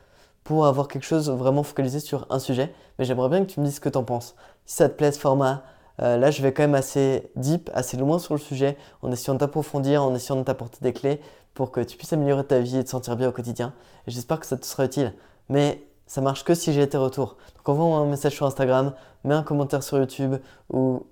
pour 0.43 0.67
avoir 0.67 0.87
quelque 0.87 1.05
chose 1.05 1.29
vraiment 1.29 1.63
focalisé 1.63 1.99
sur 1.99 2.27
un 2.29 2.39
sujet. 2.39 2.73
Mais 2.97 3.05
j'aimerais 3.05 3.29
bien 3.29 3.45
que 3.45 3.51
tu 3.51 3.59
me 3.59 3.65
dises 3.65 3.75
ce 3.75 3.81
que 3.81 3.89
t'en 3.89 4.03
penses. 4.03 4.35
Si 4.65 4.75
ça 4.75 4.89
te 4.89 4.95
plaît 4.95 5.11
ce 5.11 5.19
format, 5.19 5.63
euh, 6.01 6.17
là, 6.17 6.29
je 6.29 6.41
vais 6.41 6.53
quand 6.53 6.63
même 6.63 6.75
assez 6.75 7.31
deep, 7.35 7.69
assez 7.73 7.97
loin 7.97 8.19
sur 8.19 8.33
le 8.33 8.39
sujet, 8.39 8.77
en 9.01 9.11
essayant 9.11 9.33
de 9.33 9.39
t'approfondir, 9.39 10.03
en 10.03 10.13
essayant 10.13 10.39
de 10.39 10.43
t'apporter 10.43 10.77
des 10.81 10.93
clés 10.93 11.19
pour 11.53 11.71
que 11.71 11.81
tu 11.81 11.97
puisses 11.97 12.13
améliorer 12.13 12.45
ta 12.45 12.59
vie 12.59 12.77
et 12.77 12.83
te 12.83 12.89
sentir 12.89 13.15
bien 13.15 13.29
au 13.29 13.31
quotidien. 13.31 13.73
Et 14.07 14.11
j'espère 14.11 14.39
que 14.39 14.45
ça 14.45 14.57
te 14.57 14.65
sera 14.65 14.85
utile. 14.85 15.13
Mais 15.49 15.87
ça 16.05 16.21
marche 16.21 16.43
que 16.43 16.53
si 16.53 16.73
j'ai 16.73 16.87
tes 16.87 16.97
retours. 16.97 17.37
Donc 17.55 17.69
envoie-moi 17.69 17.97
un 17.97 18.05
message 18.05 18.33
sur 18.33 18.45
Instagram, 18.45 18.93
mets 19.23 19.33
un 19.33 19.43
commentaire 19.43 19.81
sur 19.81 19.97
YouTube 19.97 20.35
ou 20.71 21.05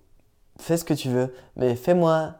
fais 0.57 0.77
ce 0.77 0.83
que 0.83 0.93
tu 0.93 1.09
veux, 1.09 1.33
mais 1.55 1.75
fais-moi 1.75 2.35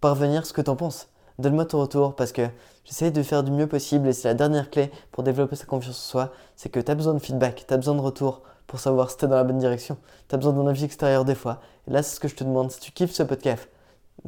parvenir 0.00 0.46
ce 0.46 0.52
que 0.52 0.60
tu 0.60 0.70
en 0.70 0.76
penses. 0.76 1.08
Donne-moi 1.38 1.64
ton 1.64 1.80
retour 1.80 2.16
parce 2.16 2.32
que 2.32 2.48
j'essaie 2.84 3.10
de 3.10 3.22
faire 3.22 3.42
du 3.42 3.50
mieux 3.50 3.66
possible 3.66 4.08
et 4.08 4.12
c'est 4.12 4.28
la 4.28 4.34
dernière 4.34 4.70
clé 4.70 4.90
pour 5.10 5.22
développer 5.22 5.56
sa 5.56 5.64
confiance 5.64 5.96
en 5.96 6.10
soi, 6.10 6.32
c'est 6.56 6.68
que 6.68 6.80
tu 6.80 6.90
as 6.90 6.94
besoin 6.94 7.14
de 7.14 7.18
feedback, 7.18 7.64
tu 7.66 7.72
as 7.72 7.76
besoin 7.76 7.94
de 7.94 8.00
retour 8.00 8.42
pour 8.66 8.78
savoir 8.78 9.10
si 9.10 9.16
tu 9.16 9.24
es 9.24 9.28
dans 9.28 9.36
la 9.36 9.44
bonne 9.44 9.58
direction. 9.58 9.96
Tu 10.28 10.34
as 10.34 10.38
besoin 10.38 10.52
d'un 10.52 10.66
avis 10.66 10.84
extérieur 10.84 11.24
des 11.24 11.34
fois. 11.34 11.60
Et 11.88 11.92
là, 11.92 12.02
c'est 12.02 12.14
ce 12.14 12.20
que 12.20 12.28
je 12.28 12.36
te 12.36 12.44
demande. 12.44 12.70
Si 12.70 12.80
tu 12.80 12.92
kiffes 12.92 13.12
ce 13.12 13.22
podcast, 13.22 13.68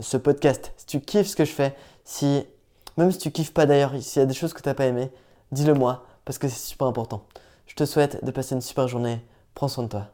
ce 0.00 0.16
podcast, 0.16 0.72
si 0.76 0.86
tu 0.86 1.00
kiffes 1.00 1.28
ce 1.28 1.36
que 1.36 1.44
je 1.44 1.52
fais, 1.52 1.76
si 2.04 2.44
même 2.96 3.12
si 3.12 3.18
tu 3.18 3.30
kiffes 3.30 3.54
pas 3.54 3.66
d'ailleurs, 3.66 3.92
s'il 4.00 4.20
y 4.20 4.22
a 4.22 4.26
des 4.26 4.34
choses 4.34 4.52
que 4.52 4.62
tu 4.62 4.68
n'as 4.68 4.74
pas 4.74 4.86
aimé, 4.86 5.10
dis-le 5.52 5.74
moi 5.74 6.04
parce 6.24 6.38
que 6.38 6.48
c'est 6.48 6.58
super 6.58 6.86
important. 6.86 7.24
Je 7.66 7.74
te 7.74 7.84
souhaite 7.84 8.24
de 8.24 8.30
passer 8.30 8.54
une 8.54 8.60
super 8.60 8.88
journée. 8.88 9.24
Prends 9.54 9.68
soin 9.68 9.84
de 9.84 9.88
toi. 9.88 10.08